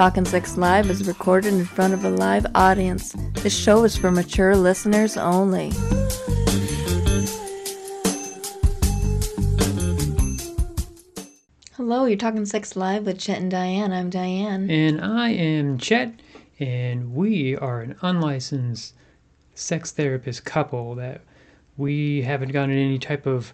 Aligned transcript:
Talkin' 0.00 0.24
Sex 0.24 0.56
Live 0.56 0.88
is 0.88 1.06
recorded 1.06 1.52
in 1.52 1.66
front 1.66 1.92
of 1.92 2.06
a 2.06 2.08
live 2.08 2.46
audience. 2.54 3.14
This 3.34 3.54
show 3.54 3.84
is 3.84 3.98
for 3.98 4.10
mature 4.10 4.56
listeners 4.56 5.18
only. 5.18 5.72
Hello, 11.76 12.06
you're 12.06 12.16
Talking 12.16 12.46
Sex 12.46 12.76
Live 12.76 13.04
with 13.04 13.18
Chet 13.18 13.42
and 13.42 13.50
Diane. 13.50 13.92
I'm 13.92 14.08
Diane. 14.08 14.70
And 14.70 15.02
I 15.02 15.32
am 15.32 15.76
Chet, 15.76 16.14
and 16.58 17.14
we 17.14 17.54
are 17.56 17.82
an 17.82 17.94
unlicensed 18.00 18.94
sex 19.54 19.90
therapist 19.90 20.46
couple 20.46 20.94
that 20.94 21.20
we 21.76 22.22
haven't 22.22 22.52
gotten 22.52 22.74
any 22.74 22.98
type 22.98 23.26
of 23.26 23.52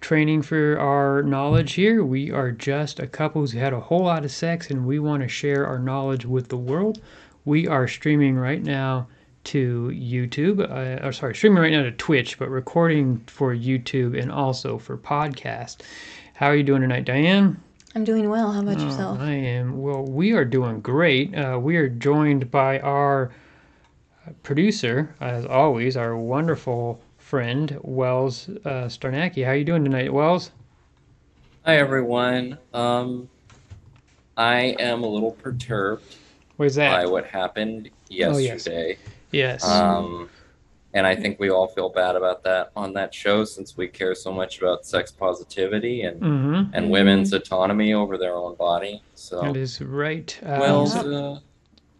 training 0.00 0.42
for 0.42 0.78
our 0.78 1.22
knowledge 1.22 1.72
here. 1.72 2.04
We 2.04 2.30
are 2.30 2.50
just 2.50 3.00
a 3.00 3.06
couple 3.06 3.40
who's 3.40 3.52
had 3.52 3.72
a 3.72 3.80
whole 3.80 4.04
lot 4.04 4.24
of 4.24 4.30
sex 4.30 4.70
and 4.70 4.86
we 4.86 4.98
want 4.98 5.22
to 5.22 5.28
share 5.28 5.66
our 5.66 5.78
knowledge 5.78 6.24
with 6.24 6.48
the 6.48 6.56
world. 6.56 7.00
We 7.44 7.66
are 7.66 7.88
streaming 7.88 8.36
right 8.36 8.62
now 8.62 9.08
to 9.44 9.90
YouTube, 9.94 10.60
uh, 10.60 11.06
or 11.06 11.12
sorry, 11.12 11.34
streaming 11.34 11.62
right 11.62 11.72
now 11.72 11.82
to 11.82 11.92
Twitch, 11.92 12.38
but 12.38 12.50
recording 12.50 13.22
for 13.26 13.54
YouTube 13.54 14.20
and 14.20 14.30
also 14.30 14.78
for 14.78 14.96
podcast. 14.98 15.78
How 16.34 16.48
are 16.48 16.56
you 16.56 16.62
doing 16.62 16.82
tonight, 16.82 17.04
Diane? 17.04 17.60
I'm 17.94 18.04
doing 18.04 18.28
well. 18.28 18.52
How 18.52 18.60
about 18.60 18.78
yourself? 18.78 19.18
Oh, 19.20 19.24
I 19.24 19.32
am. 19.32 19.80
Well, 19.80 20.04
we 20.04 20.32
are 20.32 20.44
doing 20.44 20.80
great. 20.80 21.34
Uh, 21.34 21.58
we 21.60 21.76
are 21.76 21.88
joined 21.88 22.50
by 22.50 22.78
our 22.80 23.30
producer, 24.42 25.14
as 25.20 25.46
always, 25.46 25.96
our 25.96 26.16
wonderful 26.16 27.00
friend 27.28 27.78
Wells 27.82 28.48
uh, 28.64 28.88
Starnacki. 28.88 29.44
How 29.44 29.50
are 29.50 29.54
you 29.54 29.64
doing 29.64 29.84
tonight, 29.84 30.10
Wells? 30.10 30.50
Hi 31.66 31.76
everyone. 31.76 32.56
Um, 32.72 33.28
I 34.38 34.74
am 34.78 35.02
a 35.02 35.06
little 35.06 35.32
perturbed 35.32 36.16
Where's 36.56 36.76
by 36.76 37.04
what 37.04 37.26
happened 37.26 37.90
yesterday. 38.08 38.96
Oh, 38.96 38.98
yes. 39.30 39.60
Yes. 39.60 39.64
Um, 39.68 40.30
and 40.94 41.06
I 41.06 41.14
think 41.14 41.38
we 41.38 41.50
all 41.50 41.68
feel 41.68 41.90
bad 41.90 42.16
about 42.16 42.42
that 42.44 42.72
on 42.74 42.94
that 42.94 43.12
show 43.12 43.44
since 43.44 43.76
we 43.76 43.88
care 43.88 44.14
so 44.14 44.32
much 44.32 44.56
about 44.62 44.86
sex 44.86 45.12
positivity 45.12 46.04
and 46.04 46.22
mm-hmm. 46.22 46.74
and 46.74 46.88
women's 46.88 47.34
autonomy 47.34 47.92
over 47.92 48.16
their 48.16 48.36
own 48.36 48.54
body. 48.54 49.02
So 49.16 49.42
That 49.42 49.54
is 49.54 49.82
right. 49.82 50.34
Uh, 50.42 50.56
Wells, 50.60 50.96
uh, 50.96 51.40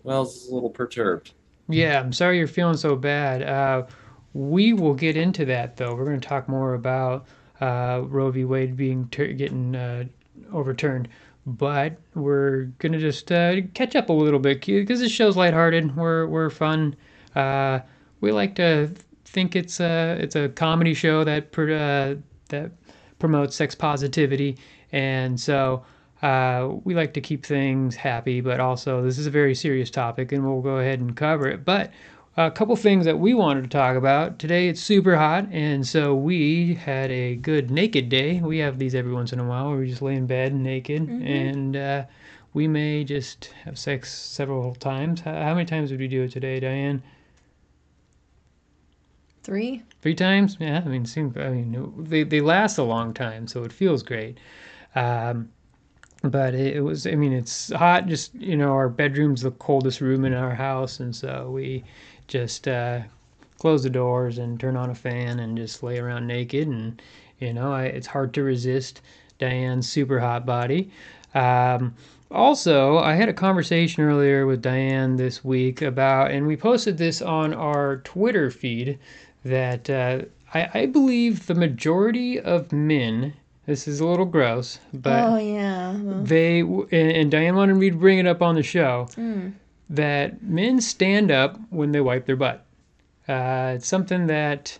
Wells 0.04 0.36
is 0.36 0.48
a 0.48 0.54
little 0.54 0.70
perturbed. 0.70 1.34
Yeah, 1.68 2.00
I'm 2.00 2.14
sorry 2.14 2.38
you're 2.38 2.46
feeling 2.46 2.78
so 2.78 2.96
bad. 2.96 3.42
Uh, 3.42 3.84
we 4.34 4.72
will 4.72 4.94
get 4.94 5.16
into 5.16 5.44
that 5.46 5.76
though. 5.76 5.94
We're 5.94 6.04
going 6.04 6.20
to 6.20 6.28
talk 6.28 6.48
more 6.48 6.74
about 6.74 7.26
uh, 7.60 8.02
Roe 8.06 8.30
v. 8.30 8.44
Wade 8.44 8.76
being 8.76 9.08
ter- 9.08 9.32
getting 9.32 9.74
uh, 9.74 10.04
overturned, 10.52 11.08
but 11.46 11.96
we're 12.14 12.64
going 12.78 12.92
to 12.92 12.98
just 12.98 13.32
uh, 13.32 13.56
catch 13.74 13.96
up 13.96 14.08
a 14.08 14.12
little 14.12 14.38
bit 14.38 14.64
because 14.64 15.00
this 15.00 15.10
show's 15.10 15.36
lighthearted. 15.36 15.96
We're 15.96 16.26
we're 16.26 16.50
fun. 16.50 16.94
Uh, 17.34 17.80
we 18.20 18.32
like 18.32 18.54
to 18.56 18.90
think 19.24 19.56
it's 19.56 19.80
a 19.80 20.18
it's 20.20 20.36
a 20.36 20.48
comedy 20.50 20.94
show 20.94 21.24
that 21.24 21.58
uh, 21.58 22.20
that 22.48 22.70
promotes 23.18 23.56
sex 23.56 23.74
positivity, 23.74 24.58
and 24.92 25.38
so. 25.38 25.84
Uh, 26.20 26.74
we 26.82 26.96
like 26.96 27.14
to 27.14 27.20
keep 27.20 27.46
things 27.46 27.94
happy, 27.94 28.40
but 28.40 28.58
also 28.58 29.04
this 29.04 29.18
is 29.18 29.26
a 29.28 29.30
very 29.30 29.54
serious 29.54 29.88
topic, 29.88 30.32
and 30.32 30.44
we'll 30.44 30.60
go 30.60 30.78
ahead 30.78 30.98
and 30.98 31.16
cover 31.16 31.46
it. 31.46 31.64
But 31.64 31.92
a 32.38 32.52
couple 32.52 32.76
things 32.76 33.04
that 33.04 33.18
we 33.18 33.34
wanted 33.34 33.62
to 33.62 33.68
talk 33.68 33.96
about 33.96 34.38
today. 34.38 34.68
It's 34.68 34.80
super 34.80 35.16
hot, 35.16 35.48
and 35.50 35.84
so 35.84 36.14
we 36.14 36.74
had 36.74 37.10
a 37.10 37.34
good 37.34 37.68
naked 37.68 38.08
day. 38.08 38.40
We 38.40 38.58
have 38.58 38.78
these 38.78 38.94
every 38.94 39.12
once 39.12 39.32
in 39.32 39.40
a 39.40 39.44
while 39.44 39.70
where 39.70 39.78
we 39.78 39.88
just 39.90 40.02
lay 40.02 40.14
in 40.14 40.28
bed 40.28 40.54
naked, 40.54 41.02
and 41.08 41.76
uh, 41.76 42.04
we 42.54 42.68
may 42.68 43.02
just 43.02 43.46
have 43.64 43.76
sex 43.76 44.14
several 44.14 44.72
times. 44.76 45.20
How, 45.20 45.32
how 45.32 45.54
many 45.54 45.66
times 45.66 45.90
did 45.90 45.98
we 45.98 46.06
do 46.06 46.22
it 46.22 46.30
today, 46.30 46.60
Diane? 46.60 47.02
Three? 49.42 49.82
Three 50.00 50.14
times? 50.14 50.56
Yeah, 50.60 50.80
I 50.84 50.88
mean, 50.88 51.06
seem, 51.06 51.34
I 51.36 51.48
mean, 51.48 51.92
they 51.98 52.22
they 52.22 52.40
last 52.40 52.78
a 52.78 52.84
long 52.84 53.14
time, 53.14 53.48
so 53.48 53.64
it 53.64 53.72
feels 53.72 54.04
great. 54.04 54.38
Um, 54.94 55.50
but 56.22 56.54
it 56.54 56.82
was, 56.82 57.04
I 57.06 57.16
mean, 57.16 57.32
it's 57.32 57.72
hot. 57.72 58.06
Just 58.06 58.32
you 58.36 58.56
know, 58.56 58.70
our 58.74 58.88
bedroom's 58.88 59.42
the 59.42 59.50
coldest 59.52 60.00
room 60.00 60.24
in 60.24 60.34
our 60.34 60.54
house, 60.54 61.00
and 61.00 61.14
so 61.16 61.50
we 61.50 61.82
just 62.28 62.68
uh, 62.68 63.00
close 63.58 63.82
the 63.82 63.90
doors 63.90 64.38
and 64.38 64.60
turn 64.60 64.76
on 64.76 64.90
a 64.90 64.94
fan 64.94 65.40
and 65.40 65.56
just 65.56 65.82
lay 65.82 65.98
around 65.98 66.26
naked. 66.26 66.68
And 66.68 67.02
you 67.40 67.52
know, 67.52 67.72
I, 67.72 67.84
it's 67.84 68.06
hard 68.06 68.32
to 68.34 68.42
resist 68.42 69.00
Diane's 69.38 69.88
super 69.88 70.20
hot 70.20 70.46
body. 70.46 70.90
Um, 71.34 71.94
also, 72.30 72.98
I 72.98 73.14
had 73.14 73.28
a 73.28 73.34
conversation 73.34 74.02
earlier 74.02 74.46
with 74.46 74.60
Diane 74.60 75.16
this 75.16 75.44
week 75.44 75.80
about, 75.80 76.30
and 76.30 76.46
we 76.46 76.56
posted 76.56 76.98
this 76.98 77.22
on 77.22 77.54
our 77.54 77.98
Twitter 77.98 78.50
feed 78.50 78.98
that 79.44 79.88
uh, 79.88 80.22
I, 80.52 80.68
I 80.74 80.86
believe 80.86 81.46
the 81.46 81.54
majority 81.54 82.38
of 82.38 82.72
men. 82.72 83.32
This 83.66 83.86
is 83.86 84.00
a 84.00 84.06
little 84.06 84.26
gross, 84.26 84.78
but 84.94 85.24
oh, 85.24 85.36
yeah. 85.36 85.94
Well, 85.96 86.22
they 86.24 86.60
and, 86.60 86.92
and 86.92 87.30
Diane 87.30 87.54
wanted 87.54 87.76
me 87.76 87.90
to 87.90 87.96
bring 87.96 88.18
it 88.18 88.26
up 88.26 88.40
on 88.40 88.54
the 88.54 88.62
show 88.62 89.08
mm. 89.12 89.52
That 89.90 90.42
men 90.42 90.80
stand 90.80 91.30
up 91.30 91.58
when 91.70 91.92
they 91.92 92.00
wipe 92.00 92.26
their 92.26 92.36
butt. 92.36 92.64
Uh, 93.26 93.74
it's 93.76 93.86
something 93.86 94.26
that 94.26 94.78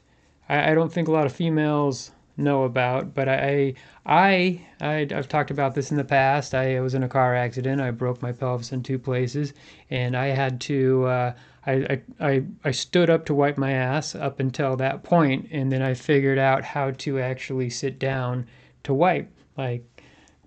I, 0.49 0.73
I 0.73 0.75
don't 0.75 0.93
think 0.93 1.09
a 1.09 1.13
lot 1.13 1.27
of 1.27 1.33
females 1.33 2.11
know 2.37 2.65
about, 2.65 3.15
but 3.15 3.29
I, 3.29 3.75
I, 4.07 4.61
I, 4.81 5.07
I've 5.11 5.29
talked 5.29 5.51
about 5.51 5.75
this 5.75 5.91
in 5.91 5.97
the 5.97 6.05
past. 6.05 6.55
I 6.55 6.81
was 6.81 6.95
in 6.95 7.03
a 7.03 7.09
car 7.09 7.35
accident. 7.35 7.81
I 7.81 7.91
broke 7.91 8.23
my 8.23 8.33
pelvis 8.33 8.73
in 8.73 8.83
two 8.83 8.99
places, 8.99 9.53
and 9.91 10.17
I 10.17 10.27
had 10.29 10.61
to. 10.63 11.05
Uh, 11.07 11.33
I, 11.67 11.73
I, 11.73 12.03
I, 12.21 12.43
I 12.65 12.71
stood 12.71 13.11
up 13.11 13.27
to 13.27 13.35
wipe 13.35 13.59
my 13.59 13.73
ass 13.73 14.15
up 14.15 14.41
until 14.41 14.77
that 14.77 15.03
point, 15.03 15.49
and 15.51 15.71
then 15.71 15.83
I 15.83 15.95
figured 15.95 16.39
out 16.39 16.65
how 16.65 16.93
to 16.93 17.21
actually 17.21 17.69
sit 17.71 17.99
down 17.99 18.47
to 18.85 18.95
wipe, 18.95 19.31
like 19.57 19.85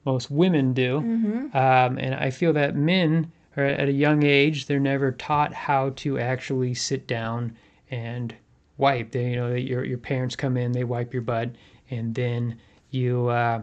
most 0.05 0.31
women 0.31 0.73
do. 0.73 1.01
Mm-hmm. 1.01 1.55
Um, 1.55 1.97
and 1.99 2.15
I 2.15 2.31
feel 2.31 2.53
that 2.53 2.75
men 2.75 3.31
are 3.57 3.65
at 3.65 3.89
a 3.89 3.93
young 3.93 4.23
age, 4.23 4.65
they're 4.65 4.79
never 4.79 5.11
taught 5.11 5.53
how 5.53 5.89
to 5.97 6.17
actually 6.19 6.73
sit 6.73 7.07
down 7.07 7.55
and 7.89 8.33
wipe. 8.77 9.11
They, 9.11 9.31
you 9.31 9.35
know, 9.35 9.53
your 9.53 9.83
your 9.83 9.97
parents 9.97 10.35
come 10.35 10.57
in, 10.57 10.71
they 10.71 10.83
wipe 10.83 11.13
your 11.13 11.21
butt, 11.21 11.51
and 11.89 12.15
then 12.15 12.59
you 12.89 13.27
uh, 13.27 13.61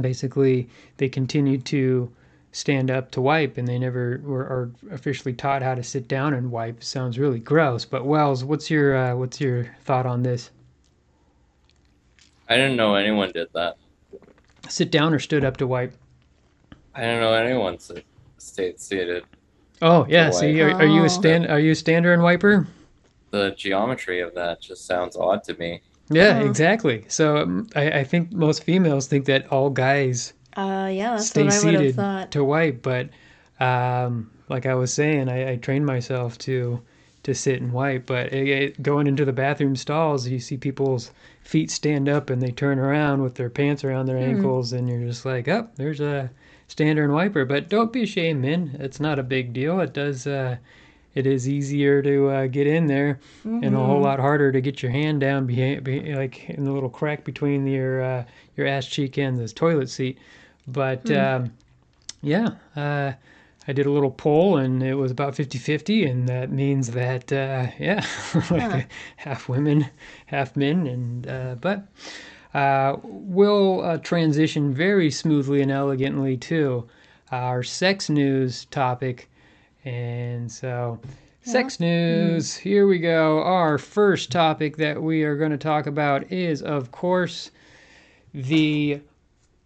basically 0.00 0.68
they 0.96 1.08
continue 1.08 1.58
to 1.58 2.10
stand 2.52 2.90
up 2.90 3.10
to 3.12 3.20
wipe, 3.20 3.58
and 3.58 3.68
they 3.68 3.78
never 3.78 4.20
were 4.24 4.42
are 4.42 4.70
officially 4.90 5.34
taught 5.34 5.62
how 5.62 5.74
to 5.74 5.82
sit 5.82 6.08
down 6.08 6.34
and 6.34 6.50
wipe. 6.50 6.82
Sounds 6.82 7.18
really 7.18 7.40
gross, 7.40 7.84
but 7.84 8.06
Wells, 8.06 8.44
what's 8.44 8.70
your 8.70 8.96
uh, 8.96 9.14
what's 9.16 9.40
your 9.40 9.74
thought 9.84 10.06
on 10.06 10.22
this? 10.22 10.50
I 12.48 12.56
didn't 12.56 12.76
know 12.76 12.94
anyone 12.94 13.32
did 13.32 13.48
that. 13.54 13.76
Sit 14.68 14.90
down 14.90 15.14
or 15.14 15.18
stood 15.18 15.44
up 15.44 15.58
to 15.58 15.66
wipe? 15.66 15.94
I 16.94 17.02
don't 17.02 17.20
know 17.20 17.34
anyone 17.34 17.78
stayed 18.44 18.80
seated. 18.80 19.24
Oh 19.82 20.06
yeah. 20.08 20.26
To 20.26 20.32
See, 20.32 20.60
are, 20.62 20.70
are 20.72 20.86
you 20.86 21.02
Oh. 21.02 21.06
a 21.06 21.08
stand? 21.10 21.46
Are 21.48 21.58
you 21.60 21.72
a 21.72 21.74
stander 21.74 22.12
and 22.12 22.22
wiper? 22.22 22.66
The 23.30 23.50
geometry 23.56 24.20
of 24.20 24.34
that 24.34 24.60
just 24.60 24.86
sounds 24.86 25.16
odd 25.16 25.42
to 25.44 25.54
me. 25.58 25.82
Yeah, 26.10 26.28
Uh-huh. 26.38 26.44
exactly. 26.46 27.04
So 27.08 27.38
um, 27.38 27.66
I, 27.74 27.90
I 28.00 28.04
think 28.04 28.32
most 28.32 28.62
females 28.62 29.06
think 29.06 29.24
that 29.26 29.50
all 29.50 29.70
guys 29.70 30.34
Uh, 30.56 30.88
yeah, 30.92 31.12
that's 31.12 31.28
stay 31.30 31.44
what 31.44 31.52
I 31.52 31.56
would 31.64 31.74
have 31.74 31.80
seated 31.82 31.96
thought. 31.96 32.30
to 32.32 32.44
wipe, 32.44 32.82
but 32.82 33.08
um, 33.60 34.30
like 34.48 34.66
I 34.66 34.74
was 34.74 34.92
saying, 34.92 35.28
I, 35.28 35.52
I 35.52 35.56
trained 35.56 35.86
myself 35.86 36.38
to 36.38 36.80
to 37.24 37.34
sit 37.34 37.60
and 37.62 37.72
wipe. 37.72 38.04
But 38.06 38.32
it, 38.34 38.48
it- 38.48 38.82
going 38.82 39.06
into 39.06 39.24
the 39.24 39.32
bathroom 39.32 39.74
stalls, 39.76 40.28
you 40.28 40.38
see 40.38 40.56
people's 40.58 41.10
feet 41.42 41.70
stand 41.70 42.08
up 42.08 42.28
and 42.30 42.40
they 42.42 42.50
turn 42.50 42.78
around 42.78 43.22
with 43.22 43.34
their 43.34 43.48
pants 43.50 43.82
around 43.82 44.06
their 44.06 44.18
Hmm. 44.18 44.36
ankles, 44.36 44.72
and 44.74 44.88
you're 44.88 45.06
just 45.08 45.24
like, 45.24 45.48
oh, 45.48 45.66
there's 45.76 46.00
a 46.00 46.30
stander 46.68 47.04
and 47.04 47.12
wiper. 47.12 47.44
But 47.44 47.68
don't 47.68 47.92
be 47.92 48.02
ashamed, 48.02 48.42
men. 48.42 48.76
It's 48.80 49.00
not 49.00 49.18
a 49.18 49.22
big 49.22 49.52
deal. 49.52 49.80
It 49.80 49.92
does. 49.92 50.26
Uh, 50.26 50.56
it 51.14 51.26
is 51.28 51.48
easier 51.48 52.02
to 52.02 52.28
uh, 52.28 52.46
get 52.48 52.66
in 52.66 52.88
there 52.88 53.20
and 53.44 53.74
a 53.76 53.78
whole 53.78 54.00
Mhm. 54.00 54.02
lot 54.02 54.18
harder 54.18 54.50
to 54.50 54.60
get 54.60 54.82
your 54.82 54.90
hand 54.90 55.20
down 55.20 55.46
behind, 55.46 55.84
be, 55.84 56.12
like 56.14 56.50
in 56.50 56.64
the 56.64 56.72
little 56.72 56.90
crack 56.90 57.22
between 57.24 57.66
your 57.68 58.02
uh, 58.02 58.24
your 58.56 58.66
ass 58.66 58.86
cheek 58.86 59.16
and 59.16 59.38
the 59.38 59.46
toilet 59.48 59.88
seat. 59.88 60.18
But 60.66 61.08
um, 61.12 61.52
yeah, 62.20 62.50
uh, 62.74 63.12
I 63.68 63.72
did 63.72 63.86
a 63.86 63.90
little 63.92 64.10
poll 64.10 64.56
and 64.56 64.82
it 64.82 64.94
was 64.94 65.12
about 65.12 65.34
50-50 65.36 66.10
and 66.10 66.28
that 66.28 66.50
means 66.50 66.90
that 66.90 67.32
uh, 67.32 67.68
yeah, 67.78 68.04
like 68.50 68.62
Huh. 68.62 68.80
half 69.16 69.48
women, 69.48 69.86
half 70.26 70.56
men, 70.56 70.86
and 70.88 71.26
uh, 71.28 71.54
but. 71.60 71.84
Uh, 72.54 72.96
we'll 73.02 73.82
uh, 73.82 73.98
transition 73.98 74.72
very 74.72 75.10
smoothly 75.10 75.60
and 75.60 75.72
elegantly 75.72 76.36
to 76.36 76.88
our 77.32 77.62
sex 77.64 78.08
news 78.08 78.66
topic. 78.66 79.28
And 79.84 80.50
so, 80.50 81.00
sex 81.42 81.80
news, 81.80 82.54
here 82.54 82.86
we 82.86 82.98
go. 83.00 83.42
Our 83.42 83.76
first 83.76 84.30
topic 84.30 84.76
that 84.76 85.02
we 85.02 85.24
are 85.24 85.36
going 85.36 85.50
to 85.50 85.58
talk 85.58 85.86
about 85.86 86.30
is, 86.30 86.62
of 86.62 86.92
course, 86.92 87.50
the 88.32 89.00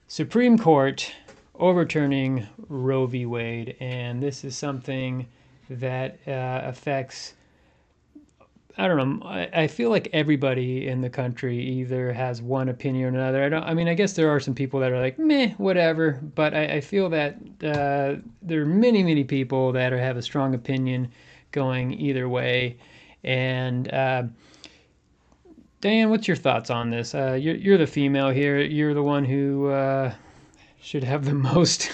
Supreme 0.09 0.59
Court 0.59 1.13
overturning 1.57 2.47
Roe 2.69 3.07
v. 3.07 3.27
Wade, 3.27 3.77
and 3.81 4.23
this 4.23 4.45
is 4.45 4.57
something 4.57 5.27
that 5.69 6.19
uh, 6.27 6.63
affects. 6.65 7.35
I 8.79 8.87
don't 8.87 9.21
know. 9.21 9.29
I, 9.29 9.49
I 9.53 9.67
feel 9.67 9.91
like 9.91 10.09
everybody 10.13 10.87
in 10.87 11.01
the 11.01 11.11
country 11.11 11.59
either 11.59 12.13
has 12.13 12.41
one 12.41 12.69
opinion 12.69 13.07
or 13.07 13.09
another. 13.09 13.43
I 13.43 13.49
don't. 13.49 13.65
I 13.65 13.75
mean, 13.75 13.89
I 13.89 13.95
guess 13.95 14.13
there 14.13 14.31
are 14.31 14.39
some 14.39 14.55
people 14.55 14.79
that 14.79 14.93
are 14.93 15.01
like 15.01 15.19
meh, 15.19 15.55
whatever. 15.59 16.21
But 16.37 16.55
I, 16.55 16.75
I 16.75 16.81
feel 16.81 17.11
that 17.11 17.35
uh, 17.65 18.23
there 18.41 18.63
are 18.63 18.67
many, 18.67 19.03
many 19.03 19.25
people 19.25 19.73
that 19.73 19.93
are, 19.93 19.99
have 19.99 20.17
a 20.17 20.23
strong 20.23 20.55
opinion 20.55 21.11
going 21.51 21.93
either 22.01 22.29
way. 22.29 22.77
And 23.25 23.93
uh, 23.93 24.25
Diane, 25.81 26.11
what's 26.11 26.29
your 26.29 26.37
thoughts 26.37 26.71
on 26.71 26.91
this? 26.91 27.17
Uh, 27.17 27.33
you're, 27.33 27.57
you're 27.57 27.79
the 27.79 27.87
female 27.87 28.31
here. 28.31 28.61
You're 28.61 28.95
the 28.95 29.03
one 29.03 29.25
who 29.25 29.71
uh, 29.71 30.15
should 30.81 31.05
have 31.05 31.25
the 31.25 31.35
most. 31.55 31.91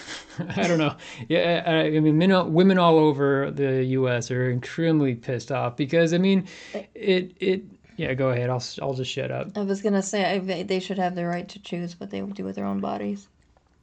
I 0.57 0.67
don't 0.67 0.79
know. 0.79 0.95
Yeah, 1.29 1.63
I, 1.67 1.97
I 1.97 2.01
mean, 2.01 2.19
men, 2.19 2.53
women 2.53 2.79
all 2.79 2.99
over 2.99 3.51
the 3.51 3.85
U.S. 3.85 4.31
are 4.31 4.51
extremely 4.51 5.15
pissed 5.15 5.53
off 5.53 5.77
because 5.77 6.13
I 6.13 6.19
mean, 6.19 6.47
it 6.95 7.37
it. 7.41 7.63
Yeah, 7.97 8.15
go 8.15 8.31
ahead. 8.31 8.51
I'll 8.51 8.63
I'll 8.83 8.95
just 8.95 9.11
shut 9.11 9.31
up. 9.31 9.57
I 9.57 9.63
was 9.63 9.81
gonna 9.81 10.03
say 10.03 10.25
I, 10.25 10.63
they 10.65 10.81
should 10.81 10.99
have 10.99 11.15
the 11.15 11.27
right 11.27 11.49
to 11.49 11.59
choose 11.61 11.99
what 12.01 12.11
they 12.11 12.23
will 12.23 12.31
do 12.31 12.45
with 12.45 12.57
their 12.57 12.67
own 12.67 12.81
bodies. 12.81 13.29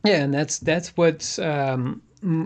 Yeah, 0.03 0.17
and 0.23 0.33
that's 0.33 0.59
that's 0.59 0.89
what's 0.97 1.39
um, 1.39 2.01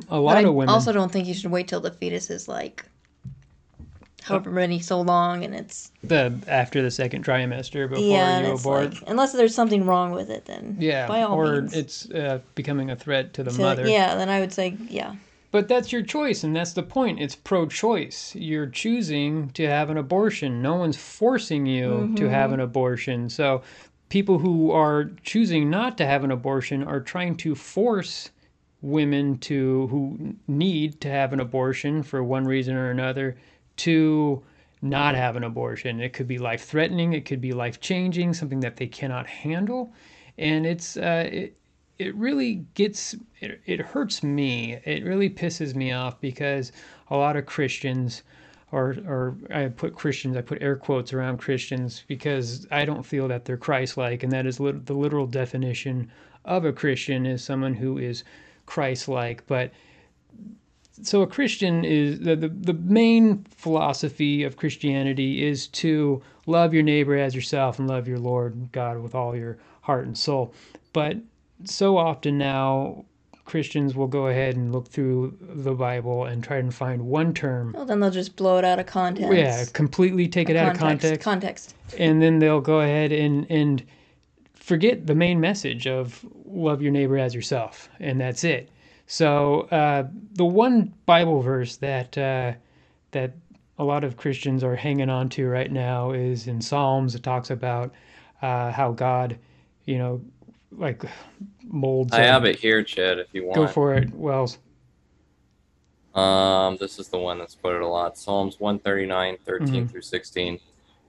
a 0.10 0.20
lot 0.20 0.44
of 0.44 0.54
women. 0.54 0.70
also 0.70 0.92
don't 0.92 1.12
think 1.12 1.28
you 1.28 1.34
should 1.34 1.52
wait 1.52 1.68
till 1.68 1.82
the 1.82 1.92
fetus 1.92 2.30
is 2.30 2.48
like 2.48 2.86
however 4.26 4.52
many 4.52 4.80
so 4.80 5.00
long 5.02 5.44
and 5.44 5.54
it's 5.56 5.92
the 6.04 6.34
after 6.48 6.82
the 6.82 6.92
second 6.92 7.24
trimester 7.24 7.88
before 7.90 8.04
yeah 8.04 8.40
you 8.48 8.54
abort. 8.54 8.94
like 8.94 9.04
unless 9.08 9.32
there's 9.34 9.54
something 9.56 9.86
wrong 9.86 10.12
with 10.12 10.30
it 10.30 10.46
then 10.46 10.76
yeah, 10.80 11.08
by 11.08 11.22
all 11.22 11.38
means. 11.38 11.50
or 11.50 11.62
means 11.62 11.74
it's 11.76 12.10
uh, 12.12 12.40
becoming 12.56 12.90
a 12.90 12.96
threat 12.96 13.34
to 13.36 13.44
the 13.44 13.52
So, 13.52 13.62
mother. 13.62 13.88
yeah 13.88 14.16
then 14.16 14.30
I 14.30 14.40
would 14.40 14.52
say 14.54 14.76
yeah 14.90 15.16
But 15.52 15.68
that's 15.70 15.92
your 15.94 16.02
choice, 16.04 16.44
and 16.44 16.54
that's 16.54 16.74
the 16.74 16.84
point. 16.84 17.22
It's 17.22 17.36
pro 17.36 17.66
choice. 17.68 18.36
You're 18.36 18.68
choosing 18.68 19.52
to 19.52 19.64
have 19.68 19.90
an 19.90 19.98
abortion. 19.98 20.62
No 20.62 20.76
one's 20.76 20.98
forcing 20.98 21.66
you 21.66 22.12
to 22.18 22.28
have 22.28 22.52
an 22.52 22.60
abortion. 22.60 23.30
So, 23.30 23.62
people 24.10 24.38
who 24.40 24.72
are 24.72 25.12
choosing 25.24 25.70
not 25.70 25.98
to 26.00 26.06
have 26.06 26.26
an 26.26 26.32
abortion 26.32 26.84
are 26.84 27.00
trying 27.00 27.38
to 27.38 27.56
force 27.56 28.32
women 28.82 29.38
to 29.40 29.88
who 29.88 30.36
need 30.48 31.00
to 31.02 31.10
have 31.10 31.32
an 31.32 31.40
abortion 31.40 32.04
for 32.04 32.22
one 32.22 32.44
reason 32.46 32.76
or 32.76 32.92
another 32.92 33.38
to 33.78 34.44
not 34.82 35.16
have 35.16 35.36
an 35.36 35.44
abortion. 35.44 36.00
It 36.00 36.14
could 36.14 36.28
be 36.28 36.38
life 36.38 36.66
threatening, 36.66 37.14
it 37.14 37.26
could 37.26 37.42
be 37.42 37.54
life 37.54 37.80
changing, 37.80 38.34
something 38.34 38.60
that 38.60 38.78
they 38.78 38.88
cannot 38.88 39.28
handle. 39.28 39.94
And 40.38 40.66
it's 40.66 40.98
uh, 40.98 41.30
it, 41.32 41.58
it 41.98 42.14
really 42.16 42.66
gets 42.74 43.16
it, 43.40 43.62
it 43.66 43.80
hurts 43.80 44.22
me 44.22 44.74
it 44.84 45.04
really 45.04 45.30
pisses 45.30 45.76
me 45.76 45.92
off 45.92 46.20
because 46.20 46.72
a 47.10 47.16
lot 47.16 47.38
of 47.38 47.46
christians 47.46 48.24
or 48.72 48.98
or 49.08 49.36
i 49.54 49.68
put 49.68 49.96
christians 49.96 50.36
i 50.36 50.42
put 50.42 50.62
air 50.62 50.76
quotes 50.76 51.14
around 51.14 51.38
christians 51.38 52.04
because 52.08 52.68
i 52.72 52.84
don't 52.84 53.06
feel 53.06 53.28
that 53.28 53.46
they're 53.46 53.58
christ-like 53.58 54.24
and 54.24 54.32
that 54.32 54.46
is 54.46 54.60
lit- 54.60 54.86
the 54.86 54.94
literal 54.94 55.28
definition 55.28 56.10
of 56.44 56.66
a 56.66 56.74
christian 56.74 57.26
is 57.26 57.44
someone 57.44 57.74
who 57.74 57.98
is 57.98 58.24
christ-like 58.66 59.46
but 59.48 59.72
so 61.02 61.22
a 61.22 61.28
christian 61.28 61.84
is 61.84 62.20
the, 62.20 62.36
the, 62.36 62.50
the 62.50 62.74
main 62.74 63.44
philosophy 63.56 64.44
of 64.44 64.58
christianity 64.58 65.46
is 65.46 65.68
to 65.68 66.22
love 66.46 66.74
your 66.74 66.84
neighbor 66.84 67.18
as 67.18 67.36
yourself 67.36 67.80
and 67.80 67.88
love 67.88 68.08
your 68.08 68.20
lord 68.20 68.72
god 68.72 69.00
with 69.00 69.16
all 69.16 69.36
your 69.36 69.58
heart 69.82 70.06
and 70.06 70.18
soul 70.18 70.54
but 70.94 71.18
so 71.64 71.98
often 71.98 72.38
now 72.38 73.06
Christians 73.46 73.94
will 73.94 74.08
go 74.08 74.26
ahead 74.26 74.56
and 74.56 74.74
look 74.74 74.88
through 74.88 75.38
the 75.40 75.76
Bible 75.76 76.26
and 76.26 76.44
try 76.44 76.58
and 76.58 76.74
find 76.74 77.06
one 77.06 77.32
term. 77.32 77.74
well 77.74 77.86
then 77.86 78.00
they'll 78.00 78.10
just 78.10 78.36
blow 78.36 78.58
it 78.58 78.66
out 78.66 78.80
of 78.80 78.88
context 78.88 79.32
Yeah, 79.32 79.66
completely 79.72 80.28
take 80.28 80.50
it 80.50 80.56
out 80.56 80.72
of 80.72 80.80
context, 80.80 81.22
context 81.22 81.76
and 81.98 82.24
then 82.24 82.40
they'll 82.40 82.60
go 82.60 82.82
ahead 82.82 83.12
and 83.12 83.46
and 83.52 83.84
forget 84.56 85.06
the 85.06 85.14
main 85.14 85.40
message 85.40 85.86
of 85.86 86.26
love 86.46 86.82
your 86.82 86.92
neighbor 86.92 87.18
as 87.20 87.36
yourself, 87.36 87.88
and 88.00 88.20
that's 88.20 88.44
it. 88.44 88.70
So 89.08 89.62
uh, 89.72 90.08
the 90.34 90.46
one 90.46 90.94
Bible 91.06 91.42
verse 91.42 91.78
that 91.78 92.18
uh, 92.18 92.54
that 93.12 93.34
a 93.78 93.84
lot 93.84 94.04
of 94.04 94.18
Christians 94.18 94.64
are 94.64 94.76
hanging 94.76 95.10
on 95.10 95.30
to 95.30 95.48
right 95.48 95.72
now 95.72 96.12
is 96.12 96.48
in 96.48 96.62
Psalms. 96.62 97.14
It 97.16 97.24
talks 97.24 97.50
about 97.52 97.94
uh, 98.42 98.72
how 98.72 98.92
God, 98.92 99.38
you 99.86 99.98
know, 99.98 100.22
like 100.72 101.04
molds. 101.64 102.14
I 102.14 102.22
have 102.24 102.46
it 102.46 102.58
here, 102.58 102.84
Chad, 102.84 103.20
if 103.20 103.28
you 103.34 103.46
want. 103.46 103.56
Go 103.56 103.68
for 103.68 103.94
it, 103.96 104.14
Wells. 104.14 104.58
Um, 106.16 106.78
this 106.78 106.98
is 106.98 107.10
the 107.10 107.18
one 107.18 107.40
that's 107.40 107.56
quoted 107.56 107.82
a 107.82 107.88
lot. 107.88 108.18
Psalms 108.18 108.60
139, 108.60 109.38
13 109.46 109.84
Mhm. 109.84 109.92
through 109.92 110.02
16. 110.02 110.60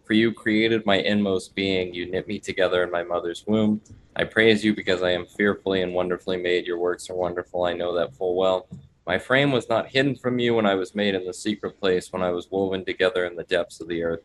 For 0.06 0.14
you 0.14 0.32
created 0.32 0.86
my 0.86 0.98
inmost 0.98 1.54
being. 1.56 1.92
You 1.92 2.10
knit 2.10 2.28
me 2.28 2.38
together 2.38 2.84
in 2.84 2.90
my 2.92 3.02
mother's 3.02 3.44
womb. 3.46 3.80
I 4.14 4.24
praise 4.24 4.64
you 4.64 4.74
because 4.74 5.02
I 5.02 5.10
am 5.10 5.26
fearfully 5.26 5.82
and 5.82 5.92
wonderfully 5.92 6.36
made. 6.36 6.66
Your 6.66 6.78
works 6.78 7.10
are 7.10 7.16
wonderful. 7.16 7.64
I 7.64 7.72
know 7.72 7.92
that 7.96 8.14
full 8.14 8.36
well. 8.36 8.68
My 9.04 9.18
frame 9.18 9.50
was 9.50 9.68
not 9.68 9.88
hidden 9.88 10.14
from 10.14 10.38
you 10.38 10.54
when 10.54 10.64
I 10.64 10.74
was 10.74 10.94
made 10.94 11.14
in 11.14 11.26
the 11.26 11.34
secret 11.34 11.78
place, 11.78 12.12
when 12.12 12.22
I 12.22 12.30
was 12.30 12.50
woven 12.50 12.84
together 12.84 13.24
in 13.24 13.36
the 13.36 13.44
depths 13.44 13.80
of 13.80 13.88
the 13.88 14.02
earth. 14.02 14.22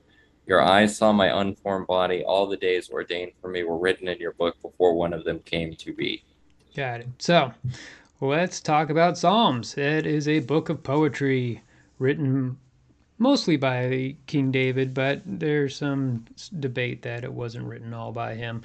Your 0.48 0.62
eyes 0.62 0.96
saw 0.96 1.12
my 1.12 1.42
unformed 1.42 1.88
body. 1.88 2.24
All 2.24 2.48
the 2.48 2.58
days 2.58 2.90
ordained 2.90 3.34
for 3.42 3.50
me 3.50 3.64
were 3.64 3.78
written 3.78 4.08
in 4.08 4.20
your 4.20 4.34
book 4.34 4.62
before 4.62 4.94
one 4.94 5.14
of 5.14 5.24
them 5.24 5.40
came 5.40 5.76
to 5.76 5.94
be. 5.94 6.24
Got 6.76 7.02
it. 7.02 7.08
So, 7.20 7.54
let's 8.22 8.60
talk 8.60 8.90
about 8.90 9.18
Psalms. 9.18 9.78
It 9.78 10.06
is 10.06 10.28
a 10.28 10.40
book 10.40 10.70
of 10.70 10.84
poetry 10.84 11.64
written 12.00 12.58
mostly 13.22 13.56
by 13.56 14.16
King 14.26 14.52
David, 14.52 14.96
but 14.96 15.22
there's 15.26 15.76
some 15.76 16.26
debate 16.60 17.04
that 17.04 17.24
it 17.24 17.32
wasn't 17.32 17.68
written 17.68 17.94
all 17.94 18.12
by 18.12 18.34
him. 18.34 18.64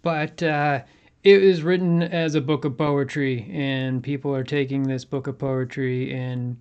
But 0.00 0.42
uh, 0.42 0.80
it 1.22 1.42
is 1.42 1.62
written 1.62 2.02
as 2.02 2.34
a 2.34 2.40
book 2.40 2.64
of 2.64 2.78
poetry, 2.78 3.46
and 3.52 4.02
people 4.02 4.34
are 4.34 4.44
taking 4.44 4.84
this 4.84 5.04
book 5.04 5.26
of 5.26 5.38
poetry 5.38 6.14
and 6.14 6.56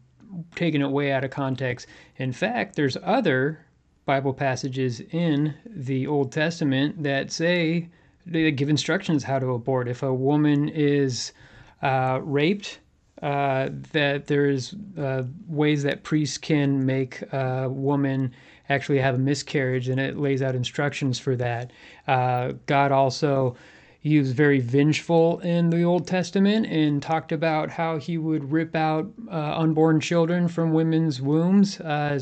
taking 0.56 0.82
it 0.82 0.92
way 0.92 1.14
out 1.14 1.24
of 1.24 1.32
context. 1.32 1.88
In 2.18 2.34
fact, 2.34 2.76
there's 2.76 2.98
other 3.02 3.66
Bible 4.06 4.34
passages 4.34 5.00
in 5.00 5.54
the 5.66 6.06
Old 6.06 6.34
Testament 6.34 7.02
that 7.04 7.32
say 7.32 7.88
they 8.26 8.52
give 8.52 8.68
instructions 8.68 9.24
how 9.24 9.40
to 9.40 9.54
abort. 9.54 9.88
If 9.88 10.04
a 10.04 10.14
woman 10.14 10.68
is 10.68 11.32
uh, 11.82 12.20
raped, 12.22 12.80
uh, 13.22 13.70
that 13.94 14.28
there's 14.28 14.76
uh, 14.98 15.24
ways 15.48 15.84
that 15.84 16.04
priests 16.04 16.38
can 16.38 16.86
make 16.86 17.22
a 17.34 17.68
woman 17.70 18.34
actually 18.70 19.00
have 19.00 19.16
a 19.16 19.20
miscarriage, 19.20 19.90
and 19.90 20.00
it 20.00 20.18
lays 20.18 20.42
out 20.42 20.56
instructions 20.56 21.18
for 21.18 21.36
that. 21.36 21.72
Uh, 22.08 22.54
God 22.66 22.92
also 22.92 23.56
he 24.00 24.20
was 24.20 24.32
very 24.32 24.60
vengeful 24.60 25.40
in 25.40 25.70
the 25.70 25.84
Old 25.84 26.08
Testament 26.08 26.66
and 26.68 27.02
talked 27.02 27.32
about 27.32 27.70
how 27.70 27.98
he 27.98 28.18
would 28.18 28.52
rip 28.52 28.76
out 28.76 29.12
uh, 29.30 29.56
unborn 29.58 30.00
children 30.00 30.48
from 30.48 30.72
women's 30.72 31.22
wombs. 31.22 31.80
Uh, 31.82 32.20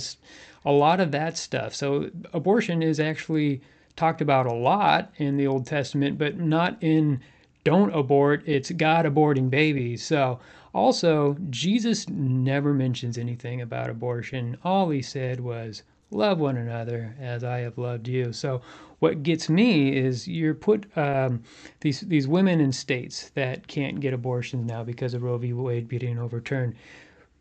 a 0.66 0.72
lot 0.72 1.00
of 1.00 1.12
that 1.12 1.38
stuff. 1.38 1.76
So 1.76 2.10
abortion 2.34 2.82
is 2.82 3.00
actually 3.00 3.62
talked 3.96 4.22
about 4.22 4.48
a 4.48 4.54
lot 4.54 5.12
in 5.18 5.38
the 5.38 5.46
Old 5.46 5.68
Testament, 5.68 6.18
but 6.18 6.40
not 6.40 6.78
in 6.82 7.22
don't 7.64 7.94
abort. 7.94 8.44
It's 8.46 8.72
God 8.72 9.06
aborting 9.06 9.50
babies. 9.50 10.04
So 10.04 10.40
also 10.76 11.38
Jesus 11.50 12.10
never 12.10 12.74
mentions 12.74 13.18
anything 13.18 13.62
about 13.62 13.90
abortion. 13.90 14.58
All 14.64 14.90
he 14.90 15.02
said 15.02 15.40
was 15.40 15.84
love 16.12 16.40
one 16.40 16.58
another 16.58 17.16
as 17.20 17.44
I 17.44 17.60
have 17.60 17.78
loved 17.78 18.08
you. 18.08 18.34
So 18.34 18.62
what 19.00 19.24
gets 19.24 19.50
me 19.50 19.96
is 19.96 20.28
you're 20.28 20.54
put 20.54 20.86
um, 20.98 21.44
these 21.80 22.02
these 22.02 22.28
women 22.28 22.60
in 22.60 22.74
states 22.74 23.30
that 23.36 23.68
can't 23.68 24.02
get 24.02 24.14
abortions 24.14 24.68
now 24.68 24.84
because 24.84 25.14
of 25.14 25.24
Roe 25.24 25.38
v. 25.38 25.54
Wade 25.54 25.88
being 25.88 26.20
overturned. 26.20 26.76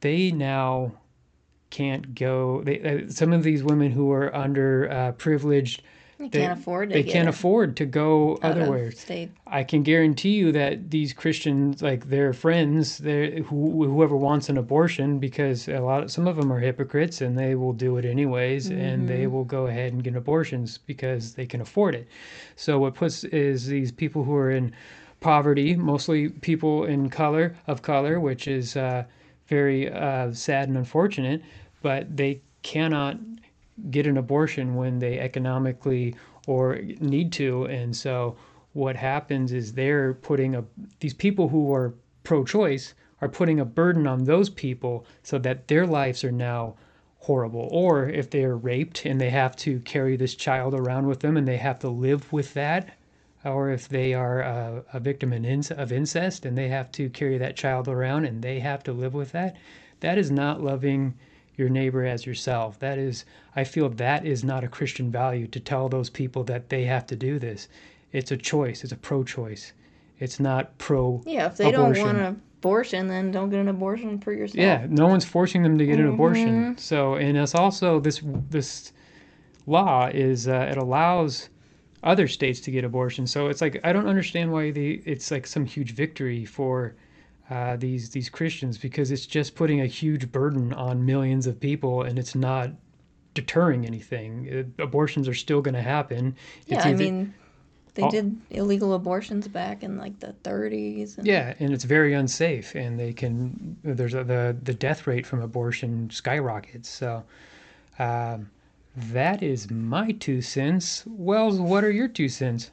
They 0.00 0.30
now 0.30 0.92
can't 1.70 2.14
go. 2.14 2.62
They, 2.62 2.80
uh, 2.80 3.10
some 3.10 3.32
of 3.32 3.42
these 3.42 3.64
women 3.64 3.90
who 3.90 4.12
are 4.12 4.34
under 4.34 4.88
uh, 4.90 5.12
privileged, 5.12 5.82
they 6.30 6.38
they- 6.38 6.44
can't 6.46 6.58
afford 6.58 6.90
to 6.90 6.94
they 6.94 7.02
can't 7.02 7.28
afford 7.28 7.76
to 7.76 7.86
go 7.86 8.38
otherwhere. 8.42 8.90
I 9.46 9.64
can 9.64 9.82
guarantee 9.82 10.34
you 10.34 10.52
that 10.52 10.90
these 10.90 11.12
Christians, 11.12 11.82
like 11.82 12.08
their 12.08 12.32
friends, 12.32 12.98
they 12.98 13.40
who, 13.40 13.84
whoever 13.84 14.16
wants 14.16 14.48
an 14.48 14.58
abortion, 14.58 15.18
because 15.18 15.68
a 15.68 15.80
lot, 15.80 16.04
of, 16.04 16.10
some 16.10 16.26
of 16.26 16.36
them 16.36 16.52
are 16.52 16.58
hypocrites, 16.58 17.20
and 17.20 17.38
they 17.38 17.54
will 17.54 17.72
do 17.72 17.96
it 17.98 18.04
anyways, 18.04 18.70
and 18.70 19.08
they 19.08 19.26
will 19.26 19.44
go 19.44 19.66
ahead 19.66 19.92
and 19.92 20.02
get 20.02 20.16
abortions 20.16 20.78
because 20.78 21.34
they 21.34 21.46
can 21.46 21.60
afford 21.60 21.94
it. 21.94 22.08
So 22.56 22.78
what 22.78 22.94
puts 22.94 23.24
is 23.24 23.66
these 23.66 23.92
people 23.92 24.24
who 24.24 24.34
are 24.34 24.50
in 24.50 24.72
poverty, 25.20 25.74
mostly 25.76 26.28
people 26.28 26.84
in 26.84 27.08
color 27.10 27.56
of 27.66 27.82
color, 27.82 28.20
which 28.20 28.46
is 28.48 28.76
uh, 28.76 29.04
very 29.46 29.90
uh, 29.90 30.32
sad 30.32 30.68
and 30.68 30.76
unfortunate, 30.76 31.42
but 31.82 32.16
they 32.16 32.40
cannot 32.62 33.18
get 33.90 34.06
an 34.06 34.16
abortion 34.16 34.74
when 34.74 34.98
they 34.98 35.18
economically 35.18 36.14
or 36.46 36.76
need 37.00 37.32
to 37.32 37.64
and 37.64 37.94
so 37.96 38.36
what 38.72 38.96
happens 38.96 39.52
is 39.52 39.72
they're 39.72 40.14
putting 40.14 40.54
a 40.54 40.64
these 41.00 41.14
people 41.14 41.48
who 41.48 41.72
are 41.72 41.94
pro-choice 42.22 42.94
are 43.20 43.28
putting 43.28 43.60
a 43.60 43.64
burden 43.64 44.06
on 44.06 44.24
those 44.24 44.50
people 44.50 45.06
so 45.22 45.38
that 45.38 45.68
their 45.68 45.86
lives 45.86 46.22
are 46.24 46.32
now 46.32 46.74
horrible. 47.24 47.68
Or 47.72 48.08
if 48.08 48.28
they 48.28 48.44
are 48.44 48.56
raped 48.56 49.06
and 49.06 49.18
they 49.20 49.30
have 49.30 49.56
to 49.56 49.80
carry 49.80 50.16
this 50.16 50.34
child 50.34 50.74
around 50.74 51.06
with 51.06 51.20
them 51.20 51.36
and 51.38 51.48
they 51.48 51.56
have 51.56 51.78
to 51.80 51.88
live 51.88 52.30
with 52.32 52.52
that, 52.54 52.94
or 53.44 53.70
if 53.70 53.88
they 53.88 54.12
are 54.12 54.40
a, 54.40 54.84
a 54.92 55.00
victim 55.00 55.32
of 55.32 55.92
incest 55.92 56.44
and 56.44 56.56
they 56.56 56.68
have 56.68 56.92
to 56.92 57.08
carry 57.10 57.38
that 57.38 57.56
child 57.56 57.88
around 57.88 58.26
and 58.26 58.42
they 58.42 58.60
have 58.60 58.82
to 58.84 58.92
live 58.92 59.14
with 59.14 59.32
that, 59.32 59.56
that 60.00 60.18
is 60.18 60.30
not 60.30 60.62
loving 60.62 61.14
your 61.56 61.68
neighbor 61.68 62.04
as 62.04 62.26
yourself. 62.26 62.78
That 62.78 62.98
is, 62.98 63.24
I 63.54 63.64
feel 63.64 63.88
that 63.88 64.26
is 64.26 64.44
not 64.44 64.64
a 64.64 64.68
Christian 64.68 65.10
value 65.10 65.46
to 65.48 65.60
tell 65.60 65.88
those 65.88 66.10
people 66.10 66.44
that 66.44 66.68
they 66.68 66.84
have 66.84 67.06
to 67.06 67.16
do 67.16 67.38
this. 67.38 67.68
It's 68.12 68.30
a 68.30 68.36
choice, 68.36 68.84
it's 68.84 68.92
a 68.92 68.96
pro 68.96 69.24
choice. 69.24 69.72
It's 70.18 70.38
not 70.38 70.76
pro. 70.78 71.22
Yeah, 71.26 71.46
if 71.46 71.56
they 71.56 71.72
abortion. 71.72 72.04
don't 72.04 72.16
want 72.16 72.18
an 72.18 72.42
abortion, 72.58 73.08
then 73.08 73.30
don't 73.30 73.50
get 73.50 73.60
an 73.60 73.68
abortion 73.68 74.18
for 74.20 74.32
yourself. 74.32 74.56
Yeah, 74.56 74.86
no 74.88 75.06
one's 75.06 75.24
forcing 75.24 75.62
them 75.62 75.76
to 75.78 75.84
get 75.84 75.98
mm-hmm. 75.98 76.08
an 76.08 76.14
abortion. 76.14 76.78
So, 76.78 77.14
and 77.14 77.36
it's 77.36 77.54
also 77.54 78.00
this 78.00 78.22
this 78.50 78.92
law 79.66 80.06
is 80.06 80.46
uh, 80.46 80.68
it 80.70 80.76
allows 80.76 81.48
other 82.02 82.28
states 82.28 82.60
to 82.60 82.70
get 82.70 82.84
abortion. 82.84 83.26
So 83.26 83.48
it's 83.48 83.60
like 83.60 83.80
I 83.82 83.92
don't 83.92 84.06
understand 84.06 84.52
why 84.52 84.70
the 84.70 85.02
it's 85.04 85.30
like 85.30 85.46
some 85.46 85.64
huge 85.66 85.94
victory 85.94 86.44
for 86.44 86.94
uh, 87.50 87.76
these 87.76 88.10
these 88.10 88.28
Christians 88.28 88.78
because 88.78 89.10
it's 89.10 89.26
just 89.26 89.54
putting 89.54 89.80
a 89.80 89.86
huge 89.86 90.32
burden 90.32 90.72
on 90.72 91.04
millions 91.04 91.46
of 91.46 91.60
people 91.60 92.02
and 92.02 92.18
it's 92.18 92.34
not 92.34 92.70
deterring 93.34 93.86
anything. 93.86 94.46
It, 94.46 94.66
abortions 94.78 95.28
are 95.28 95.34
still 95.34 95.60
going 95.60 95.74
to 95.74 95.82
happen. 95.82 96.36
Yeah, 96.66 96.78
either, 96.78 96.88
I 96.88 96.92
mean, 96.94 97.34
they 97.94 98.02
all, 98.02 98.10
did 98.10 98.36
illegal 98.50 98.94
abortions 98.94 99.46
back 99.46 99.82
in 99.82 99.98
like 99.98 100.18
the 100.20 100.34
30s. 100.42 101.18
And, 101.18 101.26
yeah, 101.26 101.54
and 101.58 101.72
it's 101.72 101.84
very 101.84 102.14
unsafe, 102.14 102.74
and 102.74 102.98
they 102.98 103.12
can 103.12 103.76
there's 103.82 104.14
a, 104.14 104.24
the 104.24 104.56
the 104.62 104.74
death 104.74 105.06
rate 105.06 105.26
from 105.26 105.40
abortion 105.40 106.10
skyrockets. 106.10 106.88
So. 106.88 107.24
Um, 107.98 108.50
that 108.96 109.42
is 109.42 109.70
my 109.70 110.12
two 110.12 110.40
cents. 110.40 111.02
Wells, 111.06 111.58
what 111.58 111.82
are 111.82 111.90
your 111.90 112.06
two 112.08 112.28
cents? 112.28 112.70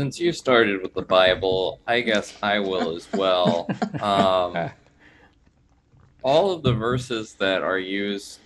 Since 0.00 0.18
you 0.18 0.32
started 0.32 0.80
with 0.80 0.94
the 0.94 1.02
Bible, 1.02 1.78
I 1.86 2.00
guess 2.00 2.34
I 2.42 2.58
will 2.58 2.96
as 2.96 3.06
well. 3.12 3.68
Um, 4.00 4.70
all 6.22 6.52
of 6.52 6.62
the 6.62 6.72
verses 6.72 7.34
that 7.34 7.60
are 7.60 7.78
used 7.78 8.38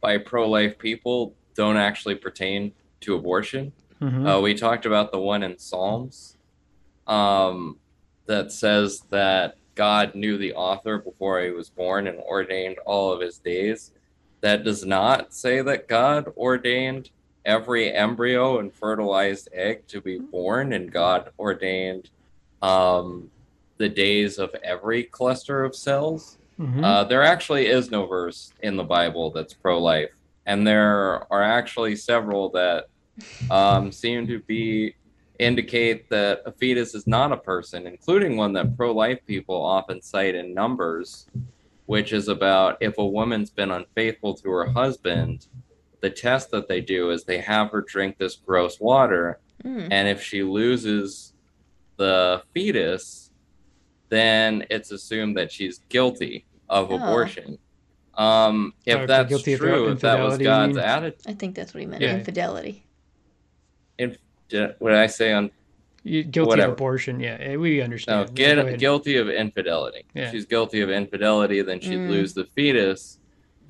by 0.00 0.18
pro 0.18 0.50
life 0.50 0.78
people 0.78 1.32
don't 1.54 1.76
actually 1.76 2.16
pertain 2.16 2.72
to 3.02 3.14
abortion. 3.14 3.70
Mm-hmm. 4.02 4.26
Uh, 4.26 4.40
we 4.40 4.52
talked 4.54 4.84
about 4.84 5.12
the 5.12 5.20
one 5.20 5.44
in 5.44 5.56
Psalms 5.60 6.36
um, 7.06 7.78
that 8.26 8.50
says 8.50 9.04
that 9.10 9.58
God 9.76 10.16
knew 10.16 10.38
the 10.38 10.54
author 10.54 10.98
before 10.98 11.40
he 11.40 11.50
was 11.50 11.70
born 11.70 12.08
and 12.08 12.18
ordained 12.18 12.78
all 12.84 13.12
of 13.12 13.20
his 13.20 13.38
days. 13.38 13.92
That 14.40 14.64
does 14.64 14.84
not 14.84 15.32
say 15.32 15.62
that 15.62 15.86
God 15.86 16.32
ordained 16.36 17.10
every 17.50 17.92
embryo 17.92 18.60
and 18.60 18.72
fertilized 18.72 19.48
egg 19.52 19.86
to 19.88 20.00
be 20.00 20.18
born, 20.18 20.72
and 20.72 20.92
God 20.92 21.30
ordained 21.38 22.08
um, 22.62 23.28
the 23.78 23.88
days 23.88 24.38
of 24.38 24.54
every 24.62 25.02
cluster 25.02 25.64
of 25.64 25.74
cells. 25.74 26.38
Mm-hmm. 26.60 26.84
Uh, 26.84 27.04
there 27.04 27.24
actually 27.24 27.66
is 27.66 27.90
no 27.90 28.06
verse 28.06 28.52
in 28.62 28.76
the 28.76 28.84
Bible 28.84 29.30
that's 29.32 29.52
pro 29.52 29.82
life. 29.82 30.14
And 30.46 30.66
there 30.66 31.26
are 31.32 31.42
actually 31.42 31.96
several 31.96 32.50
that 32.50 32.86
um, 33.50 33.90
seem 33.90 34.26
to 34.28 34.38
be 34.40 34.94
indicate 35.38 36.08
that 36.10 36.42
a 36.44 36.52
fetus 36.52 36.94
is 36.94 37.06
not 37.06 37.32
a 37.32 37.36
person, 37.36 37.86
including 37.86 38.36
one 38.36 38.52
that 38.52 38.76
pro 38.76 38.92
life 38.92 39.18
people 39.26 39.60
often 39.60 40.00
cite 40.02 40.34
in 40.34 40.54
numbers, 40.54 41.26
which 41.86 42.12
is 42.12 42.28
about 42.28 42.76
if 42.80 42.98
a 42.98 43.06
woman's 43.06 43.50
been 43.50 43.70
unfaithful 43.70 44.34
to 44.34 44.50
her 44.50 44.66
husband, 44.70 45.46
the 46.00 46.10
test 46.10 46.50
that 46.50 46.68
they 46.68 46.80
do 46.80 47.10
is 47.10 47.24
they 47.24 47.38
have 47.38 47.70
her 47.70 47.82
drink 47.82 48.18
this 48.18 48.36
gross 48.36 48.80
water, 48.80 49.40
mm. 49.64 49.88
and 49.90 50.08
if 50.08 50.22
she 50.22 50.42
loses 50.42 51.32
the 51.96 52.42
fetus, 52.52 53.30
then 54.08 54.64
it's 54.70 54.90
assumed 54.90 55.36
that 55.36 55.52
she's 55.52 55.78
guilty 55.88 56.46
of 56.68 56.90
oh. 56.90 56.96
abortion. 56.96 57.58
Um, 58.14 58.74
if 58.84 59.06
that's 59.06 59.42
true, 59.42 59.92
if 59.92 60.00
that 60.00 60.20
was 60.20 60.38
God's 60.38 60.76
attitude, 60.76 61.20
I 61.26 61.34
think 61.34 61.54
that's 61.54 61.72
what 61.72 61.80
he 61.80 61.86
meant. 61.86 62.02
Yeah. 62.02 62.16
Infidelity. 62.16 62.84
Inf- 63.98 64.18
what 64.78 64.90
did 64.90 64.98
I 64.98 65.06
say 65.06 65.32
on? 65.32 65.50
guilty 66.04 66.40
whatever. 66.40 66.72
of 66.72 66.72
abortion. 66.72 67.20
Yeah, 67.20 67.56
we 67.56 67.80
understand. 67.80 68.28
No, 68.28 68.34
get, 68.34 68.78
guilty 68.78 69.16
of 69.16 69.28
infidelity. 69.28 70.04
Yeah. 70.14 70.24
If 70.24 70.32
she's 70.32 70.46
guilty 70.46 70.80
of 70.80 70.90
infidelity, 70.90 71.62
then 71.62 71.80
she'd 71.80 71.98
mm. 71.98 72.10
lose 72.10 72.34
the 72.34 72.44
fetus 72.44 73.19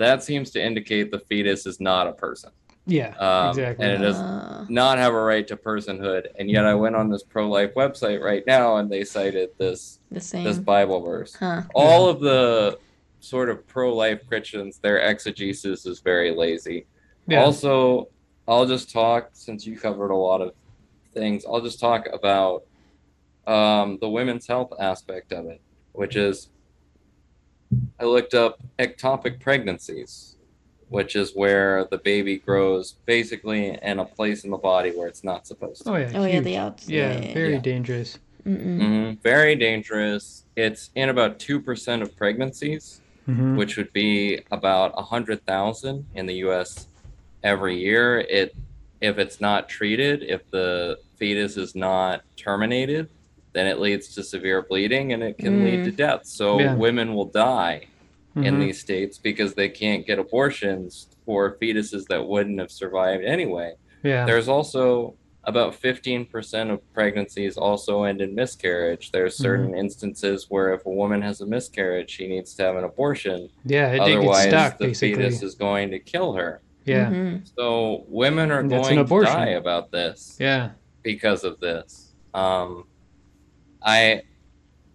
that 0.01 0.25
seems 0.25 0.51
to 0.51 0.63
indicate 0.63 1.11
the 1.11 1.19
fetus 1.19 1.67
is 1.67 1.79
not 1.79 2.07
a 2.07 2.13
person. 2.13 2.51
Yeah, 2.87 3.15
um, 3.19 3.51
exactly. 3.51 3.85
And 3.85 4.03
it 4.03 4.07
does 4.07 4.17
uh. 4.17 4.65
not 4.69 4.97
have 4.97 5.13
a 5.13 5.21
right 5.21 5.47
to 5.47 5.57
personhood. 5.57 6.27
And 6.39 6.51
yet 6.51 6.65
I 6.65 6.75
went 6.75 6.97
on 6.97 7.11
this 7.11 7.23
pro 7.23 7.49
life 7.49 7.75
website 7.75 8.23
right 8.23 8.43
now 8.47 8.77
and 8.77 8.91
they 8.91 9.05
cited 9.05 9.51
this 9.59 10.01
this 10.11 10.59
Bible 10.59 11.01
verse. 11.01 11.35
Huh. 11.35 11.63
All 11.75 12.07
yeah. 12.07 12.11
of 12.11 12.21
the 12.21 12.79
sort 13.21 13.51
of 13.51 13.67
pro 13.67 13.95
life 13.95 14.27
Christians, 14.27 14.79
their 14.79 14.99
exegesis 14.99 15.85
is 15.85 16.01
very 16.01 16.35
lazy. 16.35 16.87
Yeah. 17.27 17.43
Also, 17.45 18.09
I'll 18.49 18.67
just 18.67 18.91
talk 18.91 19.31
since 19.35 19.67
you 19.67 19.79
covered 19.79 20.11
a 20.11 20.17
lot 20.17 20.41
of 20.41 20.55
things. 21.13 21.45
I'll 21.47 21.61
just 21.61 21.79
talk 21.79 22.09
about 22.11 22.65
um, 23.47 23.99
the 24.01 24.09
women's 24.09 24.47
health 24.47 24.73
aspect 24.81 25.33
of 25.33 25.47
it, 25.47 25.61
which 25.93 26.17
is 26.17 26.49
I 27.99 28.05
looked 28.05 28.35
up 28.35 28.61
ectopic 28.79 29.41
pregnancies, 29.41 30.37
which 30.89 31.15
is 31.17 31.33
where 31.35 31.85
the 31.91 31.99
baby 31.99 32.39
grows 32.39 32.93
basically 33.07 33.79
in 33.83 33.99
a 33.99 34.05
place 34.05 34.45
in 34.45 34.51
the 34.51 34.57
body 34.57 34.91
where 34.91 35.09
it's 35.09 35.23
not 35.23 35.47
supposed 35.47 35.85
to. 35.85 35.93
Oh 35.93 35.97
yeah. 35.97 36.11
Oh 36.15 36.25
huge. 36.25 36.35
yeah, 36.35 36.41
the 36.41 36.57
outside. 36.57 36.91
Yeah, 36.91 37.35
very 37.35 37.53
yeah. 37.55 37.61
dangerous. 37.61 38.19
Mm-hmm. 38.47 39.21
Very 39.23 39.55
dangerous. 39.55 40.45
It's 40.57 40.91
in 40.95 41.11
about 41.11 41.39
two 41.39 41.61
percent 41.61 42.03
of 42.03 42.17
pregnancies, 42.17 43.01
mm-hmm. 43.29 43.57
which 43.57 43.77
would 43.77 43.93
be 43.93 44.41
about 44.51 44.93
a 44.97 45.03
hundred 45.03 45.45
thousand 45.47 46.07
in 46.15 46.27
the 46.27 46.35
U.S. 46.37 46.87
every 47.45 47.79
year. 47.79 48.21
It 48.21 48.57
if 49.01 49.19
it's 49.19 49.41
not 49.41 49.69
treated, 49.69 50.23
if 50.23 50.51
the 50.51 50.99
fetus 51.17 51.57
is 51.57 51.75
not 51.75 52.23
terminated, 52.37 53.09
then 53.53 53.67
it 53.67 53.81
leads 53.81 54.15
to 54.15 54.23
severe 54.23 54.63
bleeding 54.63 55.13
and 55.13 55.23
it 55.23 55.39
can 55.39 55.61
mm. 55.61 55.65
lead 55.65 55.85
to 55.85 55.93
mm. 55.93 55.97
death. 55.97 56.27
So 56.27 56.61
yeah. 56.61 56.75
women 56.75 57.15
will 57.15 57.27
die 57.27 57.87
mm-hmm. 58.37 58.45
in 58.45 58.61
these 58.61 58.81
states 58.81 59.19
because 59.19 59.55
they 59.55 59.69
can't 59.69 60.07
get 60.07 60.19
abortions 60.19 61.09
for 61.25 61.57
fetuses 61.61 62.07
that 62.07 62.27
wouldn't 62.27 62.59
have 62.59 62.71
survived 62.71 63.25
anyway. 63.25 63.75
Yeah. 64.03 64.25
There's 64.25 64.49
also 64.49 65.15
about 65.45 65.81
15% 65.81 66.71
of 66.71 66.93
pregnancies 66.93 67.57
also 67.57 68.05
end 68.05 68.21
in 68.21 68.35
miscarriage. 68.35 69.11
There's 69.11 69.35
mm-hmm. 69.35 69.43
certain 69.43 69.67
mm-hmm. 69.69 69.79
instances 69.79 70.47
where 70.49 70.75
if 70.75 70.85
a 70.87 70.91
woman 70.91 71.23
has 71.23 71.41
a 71.41 71.47
miscarriage, 71.47 72.11
she 72.11 72.29
needs 72.29 72.55
to 72.55 72.63
have 72.65 72.77
an 72.77 72.85
abortion. 72.85 73.49
Yeah, 73.65 73.93
it 73.93 74.01
Otherwise, 74.01 74.49
stuck, 74.49 74.79
the 74.79 74.89
basically. 74.89 75.23
fetus 75.23 75.43
is 75.43 75.55
going 75.55 75.91
to 75.91 75.99
kill 75.99 76.35
her. 76.35 76.61
Yeah. 76.85 77.07
Mm-hmm. 77.07 77.45
So 77.57 78.05
women 78.09 78.51
are 78.51 78.63
going 78.63 78.97
to 78.97 79.23
die 79.23 79.51
about 79.51 79.91
this. 79.91 80.37
Yeah. 80.39 80.71
Because 81.03 81.45
of 81.45 81.59
this. 81.61 82.13
Um, 82.35 82.85
I, 83.83 84.23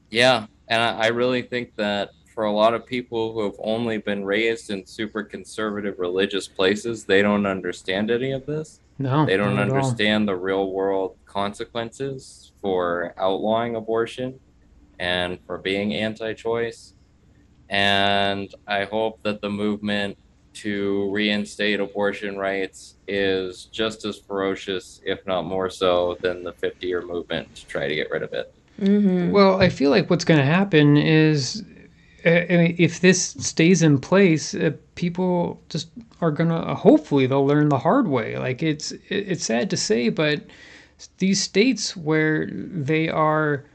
yeah, 0.09 0.47
and 0.67 0.81
I, 0.81 1.05
I 1.05 1.07
really 1.07 1.41
think 1.41 1.75
that 1.75 2.11
for 2.33 2.43
a 2.43 2.51
lot 2.51 2.73
of 2.73 2.85
people 2.85 3.33
who 3.33 3.43
have 3.43 3.55
only 3.59 3.97
been 3.97 4.25
raised 4.25 4.69
in 4.69 4.85
super 4.85 5.23
conservative 5.23 5.99
religious 5.99 6.47
places, 6.47 7.05
they 7.05 7.21
don't 7.21 7.45
understand 7.45 8.11
any 8.11 8.31
of 8.31 8.45
this. 8.45 8.81
No, 8.97 9.25
they 9.25 9.37
don't 9.37 9.59
understand 9.59 10.27
the 10.27 10.35
real 10.35 10.71
world 10.71 11.17
consequences 11.25 12.53
for 12.61 13.13
outlawing 13.17 13.75
abortion 13.75 14.39
and 14.99 15.39
for 15.45 15.57
being 15.57 15.93
anti 15.93 16.33
choice. 16.33 16.93
And 17.69 18.53
I 18.67 18.85
hope 18.85 19.21
that 19.23 19.41
the 19.41 19.49
movement 19.49 20.17
to 20.55 21.11
reinstate 21.11 21.81
abortion 21.81 22.37
rights 22.37 22.95
is 23.07 23.65
just 23.65 24.05
as 24.05 24.17
ferocious, 24.17 25.01
if 25.05 25.25
not 25.27 25.45
more 25.45 25.69
so, 25.69 26.17
than 26.21 26.43
the 26.43 26.53
50 26.53 26.87
year 26.87 27.01
movement 27.01 27.53
to 27.55 27.65
try 27.67 27.87
to 27.87 27.95
get 27.95 28.09
rid 28.09 28.23
of 28.23 28.31
it. 28.33 28.53
Mm-hmm. 28.79 29.31
Well, 29.31 29.61
I 29.61 29.69
feel 29.69 29.89
like 29.89 30.09
what's 30.09 30.25
going 30.25 30.39
to 30.39 30.45
happen 30.45 30.97
is 30.97 31.63
uh, 32.25 32.43
if 32.49 32.99
this 33.01 33.35
stays 33.39 33.81
in 33.81 33.99
place, 33.99 34.53
uh, 34.53 34.71
people 34.95 35.61
just 35.69 35.89
are 36.21 36.31
going 36.31 36.49
to 36.49 36.55
uh, 36.55 36.75
hopefully 36.75 37.27
they'll 37.27 37.45
learn 37.45 37.69
the 37.69 37.77
hard 37.77 38.07
way. 38.07 38.37
Like 38.37 38.63
it's 38.63 38.91
it's 39.09 39.45
sad 39.45 39.69
to 39.69 39.77
say, 39.77 40.09
but 40.09 40.41
these 41.19 41.41
states 41.41 41.95
where 41.95 42.47
they 42.47 43.09
are 43.09 43.65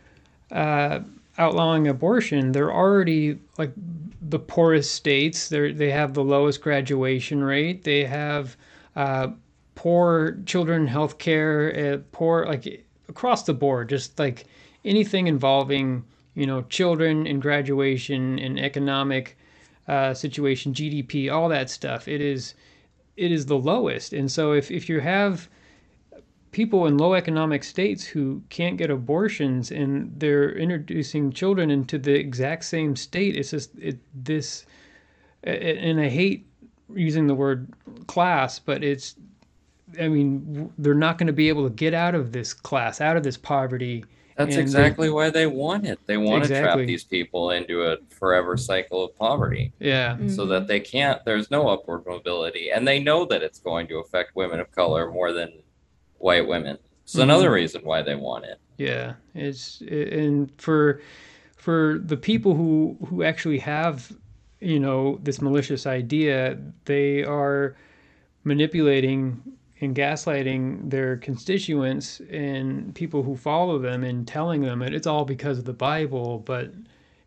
uh, 0.51 1.01
outlawing 1.39 1.87
abortion, 1.87 2.53
they're 2.53 2.73
already 2.73 3.39
like 3.57 3.73
the 4.21 4.39
poorest 4.39 4.95
states. 4.95 5.49
They 5.49 5.73
they 5.73 5.91
have 5.91 6.15
the 6.15 6.25
lowest 6.25 6.61
graduation 6.61 7.45
rate. 7.45 7.85
They 7.85 8.05
have 8.05 8.57
uh, 8.97 9.29
poor 9.77 10.37
children 10.45 10.87
health 10.87 11.19
care, 11.19 11.95
uh, 11.95 11.99
poor 12.13 12.47
like 12.47 12.85
across 13.09 13.45
the 13.45 13.55
board, 13.55 13.89
just 13.89 14.19
like 14.19 14.47
anything 14.85 15.27
involving 15.27 16.05
you 16.35 16.47
know, 16.47 16.63
children 16.63 17.27
and 17.27 17.43
graduation 17.43 18.39
and 18.39 18.59
economic 18.59 19.37
uh, 19.89 20.15
situation, 20.15 20.73
GDP, 20.73 21.31
all 21.31 21.49
that 21.49 21.69
stuff. 21.69 22.09
It 22.09 22.21
is 22.21 22.55
it 23.17 23.33
is 23.33 23.47
the 23.47 23.59
lowest. 23.59 24.13
And 24.13 24.31
so 24.31 24.53
if, 24.53 24.71
if 24.71 24.89
you 24.89 25.01
have 25.01 25.49
people 26.53 26.87
in 26.87 26.97
low 26.97 27.15
economic 27.15 27.63
states 27.63 28.05
who 28.05 28.43
can't 28.49 28.79
get 28.79 28.91
abortions 28.91 29.71
and 29.71 30.19
they're 30.19 30.53
introducing 30.53 31.31
children 31.31 31.71
into 31.71 31.99
the 31.99 32.15
exact 32.15 32.65
same 32.65 32.97
state, 32.97 33.37
it's 33.37 33.51
just 33.51 33.77
it, 33.79 33.99
this, 34.15 34.65
and 35.45 36.01
I 36.01 36.09
hate 36.09 36.47
using 36.95 37.27
the 37.27 37.35
word 37.35 37.69
class, 38.07 38.59
but 38.59 38.83
it's, 38.83 39.17
I 40.01 40.09
mean, 40.09 40.73
they're 40.79 40.95
not 40.95 41.19
going 41.19 41.27
to 41.27 41.33
be 41.33 41.51
able 41.51 41.65
to 41.69 41.75
get 41.75 41.93
out 41.93 42.15
of 42.15 42.33
this 42.33 42.55
class, 42.55 43.01
out 43.01 43.19
of 43.19 43.23
this 43.23 43.37
poverty 43.37 44.05
that's 44.41 44.57
and 44.57 44.63
exactly 44.63 45.11
why 45.11 45.29
they 45.29 45.47
want 45.47 45.87
it. 45.87 45.99
They 46.07 46.17
want 46.17 46.45
exactly. 46.45 46.67
to 46.67 46.77
trap 46.77 46.87
these 46.87 47.05
people 47.05 47.51
into 47.51 47.83
a 47.83 47.99
forever 48.09 48.57
cycle 48.57 49.05
of 49.05 49.15
poverty. 49.19 49.73
Yeah. 49.79 50.15
Mm-hmm. 50.15 50.31
So 50.31 50.47
that 50.47 50.67
they 50.67 50.81
can't, 50.81 51.23
there's 51.27 51.51
no 51.51 51.69
upward 51.69 52.07
mobility. 52.07 52.71
And 52.71 52.89
they 52.89 52.99
know 52.99 53.27
that 53.27 53.43
it's 53.43 53.59
going 53.59 53.87
to 53.89 53.99
affect 53.99 54.35
women 54.35 54.59
of 54.59 54.71
color 54.73 55.11
more 55.11 55.35
than 55.35 55.53
white 56.19 56.49
women. 56.49 56.79
So 57.05 57.19
mm-hmm. 57.19 57.25
another 57.25 57.53
reason 57.53 57.83
why 57.85 58.01
they 58.01 58.15
want 58.15 58.47
it. 58.47 58.59
Yeah. 58.79 59.13
It's, 59.35 59.83
and 59.83 60.51
for, 60.57 61.03
for 61.57 62.01
the 62.03 62.17
people 62.17 62.55
who, 62.55 62.97
who 63.09 63.23
actually 63.23 63.59
have, 63.59 64.11
you 64.61 64.81
know, 64.81 65.19
this 65.23 65.43
malicious 65.43 65.87
idea, 65.87 66.59
they 66.87 67.25
are 67.25 67.77
manipulating 68.45 69.43
and 69.81 69.97
gaslighting 69.97 70.91
their 70.91 71.17
constituents 71.17 72.21
and 72.31 72.95
people 72.95 73.23
who 73.23 73.37
follow 73.37 73.79
them 73.79 74.05
and 74.05 74.27
telling 74.29 74.61
them 74.61 74.81
that 74.81 74.93
it's 74.93 75.07
all 75.07 75.25
because 75.25 75.59
of 75.59 75.65
the 75.65 75.73
Bible, 75.73 76.41
but 76.41 76.73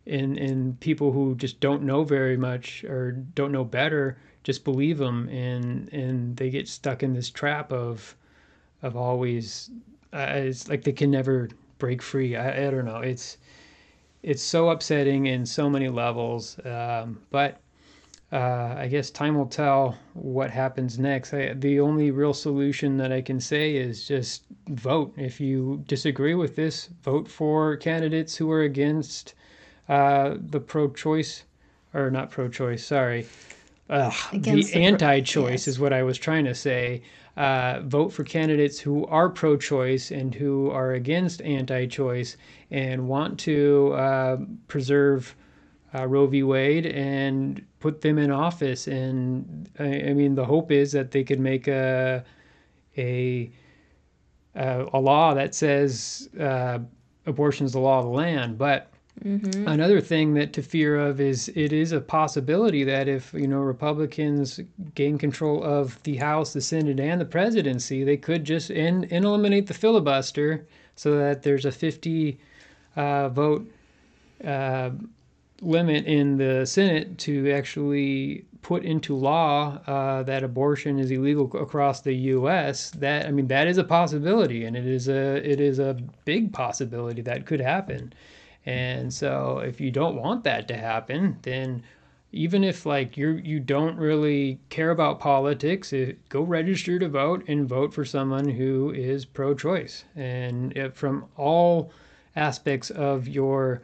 in 0.06 0.36
in 0.36 0.76
people 0.80 1.12
who 1.12 1.34
just 1.34 1.60
don't 1.60 1.82
know 1.82 2.04
very 2.04 2.36
much 2.36 2.84
or 2.84 3.12
don't 3.12 3.52
know 3.52 3.64
better 3.64 4.18
just 4.42 4.62
believe 4.62 4.98
them 4.98 5.28
and 5.30 5.90
and 5.92 6.36
they 6.36 6.50
get 6.50 6.68
stuck 6.68 7.02
in 7.02 7.14
this 7.14 7.30
trap 7.30 7.72
of 7.72 8.14
of 8.82 8.96
always 8.96 9.70
uh, 10.12 10.26
it's 10.34 10.68
like 10.68 10.84
they 10.84 10.92
can 10.92 11.10
never 11.10 11.48
break 11.78 12.00
free. 12.00 12.36
I, 12.36 12.68
I 12.68 12.70
don't 12.70 12.84
know. 12.84 12.98
It's 12.98 13.38
it's 14.22 14.42
so 14.42 14.70
upsetting 14.70 15.26
in 15.26 15.44
so 15.44 15.68
many 15.68 15.88
levels, 15.88 16.58
um, 16.64 17.20
but 17.30 17.60
uh, 18.34 18.74
I 18.76 18.88
guess 18.88 19.10
time 19.10 19.36
will 19.36 19.46
tell 19.46 19.96
what 20.14 20.50
happens 20.50 20.98
next. 20.98 21.32
I, 21.32 21.52
the 21.54 21.78
only 21.78 22.10
real 22.10 22.34
solution 22.34 22.96
that 22.96 23.12
I 23.12 23.22
can 23.22 23.40
say 23.40 23.76
is 23.76 24.08
just 24.08 24.42
vote. 24.70 25.14
If 25.16 25.40
you 25.40 25.84
disagree 25.86 26.34
with 26.34 26.56
this, 26.56 26.88
vote 27.04 27.28
for 27.28 27.76
candidates 27.76 28.34
who 28.34 28.50
are 28.50 28.62
against 28.62 29.34
uh, 29.88 30.34
the 30.50 30.58
pro-choice, 30.58 31.44
or 31.94 32.10
not 32.10 32.32
pro-choice. 32.32 32.84
Sorry, 32.84 33.24
Ugh, 33.88 34.12
the, 34.32 34.64
the 34.64 34.74
anti-choice 34.74 35.66
yes. 35.66 35.68
is 35.68 35.78
what 35.78 35.92
I 35.92 36.02
was 36.02 36.18
trying 36.18 36.44
to 36.46 36.54
say. 36.56 37.02
Uh, 37.36 37.82
vote 37.84 38.12
for 38.12 38.24
candidates 38.24 38.80
who 38.80 39.06
are 39.06 39.28
pro-choice 39.28 40.10
and 40.10 40.34
who 40.34 40.70
are 40.70 40.92
against 40.94 41.40
anti-choice 41.42 42.36
and 42.72 43.06
want 43.06 43.38
to 43.40 43.92
uh, 43.94 44.38
preserve 44.66 45.36
uh, 45.94 46.06
Roe 46.06 46.26
v. 46.26 46.42
Wade 46.42 46.86
and 46.86 47.64
put 47.80 48.00
them 48.00 48.18
in 48.18 48.30
office. 48.30 48.86
And 48.86 49.68
I, 49.78 50.08
I, 50.08 50.12
mean, 50.12 50.34
the 50.34 50.44
hope 50.44 50.72
is 50.72 50.92
that 50.92 51.12
they 51.12 51.22
could 51.22 51.40
make 51.40 51.68
a 51.68 52.24
a 52.96 53.50
a, 54.54 54.86
a 54.92 55.00
law 55.00 55.34
that 55.34 55.54
says 55.54 56.28
uh, 56.38 56.78
abortion 57.26 57.66
is 57.66 57.72
the 57.72 57.80
law 57.80 57.98
of 57.98 58.04
the 58.06 58.10
land. 58.10 58.58
But 58.58 58.90
mm-hmm. 59.24 59.68
another 59.68 60.00
thing 60.00 60.34
that 60.34 60.52
to 60.54 60.62
fear 60.62 60.98
of 60.98 61.20
is 61.20 61.50
it 61.54 61.72
is 61.72 61.92
a 61.92 62.00
possibility 62.00 62.84
that 62.84 63.08
if 63.08 63.32
you 63.32 63.46
know 63.46 63.60
Republicans 63.60 64.60
gain 64.94 65.16
control 65.16 65.62
of 65.62 66.02
the 66.02 66.16
House, 66.16 66.52
the 66.52 66.60
Senate, 66.60 66.98
and 66.98 67.20
the 67.20 67.24
presidency, 67.24 68.02
they 68.02 68.16
could 68.16 68.44
just 68.44 68.70
in, 68.70 69.04
eliminate 69.04 69.66
the 69.66 69.74
filibuster 69.74 70.66
so 70.96 71.16
that 71.18 71.42
there's 71.42 71.64
a 71.64 71.72
50 71.72 72.38
uh, 72.96 73.28
vote. 73.28 73.68
Uh, 74.44 74.90
limit 75.60 76.04
in 76.06 76.36
the 76.36 76.66
Senate 76.66 77.18
to 77.18 77.52
actually 77.52 78.44
put 78.62 78.82
into 78.82 79.14
law 79.14 79.78
uh, 79.86 80.22
that 80.22 80.42
abortion 80.42 80.98
is 80.98 81.10
illegal 81.10 81.44
across 81.56 82.00
the 82.00 82.14
U.S. 82.14 82.90
That 82.90 83.26
I 83.26 83.30
mean, 83.30 83.46
that 83.48 83.66
is 83.68 83.78
a 83.78 83.84
possibility, 83.84 84.64
and 84.64 84.76
it 84.76 84.86
is 84.86 85.08
a 85.08 85.36
it 85.48 85.60
is 85.60 85.78
a 85.78 85.96
big 86.24 86.52
possibility 86.52 87.22
that 87.22 87.46
could 87.46 87.60
happen. 87.60 88.12
And 88.66 89.12
so, 89.12 89.58
if 89.58 89.80
you 89.80 89.90
don't 89.90 90.16
want 90.16 90.44
that 90.44 90.66
to 90.68 90.76
happen, 90.76 91.38
then 91.42 91.82
even 92.32 92.64
if 92.64 92.86
like 92.86 93.16
you 93.16 93.32
you 93.44 93.60
don't 93.60 93.96
really 93.96 94.58
care 94.70 94.90
about 94.90 95.20
politics, 95.20 95.92
it, 95.92 96.28
go 96.30 96.42
register 96.42 96.98
to 96.98 97.08
vote 97.08 97.44
and 97.46 97.68
vote 97.68 97.94
for 97.94 98.04
someone 98.04 98.48
who 98.48 98.90
is 98.92 99.24
pro-choice, 99.24 100.04
and 100.16 100.90
from 100.94 101.26
all 101.36 101.92
aspects 102.34 102.90
of 102.90 103.28
your 103.28 103.82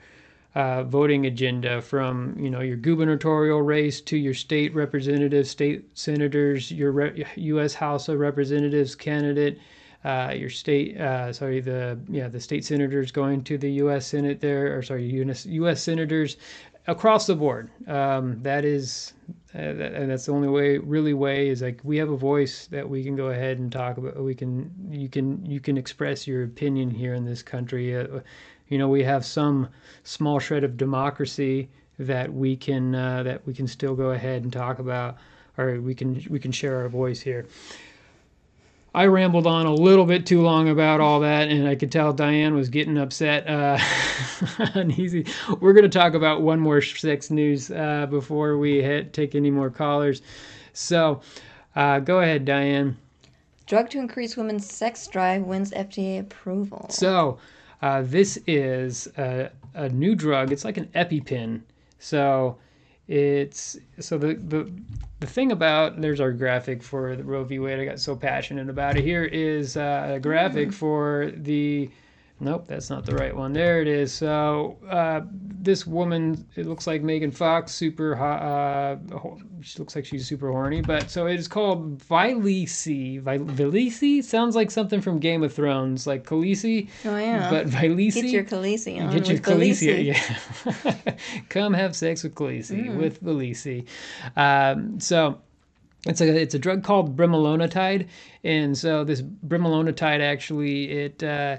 uh, 0.54 0.82
voting 0.84 1.26
agenda 1.26 1.80
from 1.80 2.36
you 2.38 2.50
know 2.50 2.60
your 2.60 2.76
gubernatorial 2.76 3.62
race 3.62 4.00
to 4.00 4.16
your 4.16 4.34
state 4.34 4.74
representatives, 4.74 5.50
state 5.50 5.96
senators, 5.96 6.70
your 6.70 6.92
re- 6.92 7.24
U.S. 7.36 7.74
House 7.74 8.08
of 8.08 8.18
Representatives 8.18 8.94
candidate, 8.94 9.60
uh, 10.04 10.32
your 10.36 10.50
state 10.50 10.96
uh, 10.98 11.32
sorry 11.32 11.60
the 11.60 11.98
yeah 12.08 12.28
the 12.28 12.40
state 12.40 12.64
senators 12.64 13.12
going 13.12 13.44
to 13.44 13.58
the 13.58 13.70
U.S. 13.72 14.06
Senate 14.06 14.40
there 14.40 14.76
or 14.76 14.82
sorry 14.82 15.04
U.S. 15.04 15.46
U.S. 15.46 15.82
senators 15.82 16.36
across 16.86 17.26
the 17.26 17.36
board. 17.36 17.70
Um, 17.86 18.42
that 18.42 18.64
is 18.64 19.12
uh, 19.54 19.72
that, 19.74 19.92
and 19.94 20.10
that's 20.10 20.26
the 20.26 20.32
only 20.32 20.48
way 20.48 20.78
really 20.78 21.14
way 21.14 21.48
is 21.48 21.62
like 21.62 21.80
we 21.84 21.96
have 21.98 22.10
a 22.10 22.16
voice 22.16 22.66
that 22.68 22.88
we 22.88 23.04
can 23.04 23.14
go 23.14 23.28
ahead 23.28 23.58
and 23.58 23.70
talk 23.70 23.98
about 23.98 24.16
we 24.16 24.34
can 24.34 24.70
you 24.90 25.08
can 25.08 25.44
you 25.44 25.60
can 25.60 25.76
express 25.76 26.26
your 26.26 26.44
opinion 26.44 26.90
here 26.90 27.14
in 27.14 27.24
this 27.24 27.42
country 27.42 27.96
uh, 27.96 28.20
you 28.70 28.78
know 28.78 28.88
we 28.88 29.02
have 29.02 29.24
some 29.24 29.68
small 30.02 30.38
shred 30.38 30.64
of 30.64 30.78
democracy 30.78 31.68
that 31.98 32.33
we 32.33 32.56
can 32.56 32.94
uh, 32.94 33.22
that 33.22 33.46
we 33.46 33.52
can 33.52 33.66
still 33.66 33.94
go 33.94 34.11
ahead 34.11 34.42
and 34.42 34.52
talk 34.52 34.78
about 34.78 35.18
or 35.59 35.78
we 35.80 35.94
can 35.94 36.24
we 36.30 36.38
can 36.38 36.50
share 36.50 36.78
our 36.78 36.88
voice 36.88 37.20
here 37.20 37.46
I 38.92 39.06
rambled 39.06 39.46
on 39.46 39.66
a 39.66 39.74
little 39.74 40.04
bit 40.04 40.26
too 40.26 40.42
long 40.42 40.68
about 40.68 41.00
all 41.00 41.20
that, 41.20 41.48
and 41.48 41.68
I 41.68 41.76
could 41.76 41.92
tell 41.92 42.12
Diane 42.12 42.54
was 42.54 42.68
getting 42.68 42.98
upset, 42.98 43.48
uh, 43.48 43.78
uneasy. 44.74 45.26
We're 45.61 45.74
going 45.74 45.88
to 45.88 45.98
talk 45.98 46.14
about 46.14 46.42
one 46.42 46.59
more 46.59 46.83
sex 46.83 47.30
news 47.30 47.70
uh, 47.70 48.06
before 48.11 48.59
we 48.59 48.83
hit, 48.83 49.12
take 49.12 49.37
any 49.37 49.50
more 49.50 49.70
callers. 49.70 50.22
So, 50.72 51.20
uh, 51.76 52.00
go 52.00 52.18
ahead, 52.18 52.44
Diane. 52.44 52.96
Drug 53.66 53.90
to 53.90 53.98
increase 54.00 54.37
women's 54.37 54.68
sex 54.68 55.06
drive 55.06 55.42
wins 55.42 55.70
FDA 55.70 56.18
approval. 56.18 56.88
So, 56.90 57.38
uh, 57.82 58.02
this 58.02 58.38
is 58.46 59.08
a, 59.16 59.50
a, 59.74 59.88
new 59.88 60.14
drug. 60.14 60.52
It's 60.52 60.64
like 60.64 60.76
an 60.76 60.86
EpiPen. 60.94 61.62
So 61.98 62.58
it's 63.08 63.78
so 63.98 64.18
the 64.18 64.34
the 64.34 64.70
the 65.20 65.26
thing 65.26 65.52
about 65.52 66.00
there's 66.00 66.20
our 66.20 66.32
graphic 66.32 66.82
for 66.82 67.16
the 67.16 67.24
Roe 67.24 67.44
v. 67.44 67.58
Wade. 67.58 67.80
I 67.80 67.84
got 67.84 67.98
so 67.98 68.14
passionate 68.14 68.68
about 68.68 68.96
it. 68.96 69.04
Here 69.04 69.24
is 69.24 69.76
uh, 69.76 70.12
a 70.14 70.20
graphic 70.20 70.68
mm. 70.68 70.74
for 70.74 71.32
the 71.36 71.90
Nope, 72.42 72.66
that's 72.66 72.88
not 72.88 73.05
the 73.05 73.14
right 73.14 73.37
one. 73.37 73.53
There 73.53 73.83
it 73.83 73.87
is. 73.87 74.12
So 74.14 74.79
uh, 74.88 75.20
this 75.31 75.87
woman, 75.87 76.46
it 76.57 76.64
looks 76.64 76.87
like 76.87 77.03
Megan 77.03 77.31
Fox, 77.31 77.70
super 77.72 78.14
hot. 78.14 78.40
Uh, 78.40 78.96
she 79.61 79.79
looks 79.79 79.94
like 79.94 80.07
she's 80.07 80.26
super 80.26 80.50
horny. 80.50 80.81
But 80.81 81.11
so 81.11 81.26
it 81.26 81.38
is 81.38 81.46
called 81.46 81.98
Vyleesi. 81.98 83.22
Vyleesi 83.22 84.24
sounds 84.24 84.57
like 84.57 84.70
something 84.70 85.03
from 85.03 85.18
Game 85.18 85.42
of 85.42 85.53
Thrones, 85.53 86.07
like 86.07 86.24
Khaleesi. 86.24 86.88
Oh 87.05 87.18
yeah. 87.18 87.50
But 87.50 87.66
Vyleesi. 87.66 88.14
Get 88.14 88.24
your 88.26 88.44
Khaleesi 88.44 89.03
on. 89.03 89.12
Get 89.12 89.29
your 89.29 89.38
Khaleesi. 89.38 90.07
Yeah. 90.07 91.14
Come 91.50 91.74
have 91.74 91.94
sex 91.94 92.22
with 92.22 92.35
Khaleesi 92.35 92.87
mm. 92.87 92.96
with 92.96 93.22
Vyleesi. 93.22 93.87
Um, 94.37 94.98
so 94.98 95.42
it's 96.07 96.20
a 96.22 96.40
it's 96.40 96.55
a 96.55 96.59
drug 96.59 96.83
called 96.83 97.16
brimonidine, 97.16 98.09
and 98.42 98.76
so 98.76 99.05
this 99.05 99.20
brimonidine 99.20 100.20
actually 100.20 100.90
it 100.90 101.22
uh, 101.22 101.59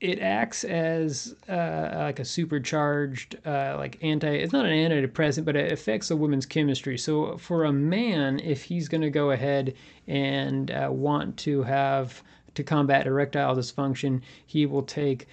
it 0.00 0.18
acts 0.20 0.64
as 0.64 1.34
uh, 1.48 1.90
like 1.94 2.18
a 2.18 2.24
supercharged 2.24 3.36
uh, 3.46 3.74
like 3.76 3.98
anti 4.02 4.28
it's 4.28 4.52
not 4.52 4.64
an 4.64 4.72
antidepressant 4.72 5.44
but 5.44 5.56
it 5.56 5.72
affects 5.72 6.10
a 6.10 6.16
woman's 6.16 6.46
chemistry 6.46 6.96
so 6.96 7.36
for 7.36 7.64
a 7.64 7.72
man 7.72 8.38
if 8.40 8.62
he's 8.62 8.88
going 8.88 9.02
to 9.02 9.10
go 9.10 9.30
ahead 9.30 9.74
and 10.08 10.70
uh, 10.70 10.88
want 10.90 11.36
to 11.36 11.62
have 11.62 12.22
to 12.54 12.62
combat 12.62 13.06
erectile 13.06 13.54
dysfunction 13.54 14.20
he 14.46 14.66
will 14.66 14.82
take 14.82 15.26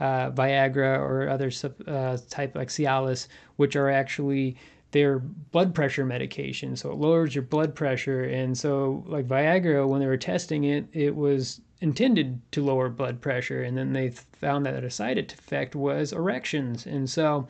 uh, 0.00 0.30
viagra 0.30 0.98
or 0.98 1.28
other 1.28 1.50
uh, 1.88 2.16
type 2.30 2.54
like 2.54 2.68
cialis 2.68 3.26
which 3.56 3.76
are 3.76 3.90
actually 3.90 4.56
they're 4.92 5.18
blood 5.18 5.74
pressure 5.74 6.04
medication, 6.04 6.76
so 6.76 6.90
it 6.92 6.98
lowers 6.98 7.34
your 7.34 7.42
blood 7.42 7.74
pressure. 7.74 8.24
And 8.24 8.56
so, 8.56 9.02
like 9.06 9.26
Viagra, 9.26 9.88
when 9.88 10.00
they 10.00 10.06
were 10.06 10.18
testing 10.18 10.64
it, 10.64 10.86
it 10.92 11.16
was 11.16 11.62
intended 11.82 12.40
to 12.52 12.64
lower 12.64 12.88
blood 12.88 13.20
pressure, 13.20 13.62
and 13.62 13.76
then 13.76 13.92
they 13.92 14.10
found 14.40 14.64
that 14.64 14.84
a 14.84 14.90
side 14.90 15.18
effect 15.18 15.74
was 15.74 16.12
erections. 16.12 16.86
And 16.86 17.10
so, 17.10 17.48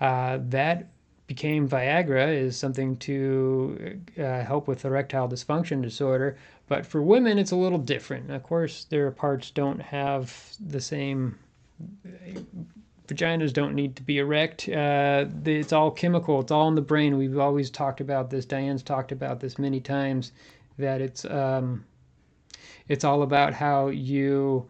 uh, 0.00 0.38
that 0.48 0.88
became 1.26 1.68
Viagra 1.68 2.32
is 2.32 2.56
something 2.56 2.96
to 2.98 4.00
uh, 4.18 4.42
help 4.44 4.68
with 4.68 4.84
erectile 4.84 5.28
dysfunction 5.28 5.82
disorder. 5.82 6.38
But 6.68 6.86
for 6.86 7.02
women, 7.02 7.38
it's 7.38 7.50
a 7.50 7.56
little 7.56 7.78
different. 7.78 8.30
Of 8.30 8.42
course, 8.42 8.84
their 8.84 9.10
parts 9.10 9.50
don't 9.50 9.80
have 9.80 10.56
the 10.64 10.80
same. 10.80 11.38
Vaginas 13.08 13.52
don't 13.52 13.74
need 13.74 13.94
to 13.96 14.02
be 14.02 14.18
erect. 14.18 14.68
Uh, 14.68 15.26
it's 15.44 15.72
all 15.72 15.90
chemical. 15.90 16.40
It's 16.40 16.50
all 16.50 16.68
in 16.68 16.74
the 16.74 16.80
brain. 16.80 17.16
We've 17.18 17.38
always 17.38 17.70
talked 17.70 18.00
about 18.00 18.30
this. 18.30 18.44
Diane's 18.44 18.82
talked 18.82 19.12
about 19.12 19.40
this 19.40 19.58
many 19.58 19.80
times. 19.80 20.32
That 20.78 21.00
it's 21.00 21.24
um, 21.24 21.84
it's 22.88 23.04
all 23.04 23.22
about 23.22 23.54
how 23.54 23.88
you. 23.88 24.66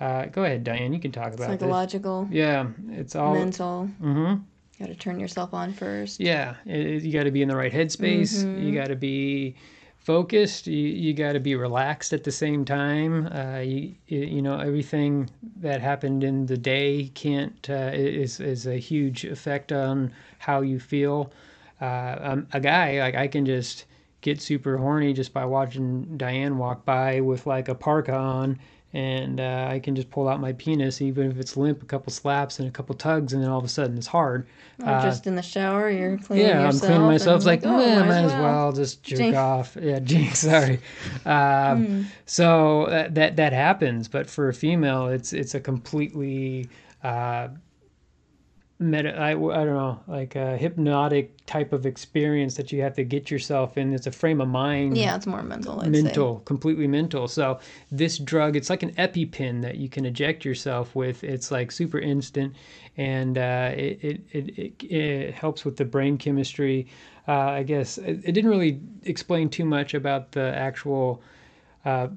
Uh, 0.00 0.26
go 0.26 0.44
ahead, 0.44 0.62
Diane. 0.62 0.92
You 0.92 1.00
can 1.00 1.10
talk 1.10 1.32
about 1.32 1.48
psychological. 1.48 2.24
This. 2.24 2.36
Yeah, 2.36 2.68
it's 2.90 3.16
all 3.16 3.34
mental. 3.34 3.90
Mm-hmm. 4.00 4.42
You 4.78 4.86
got 4.86 4.92
to 4.92 4.94
turn 4.94 5.18
yourself 5.18 5.52
on 5.52 5.72
first. 5.72 6.20
Yeah, 6.20 6.54
it, 6.64 7.02
you 7.02 7.12
got 7.12 7.24
to 7.24 7.32
be 7.32 7.42
in 7.42 7.48
the 7.48 7.56
right 7.56 7.72
headspace. 7.72 8.44
Mm-hmm. 8.44 8.62
You 8.62 8.74
got 8.74 8.88
to 8.88 8.96
be 8.96 9.56
focused. 9.96 10.66
You, 10.66 10.88
you 10.88 11.12
got 11.14 11.32
to 11.32 11.40
be 11.40 11.54
relaxed 11.56 12.12
at 12.12 12.24
the 12.24 12.30
same 12.30 12.64
time. 12.64 13.26
Uh, 13.26 13.58
you, 13.58 13.94
you 14.06 14.40
know, 14.40 14.58
everything 14.58 15.28
that 15.56 15.80
happened 15.80 16.22
in 16.22 16.46
the 16.46 16.56
day 16.56 17.10
can't 17.14 17.68
uh, 17.68 17.90
is 17.92 18.40
is 18.40 18.66
a 18.66 18.76
huge 18.76 19.24
effect 19.24 19.72
on 19.72 20.12
how 20.38 20.60
you 20.60 20.78
feel. 20.78 21.32
Uh, 21.80 22.16
um, 22.20 22.46
a 22.52 22.60
guy 22.60 23.00
like 23.00 23.16
I 23.16 23.28
can 23.28 23.44
just 23.44 23.84
get 24.20 24.40
super 24.40 24.76
horny 24.76 25.12
just 25.12 25.32
by 25.32 25.44
watching 25.44 26.16
Diane 26.16 26.58
walk 26.58 26.84
by 26.84 27.20
with 27.20 27.46
like 27.46 27.68
a 27.68 27.74
parka 27.74 28.14
on 28.14 28.58
and 28.94 29.38
uh, 29.38 29.68
I 29.70 29.80
can 29.80 29.94
just 29.94 30.10
pull 30.10 30.28
out 30.28 30.40
my 30.40 30.54
penis, 30.54 31.02
even 31.02 31.30
if 31.30 31.38
it's 31.38 31.58
limp, 31.58 31.82
a 31.82 31.86
couple 31.86 32.10
slaps 32.10 32.58
and 32.58 32.66
a 32.66 32.70
couple 32.70 32.94
tugs, 32.94 33.34
and 33.34 33.42
then 33.42 33.50
all 33.50 33.58
of 33.58 33.64
a 33.64 33.68
sudden 33.68 33.98
it's 33.98 34.06
hard. 34.06 34.46
Or 34.82 34.88
uh, 34.88 35.02
just 35.02 35.26
in 35.26 35.36
the 35.36 35.42
shower, 35.42 35.90
you're 35.90 36.16
cleaning 36.16 36.46
yeah, 36.46 36.64
yourself. 36.64 36.82
Yeah, 36.82 36.88
I'm 36.88 36.92
cleaning 36.92 37.06
myself. 37.06 37.36
It's 37.36 37.46
like, 37.46 37.66
oh, 37.66 37.76
man, 37.76 38.00
might 38.00 38.08
might 38.08 38.24
as 38.24 38.32
well. 38.32 38.42
well 38.42 38.72
just 38.72 39.02
jerk 39.02 39.34
off. 39.34 39.76
Yeah, 39.88 39.98
jinx. 40.00 40.40
Sorry. 40.40 40.80
Uh, 41.24 41.76
Hmm. 41.76 42.02
So 42.24 42.86
that, 42.88 43.14
that 43.14 43.36
that 43.36 43.52
happens, 43.52 44.08
but 44.08 44.28
for 44.28 44.48
a 44.48 44.54
female, 44.54 45.08
it's 45.08 45.32
it's 45.32 45.54
a 45.54 45.60
completely 45.60 46.68
uh, 47.04 47.48
meta. 48.78 49.16
I, 49.16 49.30
I 49.30 49.34
don't 49.34 49.74
know, 49.74 50.00
like 50.06 50.36
a 50.36 50.56
hypnotic 50.56 51.44
type 51.46 51.72
of 51.72 51.86
experience 51.86 52.56
that 52.56 52.70
you 52.70 52.82
have 52.82 52.94
to 52.94 53.04
get 53.04 53.30
yourself 53.30 53.76
in. 53.76 53.92
It's 53.92 54.06
a 54.06 54.12
frame 54.12 54.40
of 54.40 54.48
mind 54.48 54.96
Yeah, 54.96 55.16
it's 55.16 55.26
more 55.26 55.42
mental. 55.42 55.80
I'd 55.80 55.90
mental, 55.90 56.40
completely 56.40 56.86
mental. 56.86 57.26
So 57.26 57.58
this 57.90 58.18
drug, 58.18 58.56
it's 58.56 58.70
like 58.70 58.82
an 58.82 58.92
EpiPen 58.92 59.62
that 59.62 59.76
you 59.76 59.88
can 59.88 60.04
eject 60.06 60.44
yourself 60.44 60.94
with. 60.94 61.24
It's 61.24 61.50
like 61.50 61.72
super 61.72 61.98
instant, 61.98 62.54
and 62.96 63.36
uh, 63.36 63.72
it, 63.74 63.98
it, 64.02 64.20
it 64.32 64.58
it 64.58 64.84
it 64.84 65.34
helps 65.34 65.64
with 65.64 65.76
the 65.76 65.84
brain 65.84 66.16
chemistry. 66.16 66.86
Uh, 67.26 67.32
I 67.32 67.62
guess 67.62 67.98
it, 67.98 68.20
it 68.24 68.32
didn't 68.32 68.50
really 68.50 68.80
explain 69.04 69.48
too 69.48 69.64
much 69.64 69.94
about 69.94 70.32
the 70.32 70.54
actual. 70.56 71.22
Uh, 71.84 72.08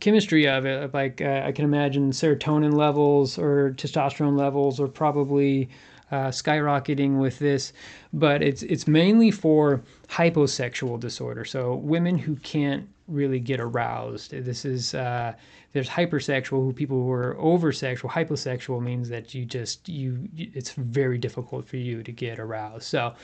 chemistry 0.00 0.46
of 0.46 0.64
it 0.64 0.94
like 0.94 1.20
uh, 1.20 1.42
i 1.44 1.50
can 1.50 1.64
imagine 1.64 2.12
serotonin 2.12 2.72
levels 2.72 3.36
or 3.36 3.74
testosterone 3.76 4.38
levels 4.38 4.78
are 4.78 4.86
probably 4.86 5.68
uh, 6.10 6.28
skyrocketing 6.28 7.18
with 7.18 7.38
this 7.38 7.72
but 8.12 8.42
it's 8.42 8.62
it's 8.62 8.86
mainly 8.86 9.30
for 9.30 9.82
hyposexual 10.08 10.98
disorder. 10.98 11.44
So 11.44 11.74
women 11.74 12.16
who 12.16 12.36
can't 12.36 12.88
really 13.06 13.40
get 13.40 13.60
aroused. 13.60 14.32
This 14.32 14.64
is 14.64 14.94
uh, 14.94 15.34
there's 15.72 15.88
hypersexual 15.88 16.64
who 16.64 16.72
people 16.72 16.96
who 17.02 17.10
are 17.10 17.36
oversexual. 17.36 18.10
Hyposexual 18.10 18.82
means 18.82 19.08
that 19.08 19.34
you 19.34 19.44
just 19.44 19.88
you 19.88 20.28
it's 20.36 20.72
very 20.72 21.18
difficult 21.18 21.66
for 21.66 21.76
you 21.76 22.02
to 22.02 22.12
get 22.12 22.38
aroused. 22.38 22.84
So 22.84 23.14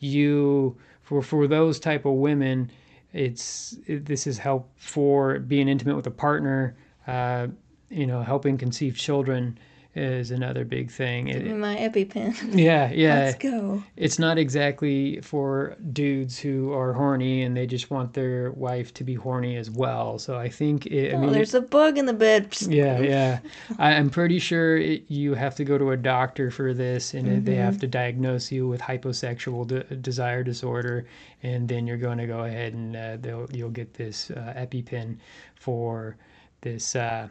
you 0.00 0.76
for 1.02 1.22
for 1.22 1.46
those 1.46 1.78
type 1.78 2.04
of 2.04 2.14
women 2.14 2.70
it's 3.12 3.78
it, 3.86 4.04
this 4.04 4.26
is 4.26 4.38
help 4.38 4.68
for 4.76 5.38
being 5.38 5.68
intimate 5.68 5.94
with 5.94 6.06
a 6.06 6.10
partner 6.10 6.76
uh, 7.06 7.46
you 7.88 8.06
know 8.06 8.22
helping 8.22 8.58
conceive 8.58 8.96
children 8.96 9.58
is 9.94 10.30
another 10.30 10.64
big 10.64 10.90
thing 10.90 11.28
It- 11.28 11.56
my 11.56 11.76
EpiPen. 11.76 12.34
yeah 12.58 12.90
yeah 12.92 13.18
Let's 13.26 13.38
go. 13.38 13.82
it's 13.96 14.18
not 14.18 14.38
exactly 14.38 15.20
for 15.20 15.76
dudes 15.92 16.38
who 16.38 16.72
are 16.72 16.92
horny 16.92 17.42
and 17.42 17.56
they 17.56 17.66
just 17.66 17.90
want 17.90 18.12
their 18.14 18.50
wife 18.52 18.92
to 18.94 19.04
be 19.04 19.14
horny 19.14 19.56
as 19.56 19.70
well 19.70 20.18
so 20.18 20.36
i 20.36 20.48
think 20.48 20.86
it, 20.86 21.12
i 21.12 21.16
oh, 21.16 21.20
mean 21.20 21.32
there's 21.32 21.54
a 21.54 21.60
bug 21.60 21.98
in 21.98 22.06
the 22.06 22.12
bed. 22.12 22.54
Yeah, 22.62 22.98
yeah. 23.00 23.38
I, 23.78 23.92
I'm 23.94 24.10
pretty 24.10 24.38
sure 24.38 24.76
it, 24.76 25.04
you 25.08 25.34
have 25.34 25.54
to 25.56 25.64
go 25.64 25.78
to 25.78 25.90
a 25.92 25.96
doctor 25.96 26.50
for 26.50 26.72
this, 26.74 27.14
and 27.14 27.26
it- 27.28 27.44
they 27.44 27.56
have 27.56 27.78
to 27.80 27.86
diagnose 27.86 28.50
you 28.52 28.66
with 28.68 28.80
hyposexual 28.80 29.66
de- 29.66 29.82
desire 29.96 30.42
disorder, 30.42 31.06
and 31.42 31.68
then 31.68 31.86
you're 31.86 31.96
going 31.96 32.18
to 32.18 32.26
go 32.26 32.44
ahead 32.44 32.74
and 32.74 32.96
uh, 32.96 33.16
they'll 33.20 33.48
you'll 33.52 33.70
get 33.70 33.94
this 33.94 34.30
uh, 34.30 34.54
EpiPen 34.56 35.16
for 35.54 36.16
this 36.60 36.96
uh, 36.96 37.28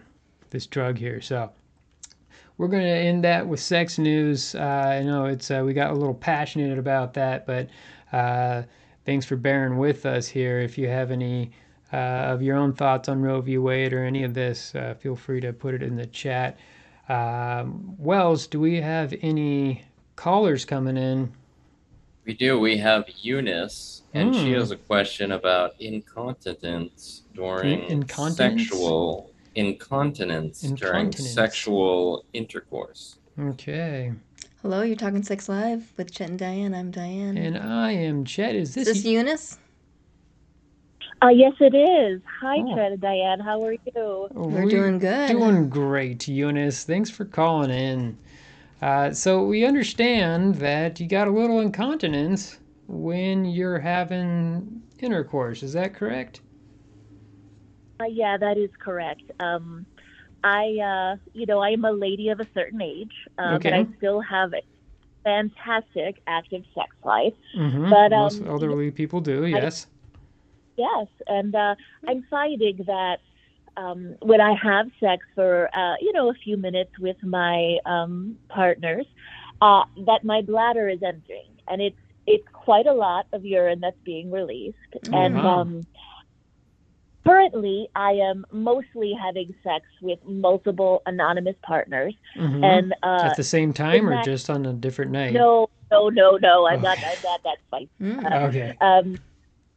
this 0.50 0.66
drug 0.68 0.98
here. 0.98 1.22
So 1.22 1.52
we're 2.58 2.68
going 2.68 2.84
to 2.84 2.90
end 2.90 3.24
that 3.24 3.48
with 3.48 3.60
sex 3.60 3.98
news. 3.98 4.56
Uh, 4.56 4.60
I 5.00 5.02
know 5.04 5.26
it's 5.26 5.50
uh, 5.52 5.64
we 5.66 5.74
got 5.74 5.92
a 5.92 5.94
little 5.96 6.14
passionate 6.14 6.78
about 6.78 7.14
that, 7.16 7.46
but 7.46 7.70
uh, 8.12 8.64
thanks 9.06 9.26
for 9.26 9.36
bearing 9.36 9.78
with 9.78 10.06
us 10.06 10.28
here. 10.28 10.60
If 10.60 10.78
you 10.78 10.88
have 10.88 11.12
any 11.12 11.52
uh, 11.92 11.96
of 11.96 12.42
your 12.42 12.58
own 12.58 12.74
thoughts 12.74 13.10
on 13.10 13.22
Roe 13.22 13.42
v. 13.42 13.58
Wade 13.58 13.94
or 13.94 14.04
any 14.04 14.24
of 14.24 14.34
this, 14.34 14.74
uh, 14.76 14.96
feel 15.00 15.16
free 15.16 15.42
to 15.42 15.54
put 15.54 15.74
it 15.74 15.84
in 15.84 15.96
the 15.96 16.06
chat. 16.08 16.58
Um, 17.10 17.96
Wells, 17.98 18.48
do 18.48 18.60
we 18.60 18.80
have 18.82 19.14
any 19.22 19.84
callers 20.16 20.64
coming 20.66 20.98
in? 20.98 21.32
We 22.26 22.34
do. 22.34 22.58
We 22.60 22.78
have 22.78 23.04
Eunice, 23.22 24.04
and 24.14 24.34
she 24.34 24.54
Hmm. 24.54 24.60
has 24.60 24.72
a 24.72 24.78
question 24.78 25.34
about 25.34 25.74
incontinence 25.82 27.24
during 27.36 27.84
incontinence? 27.90 28.70
sexual 28.70 29.33
incontinence, 29.56 30.62
during 30.62 31.12
sexual 31.12 32.26
intercourse. 32.34 33.18
Okay. 33.40 34.12
Hello, 34.62 34.82
you're 34.82 34.96
talking 34.96 35.24
Sex 35.24 35.50
Live 35.50 35.92
with 35.98 36.12
Chet 36.12 36.30
and 36.30 36.40
Diane. 36.40 36.74
I'm 36.74 36.92
Diane. 36.92 37.38
And 37.38 37.58
I 37.58 37.92
am 37.92 38.24
Chet. 38.24 38.56
Is 38.56 38.70
Is 38.70 38.76
this, 38.76 38.88
this 38.88 39.06
Eunice? 39.06 39.58
Uh, 41.22 41.30
yes, 41.30 41.54
it 41.60 41.74
is. 41.74 42.22
Hi, 42.42 42.58
Oh. 42.58 42.74
Trent 42.76 42.94
and 42.94 43.02
Diane. 43.02 43.40
How 43.40 43.64
are 43.64 43.74
you? 43.74 44.28
We're 44.32 44.66
doing 44.70 45.00
good. 45.00 45.30
Doing 45.30 45.70
great, 45.70 46.28
Eunice. 46.28 46.84
Thanks 46.84 47.10
for 47.10 47.26
calling 47.26 47.70
in. 47.72 48.18
Uh, 48.82 49.12
so 49.12 49.46
we 49.46 49.66
understand 49.66 50.56
that 50.56 51.00
you 51.00 51.08
got 51.08 51.28
a 51.30 51.32
little 51.32 51.62
incontinence 51.62 52.60
when 52.88 53.46
you're 53.46 53.80
having 53.80 54.82
intercourse. 55.00 55.64
Is 55.64 55.72
that 55.74 55.94
correct? 55.94 56.42
Uh, 58.04 58.08
yeah, 58.08 58.38
that 58.38 58.58
is 58.58 58.70
correct. 58.80 59.24
Um, 59.40 59.86
I, 60.44 60.78
uh, 60.84 61.18
you 61.34 61.46
know, 61.46 61.60
I 61.60 61.70
am 61.70 61.86
a 61.86 61.92
lady 61.92 62.30
of 62.30 62.40
a 62.40 62.48
certain 62.54 62.82
age, 62.82 63.14
uh, 63.38 63.54
Okay. 63.56 63.70
but 63.70 63.74
I 63.74 63.98
still 63.98 64.20
have 64.22 64.54
a 64.54 64.62
fantastic 65.24 66.22
active 66.28 66.64
sex 66.76 66.90
life. 67.04 67.34
Mm-hmm. 67.58 67.90
But, 67.90 68.12
Most 68.12 68.42
um, 68.42 68.48
elderly 68.48 68.92
people 68.92 69.22
do. 69.22 69.46
Yes. 69.46 69.88
Yes, 70.76 71.08
and 71.28 71.54
uh, 71.54 71.76
I'm 72.08 72.26
finding 72.32 72.78
that 72.88 73.20
um, 73.78 74.16
when 74.22 74.42
I 74.42 74.56
have 74.56 74.88
sex 75.00 75.24
for 75.36 75.70
uh, 75.76 75.96
you 76.02 76.14
know 76.14 76.32
a 76.32 76.34
few 76.34 76.58
minutes 76.58 76.92
with 77.00 77.18
my 77.22 77.78
um, 77.86 78.38
partners, 78.50 79.06
uh, 79.62 79.84
that 80.08 80.24
my 80.24 80.42
bladder 80.42 80.90
is 80.90 81.04
emptying, 81.04 81.52
and 81.68 81.80
it's 81.80 82.00
it's 82.26 82.48
quite 82.54 82.88
a 82.88 82.94
lot 82.94 83.28
of 83.34 83.46
urine 83.46 83.82
that's 83.82 84.00
being 84.04 84.32
released. 84.32 84.78
Oh, 84.96 85.16
and 85.16 85.36
wow. 85.36 85.60
um, 85.62 85.82
currently, 87.26 87.88
I 87.96 88.12
am 88.14 88.46
mostly 88.52 89.14
having 89.22 89.54
sex 89.64 89.86
with 90.02 90.20
multiple 90.26 91.02
anonymous 91.06 91.56
partners, 91.64 92.14
Mhm. 92.38 92.64
and 92.64 92.94
uh, 93.04 93.22
At 93.24 93.38
the 93.38 93.44
same 93.44 93.74
time, 93.74 94.08
or 94.08 94.16
that- 94.16 94.26
just 94.26 94.50
on 94.50 94.66
a 94.66 94.74
different 94.74 95.12
night? 95.12 95.34
no, 95.34 95.70
no, 95.92 96.10
no, 96.10 96.38
no, 96.38 96.68
I'm 96.68 96.82
not. 96.82 96.98
I'm 97.00 97.18
not 97.24 97.44
that 97.44 97.58
spicy. 97.68 97.90
Mm. 98.02 98.48
Okay. 98.50 98.76
Um, 98.82 99.18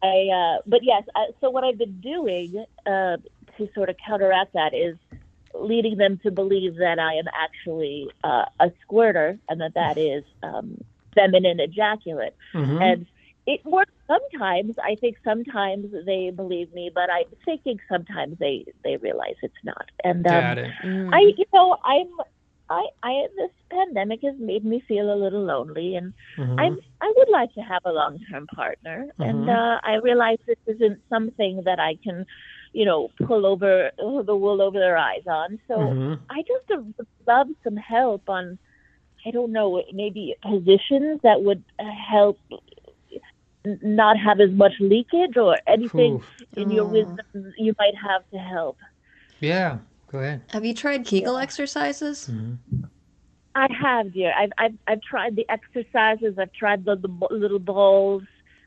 I, 0.02 0.28
uh, 0.28 0.62
but 0.66 0.82
yes, 0.82 1.02
uh, 1.14 1.24
so 1.40 1.50
what 1.50 1.64
I've 1.64 1.78
been 1.78 2.00
doing 2.00 2.64
uh, 2.86 3.16
to 3.56 3.68
sort 3.74 3.88
of 3.88 3.96
counteract 4.04 4.52
that 4.52 4.74
is 4.74 4.96
leading 5.54 5.96
them 5.96 6.18
to 6.22 6.30
believe 6.30 6.76
that 6.76 6.98
I 6.98 7.14
am 7.14 7.24
actually 7.32 8.10
uh, 8.22 8.44
a 8.60 8.70
squirter 8.82 9.38
and 9.48 9.60
that 9.62 9.72
that 9.74 9.96
is 9.96 10.22
um, 10.42 10.76
feminine 11.14 11.60
ejaculate. 11.60 12.34
Mhm. 12.52 12.80
And 12.82 13.06
it 13.46 13.64
works 13.64 13.92
sometimes. 14.06 14.74
I 14.82 14.96
think 15.00 15.16
sometimes 15.24 15.86
they 16.06 16.30
believe 16.34 16.72
me, 16.72 16.90
but 16.94 17.10
I'm 17.10 17.24
thinking 17.44 17.78
sometimes 17.90 18.36
they, 18.38 18.64
they 18.84 18.96
realize 18.96 19.34
it's 19.42 19.54
not. 19.64 19.86
And 20.04 20.26
um, 20.26 20.32
Got 20.42 20.58
it. 20.58 20.74
Mm. 20.84 21.12
I, 21.12 21.20
you 21.36 21.44
know, 21.52 21.76
I'm 21.84 22.08
I, 22.70 22.86
I 23.02 23.26
this 23.36 23.50
pandemic 23.70 24.20
has 24.24 24.34
made 24.38 24.64
me 24.64 24.82
feel 24.88 25.12
a 25.12 25.16
little 25.22 25.44
lonely, 25.44 25.94
and 25.96 26.12
Mhm. 26.38 26.58
I'm 26.58 26.76
I 27.00 27.12
would 27.16 27.28
like 27.30 27.52
to 27.54 27.60
have 27.60 27.82
a 27.84 27.92
long 27.92 28.18
term 28.30 28.46
partner, 28.54 29.06
and 29.22 29.48
Mhm. 29.48 29.48
uh, 29.48 29.80
I 29.82 29.94
realize 29.96 30.38
this 30.46 30.56
isn't 30.66 31.00
something 31.08 31.62
that 31.64 31.78
I 31.78 31.96
can, 32.02 32.24
you 32.72 32.84
know, 32.84 33.08
pull 33.26 33.46
over 33.46 33.90
the 33.98 34.36
wool 34.36 34.60
over 34.62 34.78
their 34.78 34.96
eyes 34.96 35.26
on. 35.26 35.58
So 35.68 35.96
Mhm. 35.98 36.20
I 36.30 36.42
just 36.42 36.70
uh, 36.70 37.04
love 37.26 37.48
some 37.62 37.76
help 37.76 38.28
on, 38.28 38.58
I 39.26 39.30
don't 39.30 39.52
know, 39.52 39.82
maybe 39.92 40.34
positions 40.42 41.20
that 41.22 41.42
would 41.42 41.64
uh, 41.78 41.84
help 42.10 42.38
n- 42.50 42.58
not 43.82 44.16
have 44.18 44.40
as 44.40 44.50
much 44.52 44.72
leakage 44.80 45.36
or 45.36 45.58
anything 45.66 46.14
Oof. 46.14 46.24
in 46.56 46.70
your 46.70 46.84
Oh. 46.84 46.88
wisdom 46.98 47.52
you 47.58 47.74
might 47.78 47.94
have 47.96 48.22
to 48.32 48.38
help. 48.38 48.78
Yeah. 49.40 49.78
Go 50.12 50.20
ahead. 50.20 50.42
Have 50.50 50.64
you 50.64 50.72
tried 50.74 51.04
Kegel 51.04 51.36
exercises? 51.36 52.28
Mhm. 52.30 52.58
I 53.54 53.66
have, 53.72 54.12
dear. 54.12 54.32
I've 54.38 54.52
I've 54.58 54.76
I've 54.86 55.02
tried 55.02 55.34
the 55.34 55.46
exercises. 55.48 56.38
I've 56.38 56.52
tried 56.52 56.84
the, 56.84 56.94
the 56.96 57.08
little 57.34 57.58
balls 57.58 58.22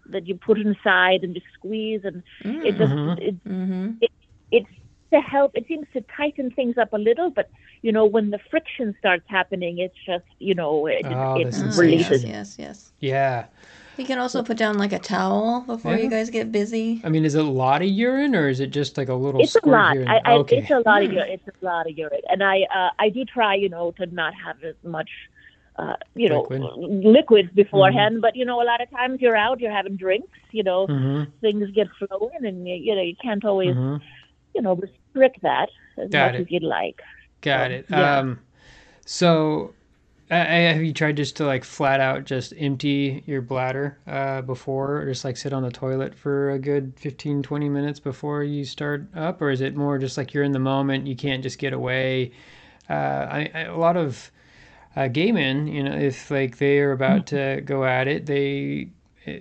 that 0.08 0.28
you 0.28 0.36
put 0.36 0.58
inside 0.60 1.24
and 1.24 1.36
you 1.36 1.42
squeeze, 1.54 2.02
and 2.04 2.24
it 2.44 2.76
just 2.78 2.92
Mhm. 2.92 3.18
it, 3.20 3.44
Mm-hmm. 3.46 3.92
it's 4.52 4.68
to 5.14 5.22
help. 5.22 5.52
It 5.56 5.66
seems 5.68 5.88
to 5.94 6.02
tighten 6.16 6.52
things 6.52 6.78
up 6.78 6.92
a 6.94 6.98
little, 6.98 7.30
but 7.30 7.50
you 7.82 7.92
know 7.92 8.06
when 8.06 8.32
the 8.32 8.40
friction 8.52 8.96
starts 9.00 9.24
happening, 9.28 9.78
it's 9.80 9.96
just 10.06 10.26
you 10.40 10.56
know 10.56 10.88
it, 10.88 11.06
Oh, 11.06 11.36
it 11.40 11.52
the 11.52 11.72
Oh, 11.74 11.82
releases. 11.82 12.24
yes, 12.26 12.58
yes, 12.58 12.60
yes. 12.60 12.94
Yeah. 13.00 13.46
You 14.00 14.06
can 14.06 14.18
also 14.18 14.42
put 14.44 14.56
down 14.56 14.78
like 14.78 14.94
a 14.94 15.00
towel 15.00 15.62
before 15.68 15.92
Yeah. 15.96 16.04
you 16.06 16.10
guys 16.10 16.30
get 16.30 16.54
busy. 16.54 17.02
I 17.04 17.10
mean, 17.10 17.26
is 17.26 17.36
it 17.36 17.44
a 17.44 17.50
lot 17.50 17.82
of 17.82 17.90
urine 17.90 18.34
or 18.34 18.48
is 18.48 18.62
it 18.62 18.68
just 18.68 18.98
like 18.98 19.10
a 19.10 19.14
little 19.14 19.42
It's 19.42 19.58
a 19.58 19.68
lot. 19.68 19.94
here? 19.98 20.06
I, 20.08 20.22
I, 20.24 20.34
okay. 20.36 20.60
It's 20.60 20.72
a 20.72 20.82
lot 20.86 21.04
of 21.04 21.10
Hmm. 21.10 21.16
urine. 21.18 21.32
It's 21.32 21.48
a 21.62 21.66
lot 21.66 21.86
of 21.86 21.98
urine, 21.98 22.22
and 22.30 22.42
I 22.42 22.62
uh, 22.74 22.90
I 22.98 23.10
do 23.10 23.26
try, 23.26 23.56
you 23.56 23.68
know, 23.68 23.92
to 23.98 24.06
not 24.06 24.34
have 24.46 24.64
as 24.64 24.76
much, 24.84 25.10
uh, 25.78 25.96
you 26.16 26.30
know, 26.30 26.42
Liquid. 26.44 26.62
liquids 27.18 27.50
beforehand. 27.54 28.22
But 28.22 28.38
you 28.38 28.46
know, 28.46 28.62
a 28.62 28.68
lot 28.72 28.80
of 28.82 28.90
times 28.90 29.20
you're 29.20 29.36
out, 29.36 29.60
you're 29.60 29.72
having 29.80 29.98
drinks, 29.98 30.38
you 30.52 30.64
know, 30.64 30.88
Mhm. 30.88 31.28
things 31.42 31.70
get 31.72 31.88
flowing, 32.00 32.46
and 32.46 32.66
you, 32.68 32.76
you 32.76 32.96
know 32.96 33.02
you 33.02 33.18
can't 33.22 33.44
always, 33.44 33.76
Mhm. 33.76 34.00
you 34.56 34.62
know, 34.62 34.76
restrict 34.76 35.42
that 35.42 35.68
as 35.98 36.10
Got 36.10 36.32
much 36.32 36.40
it. 36.40 36.44
as 36.44 36.52
you'd 36.52 36.64
like. 36.64 37.02
Got 37.42 37.66
Um, 37.68 37.72
it. 37.74 37.86
yeah. 37.90 38.18
Um, 38.20 38.40
so, 39.06 39.74
uh, 40.32 40.46
have 40.46 40.84
you 40.84 40.94
tried 40.94 41.18
just 41.18 41.36
to 41.38 41.46
like 41.46 41.64
flat 41.64 42.00
out 42.00 42.24
just 42.24 42.54
empty 42.58 43.24
your 43.26 43.42
bladder 43.42 43.98
uh, 44.06 44.42
before, 44.42 44.98
or 44.98 45.06
just 45.06 45.26
like 45.26 45.38
sit 45.38 45.54
on 45.54 45.64
the 45.64 45.72
toilet 45.72 46.14
for 46.14 46.52
a 46.52 46.60
good 46.60 46.94
15, 46.98 47.42
20 47.42 47.70
minutes 47.70 48.00
before 48.00 48.44
you 48.44 48.64
start 48.64 49.08
up? 49.16 49.42
Or 49.42 49.50
is 49.50 49.62
it 49.62 49.76
more 49.76 49.98
just 49.98 50.18
like 50.18 50.34
you're 50.34 50.44
in 50.44 50.52
the 50.52 50.60
moment, 50.60 51.08
you 51.08 51.16
can't 51.16 51.42
just 51.42 51.58
get 51.58 51.74
away? 51.74 52.32
Uh, 52.90 52.94
I, 52.94 53.52
I, 53.54 53.60
a 53.62 53.78
lot 53.78 53.98
of 53.98 54.32
uh, 54.96 55.08
gay 55.08 55.32
men, 55.32 55.68
you 55.68 55.84
know, 55.84 55.96
if 55.96 56.30
like 56.30 56.58
they 56.58 56.80
are 56.80 56.92
about 56.92 57.28
to 57.28 57.62
go 57.66 57.84
at 57.84 58.08
it, 58.08 58.26
they, 58.28 58.90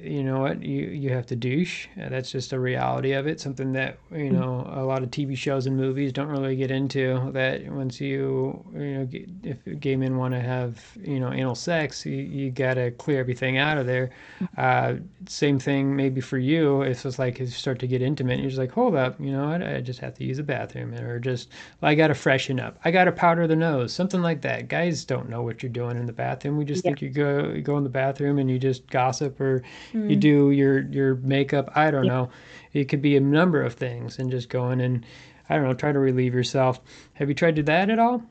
you 0.03 0.23
know 0.23 0.41
what, 0.41 0.63
you 0.63 0.87
you 0.87 1.11
have 1.11 1.27
to 1.27 1.37
douche. 1.37 1.89
Uh, 2.01 2.09
That's 2.09 2.31
just 2.31 2.53
a 2.53 2.59
reality 2.61 3.13
of 3.13 3.27
it. 3.27 3.41
Something 3.41 3.73
that 3.73 3.99
you 4.11 4.31
know 4.31 4.69
a 4.73 4.85
lot 4.85 5.03
of 5.03 5.11
TV 5.11 5.35
shows 5.35 5.67
and 5.67 5.77
movies 5.77 6.13
don't 6.13 6.29
really 6.29 6.57
get 6.57 6.71
into. 6.71 7.31
That 7.33 7.65
once 7.71 8.01
you 8.01 8.65
you 8.73 8.81
know 8.99 9.09
if 9.43 9.81
gay 9.81 9.97
men 9.97 10.17
want 10.17 10.35
to 10.35 10.41
have 10.41 10.97
you 11.03 11.21
know 11.21 11.33
anal 11.33 11.55
sex, 11.55 12.05
you, 12.07 12.17
you 12.17 12.51
gotta 12.51 12.91
clear 12.93 13.21
everything 13.21 13.59
out 13.59 13.79
of 13.79 13.87
there. 13.87 14.11
Uh, 14.57 14.95
same 15.27 15.59
thing 15.59 15.95
maybe 15.95 16.21
for 16.21 16.39
you. 16.39 16.83
If 16.83 17.07
it's 17.07 17.19
like 17.19 17.39
you 17.39 17.47
start 17.47 17.79
to 17.81 17.87
get 17.87 18.03
intimate, 18.03 18.41
you're 18.41 18.49
just 18.49 18.59
like, 18.59 18.73
hold 18.73 18.95
up, 18.97 19.21
you 19.21 19.31
know 19.31 19.49
what, 19.49 19.63
I 19.63 19.81
just 19.81 20.01
have 20.01 20.15
to 20.15 20.25
use 20.25 20.39
the 20.39 20.43
bathroom, 20.43 20.95
or 20.95 21.19
just 21.21 21.49
I 21.83 21.95
gotta 21.95 22.15
freshen 22.15 22.59
up. 22.59 22.79
I 22.85 22.91
gotta 22.91 23.13
powder 23.13 23.47
the 23.47 23.57
nose, 23.57 23.93
something 23.93 24.23
like 24.23 24.41
that. 24.43 24.69
Guys 24.69 25.05
don't 25.05 25.29
know 25.29 25.43
what 25.43 25.63
you're 25.63 25.71
doing 25.73 25.97
in 25.97 26.07
the 26.07 26.13
bathroom. 26.13 26.57
We 26.57 26.65
just 26.65 26.85
Yeah. 26.85 26.85
think 26.85 27.01
you 27.03 27.09
go 27.11 27.49
you 27.51 27.63
go 27.63 27.77
in 27.79 27.85
the 27.85 27.91
bathroom 27.91 28.39
and 28.39 28.51
you 28.51 28.59
just 28.59 28.89
gossip 28.91 29.41
or 29.41 29.63
you 29.93 30.17
do 30.17 30.51
your 30.51 30.81
your 30.81 31.15
makeup. 31.17 31.71
I 31.75 31.91
don't 31.91 32.05
Yeah. 32.05 32.09
know. 32.09 32.31
It 32.73 32.85
could 32.87 33.03
be 33.03 33.17
a 33.17 33.21
number 33.21 33.63
of 33.63 33.75
things, 33.75 34.19
and 34.19 34.31
just 34.31 34.49
going 34.49 34.81
and 34.81 35.05
I 35.49 35.57
don't 35.57 35.65
know, 35.65 35.75
try 35.75 35.93
to 35.93 35.99
relieve 35.99 36.35
yourself. 36.35 36.81
Have 37.15 37.29
you 37.29 37.35
tried 37.35 37.57
to 37.57 37.63
do 37.63 37.67
that 37.67 37.91
at 37.91 37.99
all? 37.99 38.23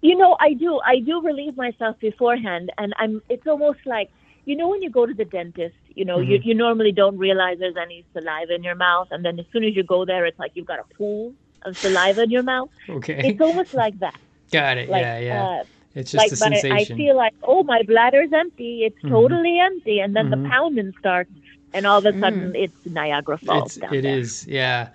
You 0.00 0.16
know, 0.16 0.36
I 0.40 0.54
do. 0.54 0.80
I 0.84 1.00
do 1.00 1.20
relieve 1.22 1.56
myself 1.56 1.98
beforehand, 2.00 2.70
and 2.78 2.94
I'm. 2.98 3.20
It's 3.28 3.46
almost 3.46 3.80
like 3.84 4.10
you 4.44 4.56
know 4.56 4.68
when 4.68 4.80
you 4.82 4.90
go 4.90 5.06
to 5.06 5.14
the 5.14 5.24
dentist. 5.24 5.74
You 5.88 6.04
know, 6.04 6.20
you 6.20 6.38
Mm-hmm. 6.38 6.48
you 6.48 6.54
normally 6.54 6.92
don't 6.92 7.18
realize 7.18 7.58
there's 7.58 7.76
any 7.80 8.06
saliva 8.12 8.54
in 8.54 8.62
your 8.62 8.76
mouth, 8.76 9.08
and 9.10 9.24
then 9.24 9.38
as 9.40 9.46
soon 9.52 9.64
as 9.64 9.74
you 9.74 9.82
go 9.82 10.04
there, 10.04 10.24
it's 10.26 10.38
like 10.38 10.52
you've 10.54 10.66
got 10.66 10.78
a 10.78 10.94
pool 10.96 11.34
of 11.64 11.76
saliva 11.80 12.22
in 12.22 12.30
your 12.30 12.44
mouth. 12.44 12.70
Okay, 12.88 13.20
It's 13.22 13.40
almost 13.40 13.74
like 13.74 13.98
that. 14.00 14.14
got 14.52 14.78
it. 14.78 14.88
Like, 14.88 15.02
yeah, 15.02 15.18
yeah. 15.18 15.42
Uh, 15.42 15.64
it's 15.94 16.12
just 16.12 16.16
like, 16.16 16.32
a 16.32 16.36
but 16.64 16.72
I, 16.72 16.80
I 16.80 16.84
feel 16.84 17.16
like, 17.16 17.34
oh, 17.42 17.62
my 17.64 17.82
bladder's 17.82 18.32
empty. 18.32 18.84
It's 18.84 18.98
Mhm. 19.02 19.10
totally 19.10 19.58
empty, 19.60 20.00
and 20.00 20.14
then 20.14 20.26
Mhm. 20.26 20.42
the 20.42 20.48
pounding 20.48 20.92
starts, 20.98 21.30
and 21.72 21.86
all 21.86 21.98
of 21.98 22.06
a 22.06 22.18
sudden, 22.18 22.52
Mm. 22.52 22.64
it's 22.64 22.74
Niagara 22.86 23.38
Falls 23.38 23.76
it's 23.76 23.76
down 23.76 23.94
it 23.94 24.04
is 24.04 24.46
yeah. 24.46 24.88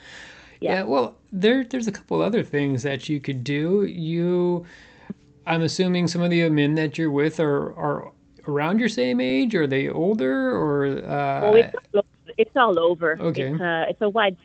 yeah 0.60 0.80
Yeah. 0.80 0.84
well 0.84 1.16
there 1.32 1.64
there's 1.64 1.88
a 1.88 1.92
couple 1.92 2.22
other 2.22 2.44
things 2.44 2.84
that 2.84 3.10
you 3.10 3.20
could 3.20 3.44
do 3.44 3.84
you 3.86 4.66
i'm 5.46 5.62
assuming 5.62 6.08
some 6.08 6.22
of 6.22 6.30
the 6.30 6.48
men 6.50 6.76
that 6.76 6.98
you're 6.98 7.12
with 7.12 7.40
are 7.40 7.74
are 7.76 8.12
around 8.48 8.80
your 8.80 8.90
same 8.90 9.20
age 9.20 9.56
are 9.56 9.68
they 9.68 9.90
older 9.90 10.52
or 10.56 10.86
uh 11.06 11.42
Oh, 11.44 11.56
it's 11.56 11.76
all 11.76 12.00
over. 12.00 12.34
It's 12.38 12.56
all 12.56 12.80
over. 12.80 13.18
Okay. 13.20 13.52
It's, 13.52 13.62
uh, 13.62 13.86
it's 13.90 14.02
a 14.02 14.10
wide. 14.10 14.38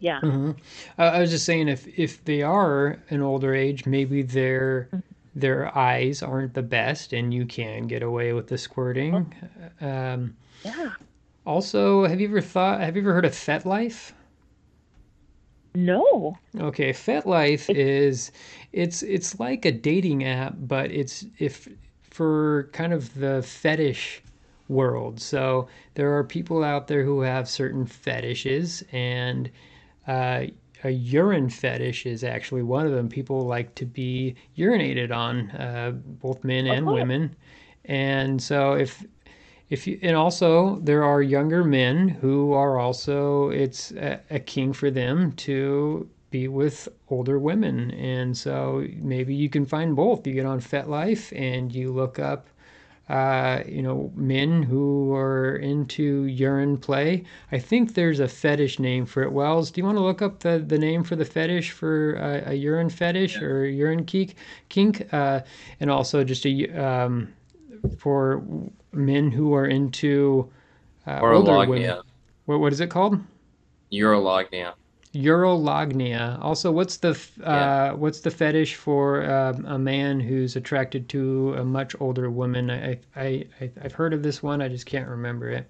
Yeah. 0.00 0.20
mhm. 0.22 0.56
I, 0.98 1.04
I 1.06 1.20
was 1.20 1.30
just 1.30 1.44
saying 1.44 1.68
if 1.68 1.86
if 1.98 2.24
they 2.24 2.42
are 2.42 2.98
an 3.10 3.20
older 3.22 3.54
age 3.54 3.86
maybe 3.86 4.22
their 4.22 4.88
their 5.40 5.76
eyes 5.76 6.22
aren't 6.22 6.54
the 6.54 6.62
best 6.62 7.12
and 7.12 7.32
you 7.34 7.46
can 7.46 7.86
get 7.86 8.02
away 8.02 8.32
with 8.32 8.48
the 8.48 8.58
squirting 8.58 9.32
um 9.80 10.36
Yeah. 10.64 10.90
also 11.46 12.06
have 12.06 12.20
you 12.20 12.28
ever 12.28 12.40
thought 12.40 12.80
have 12.80 12.96
you 12.96 13.02
ever 13.02 13.12
heard 13.12 13.24
of 13.24 13.32
FetLife? 13.32 14.12
No. 15.74 16.36
Okay, 16.58 16.90
FetLife 16.92 17.70
is 17.74 18.32
it's 18.72 19.02
it's 19.02 19.38
like 19.38 19.64
a 19.64 19.72
dating 19.72 20.24
app, 20.24 20.54
but 20.58 20.90
it's 20.90 21.24
if 21.38 21.68
for 22.02 22.68
kind 22.72 22.92
of 22.92 23.14
the 23.14 23.42
fetish 23.42 24.22
world. 24.68 25.20
So 25.20 25.68
there 25.94 26.12
are 26.16 26.24
people 26.24 26.64
out 26.64 26.88
there 26.88 27.04
who 27.04 27.20
have 27.20 27.48
certain 27.48 27.86
fetishes, 27.86 28.82
and 28.90 29.50
uh, 30.08 30.46
a 30.84 30.90
urine 30.90 31.48
fetish 31.48 32.06
is 32.06 32.24
actually 32.24 32.62
one 32.62 32.86
of 32.86 32.92
them. 32.92 33.08
People 33.08 33.42
like 33.42 33.74
to 33.76 33.86
be 33.86 34.34
urinated 34.56 35.14
on, 35.14 35.50
uh, 35.50 35.92
both 35.94 36.44
men 36.44 36.66
and 36.66 36.86
women, 36.86 37.34
and 37.84 38.42
so 38.42 38.72
if 38.72 39.04
if 39.68 39.86
you 39.86 39.98
and 40.02 40.16
also 40.16 40.80
there 40.80 41.04
are 41.04 41.22
younger 41.22 41.64
men 41.64 42.08
who 42.08 42.52
are 42.52 42.78
also 42.78 43.50
it's 43.50 43.92
a, 43.92 44.20
a 44.30 44.38
king 44.40 44.72
for 44.72 44.90
them 44.90 45.32
to 45.32 46.08
be 46.30 46.48
with 46.48 46.88
older 47.08 47.38
women. 47.38 47.90
And 47.92 48.36
so 48.36 48.86
maybe 48.96 49.34
you 49.34 49.50
can 49.50 49.66
find 49.66 49.94
both. 49.94 50.26
You 50.26 50.34
get 50.34 50.46
on 50.46 50.60
FetLife 50.60 51.36
and 51.38 51.74
you 51.74 51.92
look 51.92 52.18
up 52.18 52.48
uh, 53.10 53.62
you 53.66 53.82
know 53.82 54.12
men 54.14 54.62
who 54.62 55.12
are 55.12 55.56
into 55.56 56.24
urine 56.24 56.78
play 56.78 57.24
i 57.50 57.58
think 57.58 57.94
there's 57.94 58.20
a 58.20 58.28
fetish 58.28 58.78
name 58.78 59.04
for 59.04 59.22
it 59.22 59.32
wells 59.32 59.70
do 59.70 59.80
you 59.80 59.84
want 59.84 59.96
to 59.98 60.02
look 60.02 60.22
up 60.22 60.40
the, 60.40 60.58
the 60.58 60.78
name 60.78 61.02
for 61.02 61.16
the 61.16 61.24
fetish 61.24 61.72
for 61.72 62.16
uh, 62.18 62.50
a 62.50 62.54
urine 62.54 62.88
fetish 62.88 63.40
or 63.42 63.66
urine 63.66 64.04
kink 64.04 64.36
kink 64.68 65.12
uh, 65.12 65.40
and 65.80 65.90
also 65.90 66.22
just 66.22 66.46
a 66.46 66.68
um, 66.70 67.32
for 67.98 68.42
men 68.92 69.30
who 69.30 69.54
are 69.54 69.66
into 69.66 70.50
uh, 71.06 71.20
older 71.36 71.52
women. 71.66 72.00
What, 72.46 72.60
what 72.60 72.72
is 72.72 72.80
it 72.80 72.90
called? 72.90 73.18
Urolagnia. 73.92 74.74
Urolagnia. 75.14 76.38
Also, 76.40 76.70
what's 76.70 76.98
the 76.98 77.10
f- 77.10 77.40
uh, 77.42 77.92
what's 77.92 78.20
the 78.20 78.30
fetish 78.30 78.76
for 78.76 79.28
um 79.28 79.64
a 79.66 79.78
man 79.78 80.20
who's 80.20 80.54
attracted 80.56 81.08
to 81.10 81.54
a 81.54 81.64
much 81.64 81.96
older 82.00 82.30
woman? 82.30 82.70
I, 82.70 82.98
I, 83.16 83.46
I 83.60 83.70
I've 83.82 83.92
heard 83.92 84.12
of 84.14 84.22
this 84.22 84.42
one. 84.42 84.62
I 84.62 84.68
just 84.68 84.86
can't 84.86 85.08
remember 85.08 85.50
it. 85.50 85.68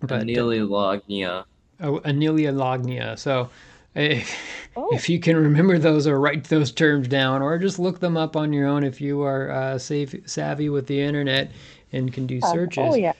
But 0.00 0.12
uh, 0.12 0.24
Anililagnia. 0.24 1.44
oh, 1.80 2.00
anililagnia. 2.00 3.18
So. 3.18 3.50
If, 3.94 4.36
Oh. 4.76 4.94
if 4.94 5.08
you 5.08 5.18
can 5.18 5.36
remember 5.36 5.76
those 5.76 6.06
or 6.06 6.20
write 6.20 6.44
those 6.44 6.70
terms 6.70 7.08
down 7.08 7.42
or 7.42 7.58
just 7.58 7.80
look 7.80 7.98
them 7.98 8.16
up 8.16 8.36
on 8.36 8.52
your 8.52 8.68
own 8.68 8.84
if 8.84 9.00
you 9.00 9.22
are 9.22 9.50
uh, 9.50 9.78
safe, 9.78 10.14
savvy 10.24 10.68
with 10.68 10.86
the 10.86 11.00
internet 11.00 11.50
and 11.90 12.12
can 12.12 12.24
do 12.24 12.40
searches 12.40 12.92
Oh 12.92 12.94
yeah. 12.94 13.14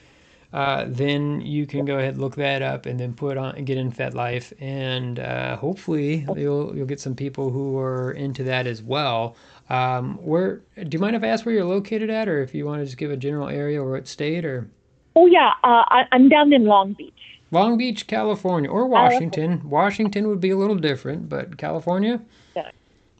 Uh, 0.52 0.86
then 0.88 1.40
you 1.40 1.66
can 1.66 1.84
go 1.84 1.98
ahead 1.98 2.16
look 2.16 2.34
that 2.36 2.62
up 2.62 2.86
and 2.86 2.98
then 2.98 3.12
put 3.12 3.36
on 3.36 3.64
get 3.64 3.76
in 3.76 3.92
FetLife 3.92 4.52
and 4.60 5.18
uh, 5.18 5.56
hopefully 5.56 6.26
you'll 6.36 6.74
you'll 6.74 6.86
get 6.86 7.00
some 7.00 7.14
people 7.14 7.50
who 7.50 7.78
are 7.78 8.12
into 8.12 8.42
that 8.44 8.66
as 8.66 8.82
well. 8.82 9.36
Um, 9.70 10.14
where 10.16 10.62
do 10.76 10.88
you 10.90 10.98
mind 10.98 11.16
if 11.16 11.22
I 11.22 11.26
ask 11.26 11.44
where 11.44 11.54
you're 11.54 11.64
located 11.64 12.08
at, 12.08 12.28
or 12.28 12.42
if 12.42 12.54
you 12.54 12.64
want 12.64 12.80
to 12.80 12.86
just 12.86 12.96
give 12.96 13.10
a 13.10 13.16
general 13.16 13.48
area 13.48 13.82
or 13.82 13.92
what 13.92 14.08
state 14.08 14.44
or 14.44 14.70
Oh 15.18 15.26
yeah. 15.26 15.54
Uh, 15.64 15.82
I, 15.88 16.04
I'm 16.12 16.28
down 16.28 16.52
in 16.52 16.64
Long 16.64 16.92
Beach. 16.92 17.12
Long 17.50 17.76
Beach, 17.76 18.06
California, 18.06 18.70
or 18.70 18.86
Washington? 18.86 19.68
Washington 19.68 20.28
would 20.28 20.40
be 20.40 20.50
a 20.50 20.56
little 20.56 20.76
different, 20.76 21.28
but 21.28 21.58
California. 21.58 22.20
Yeah. 22.54 22.70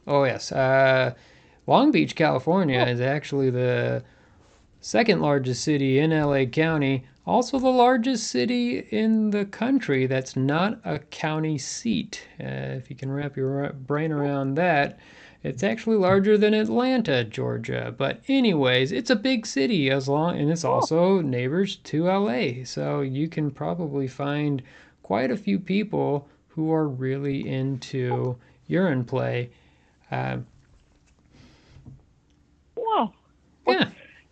Oh 0.07 0.23
yes, 0.23 0.51
uh, 0.53 1.13
Long 1.67 1.91
Beach, 1.91 2.15
California 2.15 2.85
is 2.85 3.01
actually 3.01 3.49
the 3.49 4.01
second 4.79 5.21
largest 5.21 5.63
city 5.63 5.99
in 5.99 6.11
LA 6.11 6.45
County, 6.45 7.05
also 7.29 7.59
the 7.59 7.69
largest 7.69 8.27
city 8.27 8.79
in 8.89 9.29
the 9.29 9.45
country 9.45 10.07
that's 10.07 10.35
not 10.35 10.79
a 10.83 10.97
county 10.97 11.59
seat. 11.59 12.27
Uh, 12.39 12.73
if 12.79 12.89
you 12.89 12.95
can 12.95 13.11
wrap 13.11 13.37
your 13.37 13.71
brain 13.71 14.11
around 14.11 14.55
that, 14.55 14.97
it's 15.43 15.61
actually 15.61 15.95
larger 15.97 16.37
than 16.39 16.55
Atlanta, 16.55 17.23
Georgia. 17.23 17.93
But 17.95 18.21
anyways, 18.27 18.91
it's 18.91 19.11
a 19.11 19.15
big 19.15 19.45
city 19.45 19.91
as 19.91 20.09
long 20.09 20.39
and 20.39 20.49
it's 20.49 20.63
also 20.65 21.21
neighbors 21.21 21.75
to 21.75 22.05
LA. 22.05 22.63
So 22.65 23.01
you 23.01 23.27
can 23.29 23.51
probably 23.51 24.07
find 24.07 24.63
quite 25.03 25.29
a 25.29 25.37
few 25.37 25.59
people 25.59 26.27
who 26.47 26.71
are 26.73 26.87
really 26.87 27.47
into 27.47 28.35
urine 28.67 29.05
play. 29.05 29.51
Uh, 30.11 30.37
Wow. 32.75 33.13
yeah. 33.67 33.89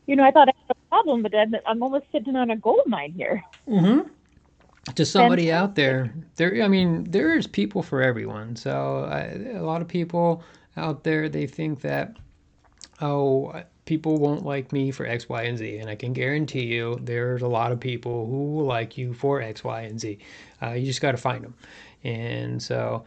You 0.08 0.16
know, 0.16 0.24
I 0.24 0.32
thought 0.32 0.48
I 0.50 0.54
had 0.68 0.76
a 0.76 0.77
problem, 0.98 1.24
but 1.24 1.36
I'm, 1.36 1.56
I'm 1.66 1.84
almost 1.84 2.06
sitting 2.12 2.36
on 2.36 2.50
a 2.52 2.56
gold 2.56 2.82
mine 2.88 3.14
here. 3.16 3.44
Mm-hmm. 3.68 4.10
To 4.96 5.06
somebody 5.06 5.52
out 5.52 5.76
there, 5.76 6.14
there. 6.38 6.64
I 6.64 6.68
mean, 6.68 7.04
there's 7.10 7.46
people 7.46 7.84
for 7.84 8.02
everyone. 8.02 8.56
So 8.56 9.08
I, 9.12 9.58
a 9.58 9.64
lot 9.64 9.82
of 9.82 9.88
people 9.88 10.44
out 10.78 11.04
there, 11.04 11.28
they 11.28 11.46
think 11.46 11.82
that, 11.82 12.16
oh, 13.02 13.54
people 13.84 14.18
won't 14.18 14.46
like 14.46 14.72
me 14.72 14.92
for 14.92 15.06
X, 15.06 15.28
Y, 15.28 15.42
and 15.44 15.58
Z, 15.58 15.78
and 15.78 15.90
I 15.90 15.96
can 15.96 16.14
guarantee 16.14 16.66
you, 16.66 17.00
there's 17.02 17.42
a 17.42 17.48
lot 17.48 17.72
of 17.72 17.80
people 17.80 18.28
who 18.28 18.54
will 18.54 18.66
like 18.66 18.98
you 18.98 19.14
for 19.14 19.42
X, 19.42 19.64
Y, 19.64 19.82
and 19.82 20.00
Z. 20.00 20.20
Uh, 20.62 20.72
you 20.72 20.86
just 20.86 21.02
got 21.02 21.12
to 21.12 21.18
find 21.18 21.44
them, 21.44 21.54
and 22.04 22.62
so 22.62 23.04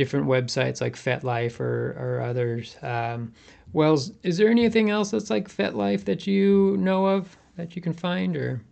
different 0.00 0.26
websites 0.26 0.80
like 0.80 0.96
FetLife 0.96 1.60
or, 1.60 1.90
or 1.98 2.22
others. 2.22 2.74
Um, 2.80 3.34
Wells, 3.74 4.12
is 4.22 4.38
there 4.38 4.48
anything 4.48 4.88
else 4.88 5.10
that's 5.10 5.28
like 5.28 5.46
FetLife 5.54 6.06
that 6.06 6.26
you 6.26 6.78
know 6.78 7.04
of 7.04 7.36
that 7.58 7.76
you 7.76 7.82
can 7.82 7.92
find, 7.92 8.34
or? 8.34 8.62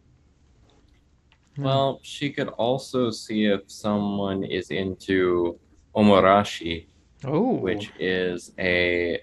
Well, 1.58 2.00
she 2.02 2.30
could 2.30 2.48
also 2.48 3.10
see 3.10 3.44
if 3.44 3.60
someone 3.66 4.42
is 4.42 4.70
into 4.70 5.58
omorashi, 5.94 6.86
Oh, 7.24 7.52
which 7.56 7.92
is 7.98 8.52
a 8.58 9.20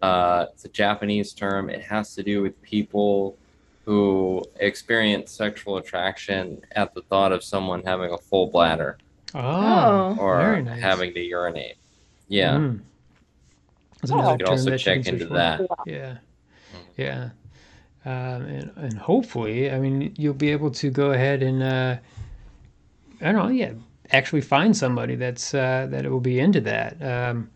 uh, 0.00 0.46
it's 0.54 0.64
a 0.64 0.70
Japanese 0.70 1.34
term. 1.34 1.68
It 1.68 1.82
has 1.82 2.14
to 2.14 2.22
do 2.22 2.40
with 2.40 2.62
people 2.62 3.36
who 3.84 4.42
experience 4.60 5.32
sexual 5.32 5.76
attraction 5.76 6.62
at 6.72 6.94
the 6.94 7.02
thought 7.02 7.32
of 7.32 7.44
someone 7.44 7.82
having 7.84 8.10
a 8.10 8.18
full 8.18 8.46
bladder 8.46 8.96
oh, 9.44 10.16
or 10.18 10.38
very 10.38 10.62
nice. 10.62 10.80
having 10.80 11.12
to 11.14 11.20
urinate. 11.20 11.76
Yeah. 12.28 12.54
Mm. 12.56 12.80
That's 14.00 14.12
Oh. 14.12 14.16
You 14.32 14.36
could 14.38 14.46
term 14.46 14.48
also 14.50 14.76
check 14.76 15.06
into 15.06 15.26
for. 15.26 15.34
that. 15.34 15.60
Yeah, 15.86 16.18
yeah, 16.96 17.30
um, 18.04 18.42
and 18.46 18.70
and 18.76 18.98
hopefully, 18.98 19.70
I 19.70 19.78
mean, 19.78 20.14
you'll 20.16 20.34
be 20.34 20.50
able 20.52 20.70
to 20.72 20.90
go 20.90 21.12
ahead 21.12 21.42
and 21.42 21.62
uh, 21.62 21.96
I 23.20 23.24
don't 23.32 23.36
know, 23.36 23.48
yeah, 23.48 23.72
actually 24.12 24.42
find 24.42 24.76
somebody 24.76 25.16
that's 25.16 25.54
uh, 25.54 25.86
that 25.90 26.04
will 26.10 26.20
be 26.20 26.38
into 26.38 26.60
that. 26.62 26.92
Um, 27.02 27.50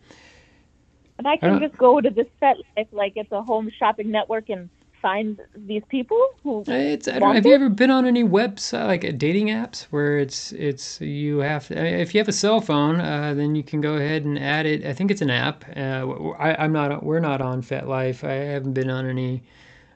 And 1.19 1.27
I 1.27 1.33
I 1.33 1.37
can 1.37 1.49
don't- 1.51 1.61
just 1.61 1.77
go 1.77 2.01
to 2.01 2.09
this 2.09 2.27
set 2.39 2.57
life 2.75 2.87
like 2.91 3.13
it's 3.15 3.31
a 3.31 3.41
home 3.43 3.69
shopping 3.77 4.09
network 4.11 4.49
and 4.49 4.69
find 5.01 5.39
these 5.55 5.83
people 5.89 6.21
who 6.43 6.63
It's 6.67 7.07
I 7.07 7.19
don't, 7.19 7.35
have 7.35 7.45
you 7.45 7.53
ever 7.53 7.69
been 7.69 7.89
on 7.91 8.05
any 8.05 8.23
website 8.23 8.87
like 8.87 9.03
uh, 9.03 9.11
dating 9.11 9.47
apps 9.47 9.83
where 9.85 10.19
it's 10.19 10.51
it's 10.53 11.01
you 11.01 11.39
have 11.39 11.67
to, 11.67 11.79
I 11.79 11.83
mean, 11.83 11.93
if 11.95 12.13
you 12.13 12.19
have 12.19 12.27
a 12.27 12.33
cell 12.33 12.61
phone 12.61 12.99
uh, 13.01 13.33
then 13.33 13.55
you 13.55 13.63
can 13.63 13.81
go 13.81 13.95
ahead 13.95 14.25
and 14.25 14.37
add 14.37 14.65
it. 14.65 14.85
I 14.85 14.93
think 14.93 15.11
it's 15.11 15.21
an 15.21 15.29
app. 15.31 15.65
Uh, 15.75 16.01
w- 16.01 16.35
I, 16.37 16.63
am 16.63 16.71
not 16.71 17.03
we're 17.03 17.19
not 17.19 17.41
on 17.41 17.61
FetLife. 17.61 18.23
I 18.23 18.33
haven't 18.33 18.73
been 18.73 18.89
on 18.89 19.07
any 19.07 19.43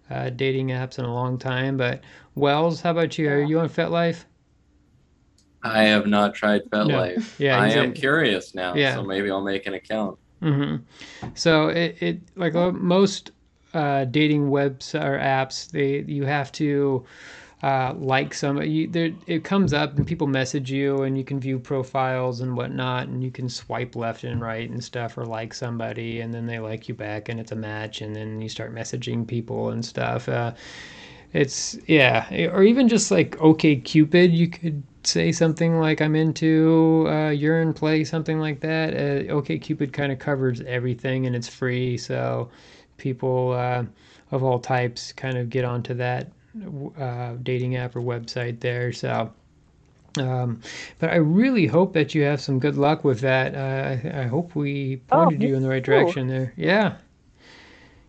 uh, 0.09 0.29
dating 0.31 0.69
apps 0.69 0.99
in 0.99 1.05
a 1.05 1.13
long 1.13 1.37
time. 1.37 1.77
But 1.77 2.01
Wells, 2.35 2.81
how 2.81 2.91
about 2.91 3.17
you? 3.17 3.29
Are 3.29 3.41
you 3.41 3.59
on 3.59 3.69
FetLife? 3.69 4.25
I 5.63 5.83
have 5.83 6.05
not 6.05 6.35
tried 6.35 6.61
FetLife. 6.69 7.39
Yeah, 7.39 7.59
I 7.59 7.67
he's 7.67 7.75
am 7.75 7.93
curious 7.93 8.53
now, 8.53 8.75
Yeah. 8.75 8.95
so 8.95 9.03
maybe 9.03 9.31
I'll 9.31 9.43
make 9.43 9.65
an 9.65 9.73
account. 9.73 10.17
hmm 10.41 10.75
So 11.33 11.69
it, 11.69 11.97
it 12.01 12.19
like 12.35 12.55
uh, 12.55 12.71
most 12.71 13.31
uh, 13.75 14.05
dating 14.05 14.49
webs 14.49 14.95
or 14.95 15.19
apps, 15.19 15.69
they 15.69 15.99
you 16.11 16.25
have 16.25 16.51
to 16.53 17.05
uh, 17.61 17.93
like 17.97 18.33
some. 18.33 18.61
You, 18.61 18.87
there, 18.87 19.11
it 19.27 19.43
comes 19.43 19.73
up 19.73 19.97
and 19.97 20.05
people 20.05 20.27
message 20.27 20.71
you, 20.71 21.03
and 21.03 21.17
you 21.17 21.23
can 21.23 21.39
view 21.39 21.59
profiles 21.59 22.41
and 22.41 22.55
whatnot, 22.55 23.07
and 23.07 23.23
you 23.23 23.31
can 23.31 23.49
swipe 23.49 23.95
left 23.95 24.23
and 24.23 24.41
right 24.41 24.69
and 24.69 24.83
stuff, 24.83 25.17
or 25.17 25.25
like 25.25 25.53
somebody, 25.53 26.21
and 26.21 26.33
then 26.33 26.45
they 26.45 26.59
like 26.59 26.87
you 26.87 26.95
back, 26.95 27.29
and 27.29 27.39
it's 27.39 27.51
a 27.51 27.55
match, 27.55 28.01
and 28.01 28.15
then 28.15 28.41
you 28.41 28.49
start 28.49 28.73
messaging 28.73 29.27
people 29.27 29.69
and 29.69 29.85
stuff. 29.85 30.29
Uh, 30.29 30.53
it's 31.33 31.77
yeah, 31.87 32.49
or 32.53 32.63
even 32.63 32.87
just 32.87 33.11
like 33.11 33.39
OK 33.41 33.77
Cupid, 33.77 34.31
you 34.31 34.47
could 34.47 34.81
say 35.03 35.31
something 35.31 35.79
like 35.79 36.01
I'm 36.01 36.15
into 36.15 37.05
uh, 37.09 37.29
urine 37.29 37.73
play, 37.73 38.03
something 38.03 38.39
like 38.39 38.61
that. 38.61 38.93
Uh, 38.93 39.33
OK 39.33 39.59
Cupid 39.59 39.91
kind 39.91 40.11
of 40.11 40.19
covers 40.19 40.61
everything 40.61 41.25
and 41.25 41.35
it's 41.35 41.49
free, 41.49 41.97
so 41.97 42.49
people 42.97 43.53
uh, 43.53 43.85
of 44.31 44.43
all 44.43 44.59
types 44.59 45.13
kind 45.13 45.37
of 45.37 45.49
get 45.49 45.65
onto 45.65 45.93
that 45.95 46.27
uh, 46.97 47.33
dating 47.43 47.75
app 47.75 47.95
or 47.95 48.01
website 48.01 48.59
there. 48.59 48.91
So. 48.93 49.31
Um, 50.17 50.61
but 50.99 51.09
I 51.11 51.17
really 51.17 51.67
hope 51.67 51.93
that 51.93 52.15
you 52.15 52.23
have 52.23 52.39
some 52.41 52.59
good 52.59 52.77
luck 52.77 53.03
with 53.03 53.19
that. 53.21 53.53
Uh, 53.55 54.07
I, 54.17 54.21
I 54.21 54.27
hope 54.27 54.55
we 54.55 54.97
Oh, 55.11 55.29
pointed 55.29 55.39
me 55.39 55.47
you 55.47 55.55
in 55.55 55.61
the 55.63 55.69
right 55.69 55.83
too. 55.83 55.83
direction 55.83 56.27
there. 56.27 56.53
Yeah. 56.55 56.95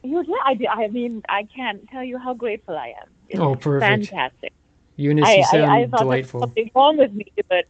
you 0.02 0.22
yeah, 0.26 0.34
I, 0.44 0.54
do- 0.54 0.68
I 0.68 0.88
mean 0.88 1.22
I 1.28 1.46
can't 1.54 1.88
tell 1.90 2.04
you 2.04 2.18
how 2.18 2.34
grateful 2.34 2.76
I 2.76 2.88
am. 3.02 3.08
It's 3.28 3.42
Oh, 3.42 3.54
perfect. 3.56 4.12
fantastic. 4.12 4.52
Eunice, 4.96 5.28
I, 5.28 5.36
you 5.36 5.42
I, 5.42 5.56
sound 5.58 5.82
I 5.82 5.86
thought 5.86 6.08
there 6.10 6.18
was 6.20 6.28
something 6.40 6.70
wrong 6.74 6.98
with 6.98 7.12
me, 7.12 7.26
but 7.48 7.64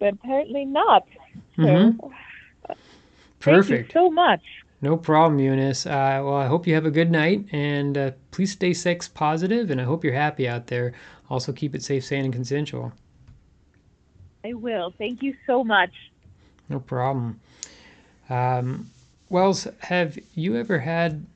but 0.00 0.14
apparently 0.14 0.64
not. 0.64 1.04
So, 1.62 1.68
Mhm. 1.68 1.98
Thank 3.44 3.68
Perfect. 3.68 3.68
you 3.68 4.00
so 4.00 4.10
much. 4.10 4.42
No 4.80 4.96
problem, 4.96 5.40
Eunice. 5.40 5.86
Uh, 5.86 6.22
well, 6.24 6.34
I 6.36 6.46
hope 6.46 6.66
you 6.66 6.74
have 6.74 6.86
a 6.86 6.90
good 6.90 7.10
night, 7.10 7.46
and 7.50 7.98
uh, 7.98 8.10
please 8.30 8.52
stay 8.52 8.72
sex 8.72 9.08
positive, 9.08 9.70
and 9.70 9.80
I 9.80 9.84
hope 9.84 10.04
you're 10.04 10.12
happy 10.12 10.48
out 10.48 10.68
there. 10.68 10.92
Also, 11.28 11.52
keep 11.52 11.74
it 11.74 11.82
safe, 11.82 12.04
sane, 12.04 12.24
and 12.24 12.32
consensual. 12.32 12.92
I 14.44 14.52
will. 14.52 14.94
Thank 14.96 15.22
you 15.22 15.34
so 15.46 15.64
much. 15.64 15.90
No 16.68 16.78
problem. 16.78 17.40
Um, 18.30 18.88
Wells, 19.30 19.66
have 19.80 20.16
you 20.34 20.56
ever 20.56 20.78
had 20.78 21.26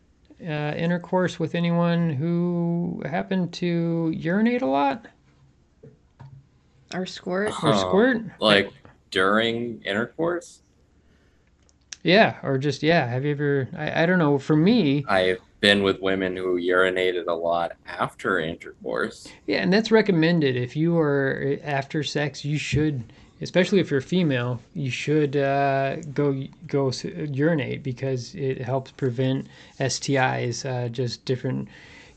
uh, 0.40 0.74
intercourse 0.76 1.38
with 1.40 1.54
anyone 1.54 2.10
who 2.10 3.02
happened 3.04 3.52
to 3.54 4.12
urinate 4.14 4.62
a 4.62 4.66
lot 4.66 5.06
Or 6.94 7.06
squirt. 7.06 7.52
or 7.62 7.76
squirt? 7.76 8.22
Like 8.40 8.72
during 9.10 9.82
intercourse? 9.82 10.61
Yeah, 12.02 12.36
or 12.42 12.58
just 12.58 12.82
yeah. 12.82 13.06
Have 13.06 13.24
you 13.24 13.32
ever? 13.32 13.68
I, 13.76 14.02
I 14.02 14.06
don't 14.06 14.18
know. 14.18 14.38
For 14.38 14.56
me, 14.56 15.04
I've 15.08 15.38
been 15.60 15.82
with 15.84 16.00
women 16.00 16.36
who 16.36 16.60
urinated 16.60 17.28
a 17.28 17.32
lot 17.32 17.72
after 17.86 18.40
intercourse. 18.40 19.28
Yeah, 19.46 19.58
and 19.62 19.72
that's 19.72 19.90
recommended. 19.92 20.56
If 20.56 20.76
you 20.76 20.98
are 20.98 21.56
after 21.62 22.02
sex, 22.02 22.44
you 22.44 22.58
should, 22.58 23.04
especially 23.40 23.78
if 23.78 23.90
you're 23.90 24.00
female, 24.00 24.60
you 24.74 24.90
should 24.90 25.36
uh, 25.36 25.96
go 26.12 26.44
go 26.66 26.90
urinate 27.06 27.84
because 27.84 28.34
it 28.34 28.60
helps 28.60 28.90
prevent 28.90 29.46
STIs, 29.78 30.68
uh, 30.68 30.88
just 30.88 31.24
different, 31.24 31.68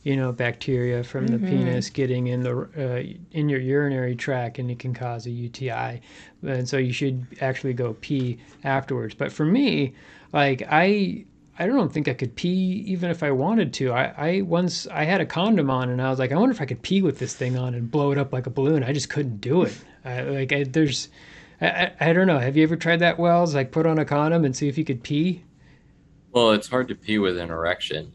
you 0.06 0.16
know, 0.16 0.32
bacteria 0.32 1.04
from 1.04 1.26
the 1.26 1.40
penis 1.40 1.90
getting 1.90 2.28
in 2.28 2.44
the 2.44 2.70
uh, 2.78 3.18
in 3.32 3.50
your 3.50 3.60
urinary 3.60 4.16
tract, 4.16 4.60
and 4.60 4.70
it 4.70 4.78
can 4.78 4.94
cause 4.94 5.26
a 5.26 5.32
UTI. 5.32 6.00
And 6.44 6.70
so 6.70 6.78
you 6.78 6.94
should 6.94 7.26
actually 7.42 7.74
go 7.74 7.96
pee 8.02 8.38
afterwards. 8.64 9.16
But 9.16 9.32
for 9.32 9.46
me, 9.46 9.96
like 10.32 10.62
I 10.70 11.26
I 11.58 11.66
don't 11.66 11.92
think 11.92 12.08
I 12.08 12.14
could 12.14 12.36
pee 12.36 12.84
even 12.86 13.10
if 13.10 13.24
I 13.24 13.32
wanted 13.32 13.74
to. 13.74 13.94
I, 13.94 14.14
I 14.16 14.42
once 14.42 14.86
I 14.88 15.06
had 15.06 15.22
a 15.22 15.26
condom 15.26 15.72
on 15.72 15.90
and 15.90 16.00
I 16.00 16.12
was 16.12 16.20
like, 16.20 16.32
I 16.32 16.36
wonder 16.36 16.54
if 16.54 16.62
I 16.62 16.66
could 16.66 16.84
pee 16.84 17.02
with 17.02 17.18
this 17.18 17.34
thing 17.34 17.58
on 17.58 17.74
and 17.74 17.90
blow 17.90 18.12
it 18.12 18.20
up 18.20 18.32
like 18.32 18.46
a 18.46 18.52
balloon. 18.52 18.84
I 18.84 18.94
just 18.94 19.10
couldn't 19.10 19.42
do 19.42 19.64
it. 19.64 19.76
I, 20.06 20.22
like 20.22 20.54
I, 20.54 20.66
there's, 20.66 21.10
I, 21.60 21.68
I, 21.68 21.92
I 22.00 22.14
don't 22.14 22.28
know. 22.28 22.38
Have 22.38 22.56
you 22.56 22.62
ever 22.62 22.76
tried 22.76 23.00
that, 23.00 23.18
Wells? 23.18 23.56
Like 23.56 23.72
put 23.72 23.88
on 23.88 23.98
a 23.98 24.06
condom 24.06 24.46
and 24.46 24.56
see 24.56 24.68
if 24.68 24.78
you 24.78 24.86
could 24.86 25.02
pee. 25.02 25.42
Well, 26.32 26.52
it's 26.52 26.68
hard 26.68 26.90
to 26.90 26.96
pee 26.96 27.18
with 27.18 27.40
an 27.40 27.50
erection. 27.50 28.12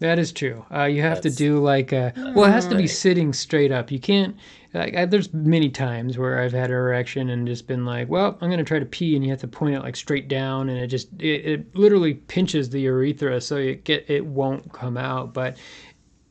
That 0.00 0.18
is 0.18 0.32
true. 0.32 0.64
Uh, 0.74 0.84
you 0.84 1.02
have 1.02 1.20
to 1.20 1.30
do 1.30 1.58
like 1.58 1.92
a, 1.92 2.12
well, 2.34 2.46
it 2.46 2.52
has 2.52 2.66
to 2.68 2.74
be 2.74 2.82
Right. 2.82 2.90
sitting 2.90 3.32
straight 3.32 3.70
up. 3.70 3.90
You 3.90 4.00
can't. 4.00 4.34
Like, 4.72 4.96
I, 4.96 5.04
there's 5.04 5.32
many 5.34 5.68
times 5.68 6.16
where 6.16 6.40
I've 6.40 6.52
had 6.52 6.70
an 6.70 6.76
erection 6.76 7.28
and 7.28 7.46
just 7.46 7.66
been 7.66 7.84
like, 7.84 8.08
well, 8.08 8.38
I'm 8.40 8.48
gonna 8.50 8.64
try 8.64 8.78
to 8.78 8.86
pee, 8.86 9.14
and 9.14 9.24
you 9.24 9.30
have 9.30 9.40
to 9.40 9.48
point 9.48 9.74
it 9.74 9.80
like 9.80 9.96
straight 9.96 10.26
down, 10.28 10.68
and 10.68 10.78
it 10.78 10.86
just 10.86 11.08
it, 11.18 11.44
it 11.44 11.76
literally 11.76 12.14
pinches 12.14 12.70
the 12.70 12.80
urethra, 12.80 13.40
so 13.40 13.56
it 13.56 13.84
get 13.84 14.08
it 14.08 14.24
won't 14.24 14.72
come 14.72 14.96
out. 14.96 15.34
But 15.34 15.58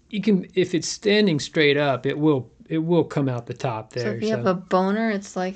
you 0.09 0.21
can 0.21 0.47
if 0.55 0.73
it's 0.73 0.87
standing 0.87 1.39
straight 1.39 1.77
up, 1.77 2.05
it 2.05 2.17
will 2.17 2.49
it 2.67 2.79
will 2.79 3.03
come 3.03 3.29
out 3.29 3.45
the 3.45 3.53
top 3.53 3.93
there. 3.93 4.05
So 4.05 4.11
if 4.11 4.23
you 4.23 4.29
have 4.29 4.45
a 4.47 4.53
boner, 4.55 5.11
it's 5.11 5.35
like 5.35 5.55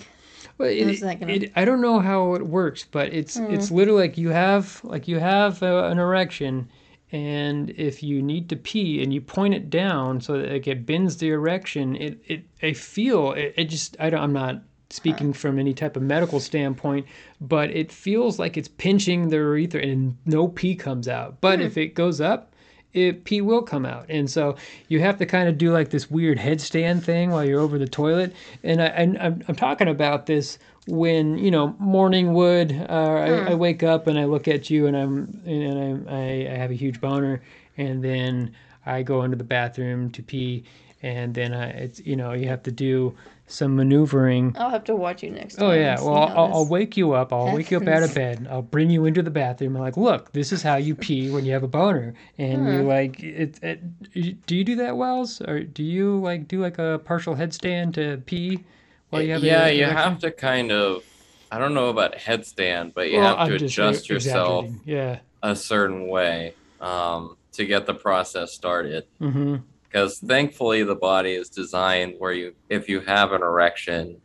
Well, 0.57 0.69
it, 0.69 0.99
gonna- 1.01 1.31
it, 1.31 1.51
I 1.55 1.65
don't 1.65 1.81
know 1.81 1.99
how 1.99 2.35
it 2.35 2.45
works, 2.45 2.85
but 2.91 3.13
it's 3.13 3.37
it's 3.37 3.71
literally 3.71 4.01
like 4.01 4.17
you 4.17 4.29
have 4.29 4.81
like 4.83 5.07
you 5.07 5.19
have 5.19 5.63
uh, 5.63 5.85
an 5.85 5.99
erection, 5.99 6.69
and 7.13 7.69
if 7.77 8.01
you 8.01 8.23
need 8.23 8.49
to 8.49 8.55
pee 8.55 9.03
and 9.03 9.13
you 9.13 9.21
point 9.21 9.53
it 9.53 9.69
down 9.69 10.19
so 10.19 10.39
that 10.39 10.51
like, 10.51 10.67
it 10.67 10.83
bends 10.83 11.17
the 11.17 11.29
erection, 11.29 11.95
it, 11.95 12.19
it 12.25 12.43
I 12.61 12.73
feel 12.73 13.33
it, 13.33 13.53
it 13.55 13.65
just 13.65 13.95
I 13.99 14.09
don't 14.09 14.19
I'm 14.19 14.33
not 14.33 14.63
speaking 14.89 15.31
from 15.31 15.59
any 15.59 15.73
type 15.73 15.95
of 15.95 16.01
medical 16.01 16.39
standpoint, 16.39 17.05
but 17.39 17.69
it 17.69 17.91
feels 17.91 18.39
like 18.39 18.57
it's 18.57 18.67
pinching 18.67 19.29
the 19.29 19.37
urethra 19.37 19.81
and 19.81 20.17
no 20.25 20.47
pee 20.47 20.75
comes 20.75 21.07
out. 21.07 21.39
But 21.39 21.59
hmm. 21.59 21.65
if 21.65 21.77
it 21.77 21.93
goes 21.93 22.19
up, 22.19 22.52
it 22.93 23.23
pee 23.23 23.41
will 23.41 23.61
come 23.61 23.85
out. 23.85 24.05
And 24.09 24.29
so 24.29 24.55
you 24.87 24.99
have 24.99 25.17
to 25.17 25.25
kind 25.25 25.49
of 25.49 25.57
do 25.57 25.71
like 25.71 25.89
this 25.89 26.09
weird 26.09 26.37
headstand 26.37 27.03
thing 27.03 27.31
while 27.31 27.43
you're 27.43 27.59
over 27.59 27.77
the 27.79 27.87
toilet. 27.87 28.33
And 28.63 28.81
I, 28.81 29.41
I'm 29.47 29.55
talking 29.55 29.87
about 29.87 30.25
this 30.27 30.59
when 30.85 31.37
you 31.37 31.51
know 31.51 31.75
morning 31.79 32.33
wood. 32.33 32.71
Uh, 32.89 32.93
I, 32.93 33.51
I 33.51 33.53
wake 33.55 33.83
up 33.83 34.07
and 34.07 34.19
I 34.19 34.25
look 34.25 34.47
at 34.47 34.69
you 34.69 34.87
and 34.87 34.95
I'm 34.95 35.41
and 35.45 35.79
I'm, 35.79 36.07
I, 36.09 36.47
I 36.47 36.55
have 36.55 36.71
a 36.71 36.75
huge 36.75 36.99
boner, 37.01 37.41
and 37.77 38.03
then 38.03 38.53
I 38.85 39.03
go 39.03 39.23
into 39.23 39.37
the 39.37 39.43
bathroom 39.43 40.11
to 40.11 40.23
pee, 40.23 40.63
and 41.01 41.33
then 41.33 41.53
I, 41.53 41.69
it's 41.69 41.99
you 42.01 42.15
know 42.15 42.33
you 42.33 42.47
have 42.49 42.63
to 42.63 42.71
do 42.71 43.15
some 43.45 43.75
maneuvering. 43.75 44.55
I'll 44.57 44.69
have 44.69 44.83
to 44.85 44.95
watch 44.95 45.21
you 45.21 45.29
next 45.29 45.55
time. 45.55 45.65
Oh 45.65 45.71
and 45.71 45.81
yeah, 45.81 46.01
well 46.01 46.15
I'll, 46.15 46.53
I'll 46.53 46.67
wake 46.67 46.95
you 46.97 47.11
up. 47.13 47.33
I'll 47.33 47.53
wake 47.53 47.71
you 47.71 47.77
up 47.77 47.87
out 47.87 48.01
of 48.03 48.13
bed. 48.15 48.47
I'll 48.49 48.61
bring 48.61 48.89
you 48.89 49.05
into 49.05 49.21
the 49.21 49.29
bathroom. 49.29 49.75
I'm 49.75 49.81
like, 49.81 49.97
look, 49.97 50.31
this 50.31 50.51
is 50.51 50.63
how 50.63 50.77
you 50.77 50.95
pee 50.95 51.29
when 51.29 51.45
you 51.45 51.51
have 51.53 51.63
a 51.63 51.67
boner, 51.67 52.13
and 52.37 52.67
you 52.67 52.81
like 52.83 53.21
it, 53.21 53.59
it. 53.61 54.45
Do 54.45 54.55
you 54.55 54.63
do 54.63 54.75
that, 54.77 54.95
Wells, 54.97 55.41
or 55.41 55.59
do 55.61 55.83
you 55.83 56.19
like 56.19 56.47
do 56.47 56.61
like 56.61 56.79
a 56.79 56.99
partial 57.03 57.35
headstand 57.35 57.93
to 57.95 58.17
pee 58.25 58.63
while 59.09 59.21
you 59.21 59.33
have? 59.33 59.43
yeah, 59.43 59.67
you 59.67 59.85
have 59.85 60.19
to 60.19 60.31
kind 60.31 60.71
of. 60.71 61.03
I 61.51 61.59
don't 61.59 61.75
know 61.75 61.89
about 61.89 62.15
headstand, 62.15 62.95
but 62.95 63.11
you 63.11 63.19
Well, 63.19 63.37
have 63.37 63.47
to 63.47 63.53
I'm 63.53 63.59
just 63.59 63.73
adjust 63.75 64.09
yourself. 64.09 64.65
Yeah. 64.85 65.19
a 65.43 65.55
certain 65.55 66.07
way 66.07 66.55
um, 66.81 67.37
to 67.51 67.65
get 67.65 67.85
the 67.85 67.93
process 67.93 68.53
started. 68.53 69.05
Mm-hmm. 69.21 69.57
Because 69.93 70.17
thankfully, 70.17 70.81
the 70.83 70.95
body 70.95 71.33
is 71.33 71.49
designed 71.49 72.15
where 72.17 72.33
you, 72.33 72.55
if 72.67 72.89
you 72.89 72.99
have 73.01 73.31
an 73.31 73.43
erection, 73.43 74.19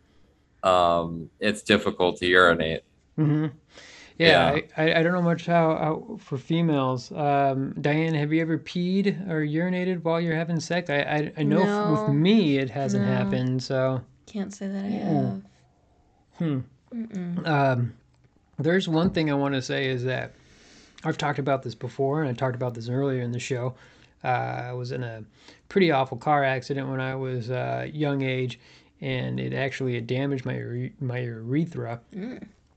um, 0.63 1.29
it's 1.41 1.61
difficult 1.63 2.17
to 2.19 2.27
urinate. 2.27 2.85
Mm-hmm. 3.19 3.47
Yeah, 4.17 4.55
Yeah. 4.55 4.61
I, 4.79 4.83
I, 4.83 5.01
I 5.01 5.03
don't 5.03 5.13
know 5.13 5.21
much 5.21 5.45
how, 5.45 5.77
how 5.77 6.17
for 6.21 6.39
females. 6.39 7.13
Um, 7.13 7.75
Diane, 7.83 8.15
have 8.15 8.33
you 8.33 8.41
ever 8.41 8.57
peed 8.59 9.29
or 9.29 9.43
urinated 9.45 10.03
while 10.05 10.19
you're 10.23 10.35
having 10.35 10.59
sex? 10.59 10.89
I 10.89 11.01
I, 11.01 11.33
I 11.37 11.43
know 11.43 11.63
f- 11.63 12.07
with 12.07 12.15
me 12.17 12.57
it 12.57 12.71
hasn't 12.71 13.05
No. 13.05 13.13
happened. 13.13 13.63
So, 13.63 14.01
Can't 14.27 14.53
say 14.55 14.69
that 14.69 14.85
I 14.85 14.89
have. 14.89 15.43
hmm. 16.39 16.59
Mm-mm. 16.95 17.47
Um, 17.47 17.93
there's 18.59 18.89
one 18.89 19.11
thing 19.11 19.31
I 19.31 19.35
want 19.35 19.55
to 19.55 19.61
say 19.61 19.87
is 19.89 20.03
that 20.05 20.33
I've 21.05 21.19
talked 21.19 21.39
about 21.39 21.63
this 21.63 21.75
before, 21.75 22.23
and 22.23 22.31
I 22.31 22.33
talked 22.33 22.57
about 22.57 22.73
this 22.73 22.89
earlier 22.89 23.21
in 23.21 23.33
the 23.33 23.39
show. 23.39 23.75
Uh, 24.25 24.27
I 24.69 24.73
was 24.73 24.93
in 24.93 25.03
a 25.03 25.23
pretty 25.69 25.91
awful 25.93 26.17
car 26.19 26.45
accident 26.45 26.89
when 26.89 27.01
I 27.01 27.15
was 27.15 27.51
uh, 27.51 27.87
young 27.93 28.23
age, 28.23 28.59
and 29.01 29.39
it 29.39 29.53
actually 29.53 30.01
damaged 30.01 30.45
my 30.45 30.91
my 31.01 31.19
urethra. 31.21 32.01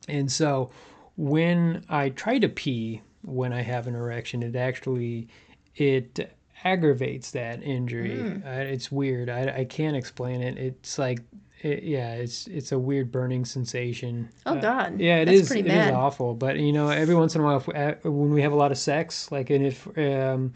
And 0.07 0.31
so, 0.31 0.69
when 1.17 1.83
I 1.89 2.09
try 2.09 2.39
to 2.39 2.49
pee 2.49 3.01
when 3.23 3.53
I 3.53 3.61
have 3.61 3.87
an 3.87 3.95
erection, 3.95 4.43
it 4.43 4.55
actually 4.55 5.27
it 5.75 6.31
aggravates 6.63 7.31
that 7.31 7.63
injury. 7.63 8.19
Uh, 8.45 8.49
it's 8.51 8.91
weird. 8.91 9.29
I, 9.29 9.59
I 9.59 9.65
can't 9.65 9.95
explain 9.95 10.41
it. 10.41 10.57
It's 10.57 10.99
like 10.99 11.21
it, 11.61 11.83
yeah, 11.83 12.13
it's 12.13 12.47
it's 12.47 12.71
a 12.71 12.79
weird 12.79 13.11
burning 13.11 13.45
sensation. 13.45 14.29
Oh 14.45 14.55
Uh, 14.55 14.61
God. 14.61 14.99
yeah, 14.99 15.17
it 15.17 15.25
That's 15.25 15.41
is. 15.41 15.47
pretty 15.47 15.69
It 15.69 15.75
is 15.75 15.91
awful. 15.91 16.33
But 16.33 16.57
you 16.59 16.71
know, 16.73 16.89
every 16.89 17.15
once 17.15 17.35
in 17.35 17.41
a 17.41 17.43
while, 17.43 17.57
if, 17.57 17.69
uh, 17.69 18.09
when 18.09 18.31
we 18.31 18.41
have 18.41 18.51
a 18.51 18.55
lot 18.55 18.71
of 18.71 18.77
sex, 18.77 19.31
like, 19.31 19.49
and 19.49 19.65
if 19.65 19.87
um, 19.97 20.53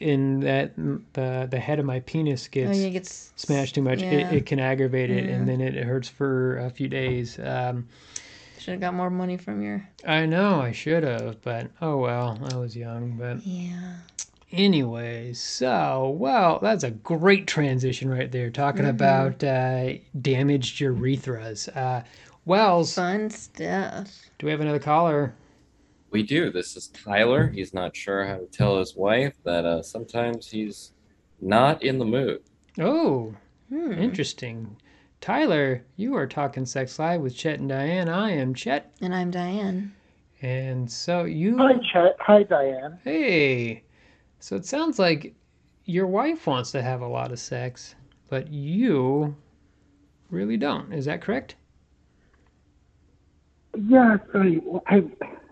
in 0.00 0.40
that 0.40 0.74
the 1.14 1.46
the 1.50 1.58
head 1.58 1.78
of 1.78 1.84
my 1.86 2.00
penis 2.00 2.46
Oh, 2.46 2.50
gets 2.52 2.78
yeah, 2.78 2.88
gets 2.90 3.32
smashed 3.36 3.74
too 3.74 3.82
much, 3.82 4.00
Yeah. 4.02 4.12
it, 4.14 4.32
it 4.38 4.46
can 4.46 4.58
aggravate 4.60 5.10
it, 5.10 5.28
and 5.28 5.48
then 5.48 5.60
it 5.60 5.74
hurts 5.74 6.08
for 6.08 6.58
a 6.58 6.70
few 6.70 6.88
days. 6.88 7.38
Um, 7.38 7.88
Should 8.58 8.72
have 8.72 8.80
got 8.80 8.94
more 8.94 9.10
money 9.10 9.36
from 9.36 9.62
your. 9.62 9.88
I 10.06 10.26
know 10.26 10.60
I 10.60 10.72
should 10.72 11.02
have, 11.02 11.42
but 11.42 11.70
oh 11.80 11.98
well, 11.98 12.38
I 12.52 12.56
was 12.56 12.76
young. 12.76 13.16
But 13.18 13.44
Yeah. 13.46 13.96
anyways, 14.52 15.40
so 15.40 16.14
well, 16.18 16.58
that's 16.62 16.84
a 16.84 16.90
great 16.90 17.46
transition 17.46 18.08
right 18.08 18.30
there. 18.30 18.50
Talking 18.50 18.82
Mm-hmm. 18.86 18.90
about 18.90 19.44
uh, 19.44 19.94
damaged 20.20 20.80
urethras. 20.80 21.74
Uh, 21.76 22.02
Wells, 22.46 22.94
Fun 22.94 23.30
stuff. 23.30 24.10
do 24.38 24.46
we 24.46 24.50
have 24.52 24.60
another 24.60 24.78
caller? 24.78 25.34
We 26.14 26.22
do. 26.22 26.52
This 26.52 26.76
is 26.76 26.86
Tyler. 26.90 27.48
He's 27.48 27.74
not 27.74 27.96
sure 27.96 28.24
how 28.24 28.36
to 28.36 28.46
tell 28.46 28.78
his 28.78 28.94
wife 28.94 29.34
that 29.42 29.64
uh, 29.64 29.82
sometimes 29.82 30.48
he's 30.48 30.92
not 31.40 31.82
in 31.82 31.98
the 31.98 32.04
mood. 32.04 32.40
Oh, 32.78 33.34
Hmm. 33.68 33.94
interesting. 33.94 34.76
Tyler, 35.20 35.84
you 35.96 36.14
are 36.14 36.28
talking 36.28 36.66
Sex 36.66 37.00
Live 37.00 37.20
with 37.20 37.34
Chet 37.34 37.58
and 37.58 37.68
Diane. 37.68 38.08
I 38.08 38.30
am 38.30 38.54
Chet, 38.54 38.92
And 39.00 39.12
I'm 39.12 39.32
Diane. 39.32 39.92
and 40.40 40.88
so 40.88 41.24
you. 41.24 41.56
Hi, 41.58 41.72
Chet. 41.92 42.14
Hi, 42.20 42.44
Diane. 42.44 42.96
Hey, 43.02 43.82
so 44.38 44.54
it 44.54 44.66
sounds 44.66 45.00
like 45.00 45.34
your 45.84 46.06
wife 46.06 46.46
wants 46.46 46.70
to 46.72 46.82
have 46.82 47.00
a 47.00 47.08
lot 47.08 47.32
of 47.32 47.40
sex, 47.40 47.96
but 48.30 48.46
you 48.52 49.34
really 50.30 50.58
don't. 50.58 50.92
Is 50.92 51.06
that 51.06 51.22
correct? 51.22 51.56
Yeah, 53.88 54.18
sorry. 54.30 54.62
I, 54.86 55.02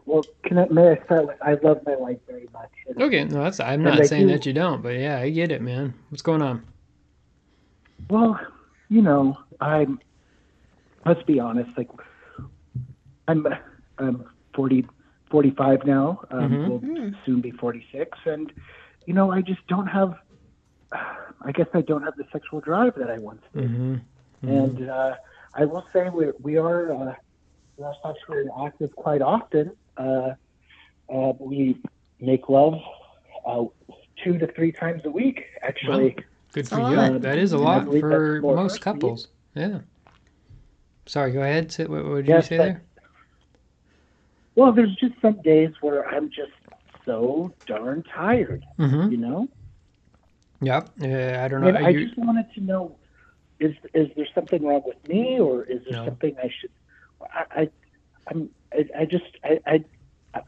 well, 0.07 0.25
can 0.45 0.59
I, 0.59 0.67
may 0.69 0.91
I 0.91 1.05
start 1.05 1.27
with, 1.27 1.37
I 1.43 1.55
love 1.55 1.81
my 1.87 1.97
wife 1.97 2.19
very 2.29 2.49
much. 2.53 2.71
And, 2.89 3.01
Okay, 3.03 3.25
no, 3.25 3.43
that's. 3.45 3.61
I'm 3.61 3.75
And 3.75 3.85
not 3.85 4.01
I 4.01 4.05
saying 4.07 4.27
do- 4.27 4.33
that 4.33 4.47
you 4.47 4.53
don't, 4.53 4.83
but 4.83 4.91
yeah, 4.99 5.19
I 5.19 5.31
get 5.31 5.51
it, 5.53 5.63
man. 5.63 5.95
What's 6.11 6.23
going 6.23 6.43
on? 6.43 6.65
Well, 8.11 8.39
you 8.89 9.03
know, 9.03 9.39
I'm, 9.61 10.01
let's 11.07 11.23
be 11.23 11.39
honest, 11.41 11.77
like, 11.79 11.89
I'm, 13.29 13.47
I'm 13.99 14.25
40, 14.55 14.87
45 15.31 15.85
now. 15.87 16.21
Um, 16.31 16.51
Mhm. 16.51 16.69
Will 16.69 17.13
soon 17.25 17.41
be 17.41 17.51
46. 17.53 18.19
And, 18.27 18.53
you 19.07 19.15
know, 19.15 19.31
I 19.31 19.41
just 19.41 19.67
don't 19.69 19.87
have, 19.87 20.15
I 20.93 21.53
guess 21.53 21.69
I 21.75 21.81
don't 21.81 22.03
have 22.03 22.17
the 22.17 22.25
sexual 22.33 22.61
drive 22.61 22.95
that 22.97 23.11
I 23.11 23.19
once 23.19 23.43
did. 23.55 23.65
Mm-hmm. 23.71 24.49
And 24.49 24.91
uh, 24.91 25.15
I 25.55 25.65
will 25.65 25.87
say 25.93 26.09
we 26.09 26.27
we 26.41 26.57
are 26.57 26.93
uh, 26.93 27.15
we 27.77 27.85
are 27.85 27.95
sexually 28.05 28.49
active 28.67 28.95
quite 28.97 29.23
often. 29.23 29.71
Uh, 29.97 30.30
uh, 31.12 31.32
we 31.38 31.76
make 32.20 32.49
love 32.49 32.74
uh, 33.47 33.64
two 34.22 34.38
to 34.38 34.47
three 34.53 34.72
times 34.72 35.03
a 35.05 35.11
week, 35.11 35.45
actually. 35.62 36.16
Good 36.53 36.68
for 36.68 36.76
you. 36.76 36.97
lot. 36.97 37.20
That 37.22 37.38
is 37.38 37.53
a 37.53 37.59
lot 37.59 37.86
for 37.86 38.40
most 38.43 38.72
for 38.72 38.76
you. 38.76 38.80
couples. 38.80 39.28
Yeah. 39.55 39.80
Sorry, 41.07 41.32
go 41.32 41.40
ahead. 41.43 41.74
What, 41.78 41.88
what 42.05 42.16
did 42.16 42.28
Yes, 42.28 42.45
you 42.45 42.49
say 42.49 42.57
but- 42.59 42.64
there? 42.64 42.82
Well, 44.55 44.72
there's 44.72 44.95
just 44.97 45.14
some 45.22 45.40
days 45.40 45.70
where 45.80 46.07
I'm 46.07 46.28
just 46.28 46.53
so 47.07 47.53
darn 47.66 48.03
tired, 48.03 48.64
Mm-hmm. 48.78 49.11
you 49.11 49.16
know. 49.16 49.49
Yep. 50.61 50.90
Uh, 51.03 51.07
I 51.07 51.49
don't 51.49 51.62
know. 51.62 51.68
And 51.68 51.78
I 51.78 51.88
you- 51.88 52.05
just 52.07 52.18
wanted 52.18 52.53
to 52.55 52.61
know: 52.61 52.97
is 53.61 53.74
is 53.95 54.09
there 54.14 54.28
something 54.34 54.62
wrong 54.64 54.82
with 54.84 55.09
me, 55.09 55.40
or 55.40 55.64
is 55.64 55.82
there 55.84 55.99
No. 55.99 56.05
something 56.05 56.36
I 56.38 56.51
should? 56.61 56.70
I, 57.22 57.62
I 57.62 57.70
I'm 58.29 58.51
I, 58.73 58.87
I 59.01 59.05
just 59.05 59.25
I 59.45 59.61
I 59.66 59.85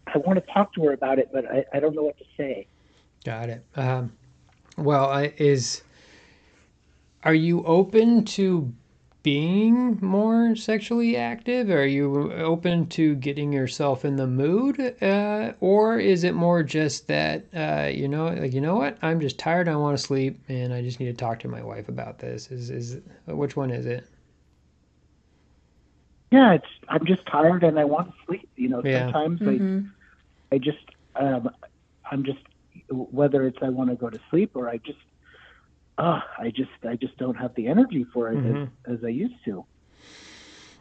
I 0.07 0.19
want 0.19 0.45
to 0.45 0.53
talk 0.53 0.73
to 0.75 0.85
her 0.85 0.93
about 0.93 1.19
it, 1.19 1.31
but 1.33 1.51
I, 1.51 1.65
I 1.73 1.81
don't 1.81 1.95
know 1.95 2.03
what 2.03 2.19
to 2.19 2.25
say. 2.37 2.67
Got 3.25 3.51
it. 3.51 3.65
Um, 3.77 4.13
well, 4.77 5.07
I, 5.07 5.35
is 5.37 5.83
are 7.23 7.35
you 7.35 7.65
open 7.65 8.25
to 8.25 8.73
being 9.23 9.99
more 10.03 10.55
sexually 10.55 11.17
active? 11.17 11.71
Are 11.71 11.87
you 11.87 12.33
open 12.35 12.87
to 12.89 13.15
getting 13.17 13.53
yourself 13.53 14.05
in 14.05 14.17
the 14.17 14.27
mood, 14.27 14.79
uh, 15.03 15.53
or 15.61 15.99
is 15.99 16.25
it 16.25 16.35
more 16.35 16.63
just 16.63 17.09
that 17.09 17.45
uh, 17.55 17.89
you 17.89 18.09
know, 18.09 18.27
like 18.27 18.53
you 18.53 18.61
know 18.61 18.77
what? 18.77 18.99
I'm 19.03 19.21
just 19.21 19.39
tired. 19.39 19.69
I 19.69 19.77
want 19.77 19.97
to 19.97 20.03
sleep, 20.03 20.39
and 20.49 20.73
I 20.73 20.83
just 20.83 21.01
need 21.01 21.07
to 21.07 21.15
talk 21.15 21.41
to 21.41 21.49
my 21.49 21.63
wife 21.63 21.89
about 21.89 22.19
this. 22.19 22.51
Is 22.51 22.71
is 22.71 23.01
which 23.27 23.57
one 23.57 23.71
is 23.71 23.87
it? 23.87 24.07
Yeah, 26.35 26.55
it's 26.59 26.73
I'm 26.89 27.07
just 27.07 27.25
tired 27.27 27.63
and 27.69 27.79
I 27.79 27.85
want 27.85 28.09
to 28.09 28.15
sleep. 28.27 28.49
You 28.57 28.69
know, 28.71 28.83
Yeah. 28.85 29.07
sometimes 29.13 29.41
Mhm. 29.41 29.91
I 30.53 30.55
I 30.57 30.59
just 30.59 30.87
um 31.15 31.51
I'm 32.11 32.23
just 32.25 32.45
whether 32.91 33.41
it's 33.49 33.59
I 33.63 33.69
want 33.69 33.91
to 33.91 33.97
go 33.97 34.11
to 34.11 34.21
sleep 34.31 34.51
or 34.55 34.69
I 34.69 34.79
just 34.79 34.99
uh 35.99 36.21
I 36.39 36.51
just 36.61 36.77
I 36.93 36.97
just 36.97 37.17
don't 37.19 37.37
have 37.45 37.55
the 37.55 37.67
energy 37.75 38.05
for 38.13 38.33
it 38.33 38.39
Mhm. 38.39 38.69
as, 38.87 38.95
as 38.95 39.05
I 39.05 39.13
used 39.25 39.41
to. 39.45 39.65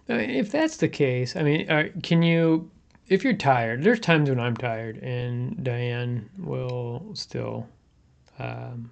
If 0.07 0.51
that's 0.51 0.77
the 0.77 0.89
case, 0.89 1.35
I 1.35 1.43
mean, 1.43 1.69
are, 1.71 1.89
can 2.01 2.23
you, 2.23 2.69
if 3.07 3.23
you're 3.23 3.33
tired, 3.51 3.83
there's 3.83 3.99
times 4.01 4.29
when 4.29 4.39
I'm 4.39 4.57
tired 4.57 4.97
and 4.97 5.63
Diane 5.63 6.29
will 6.37 7.11
still 7.13 7.67
um, 8.39 8.91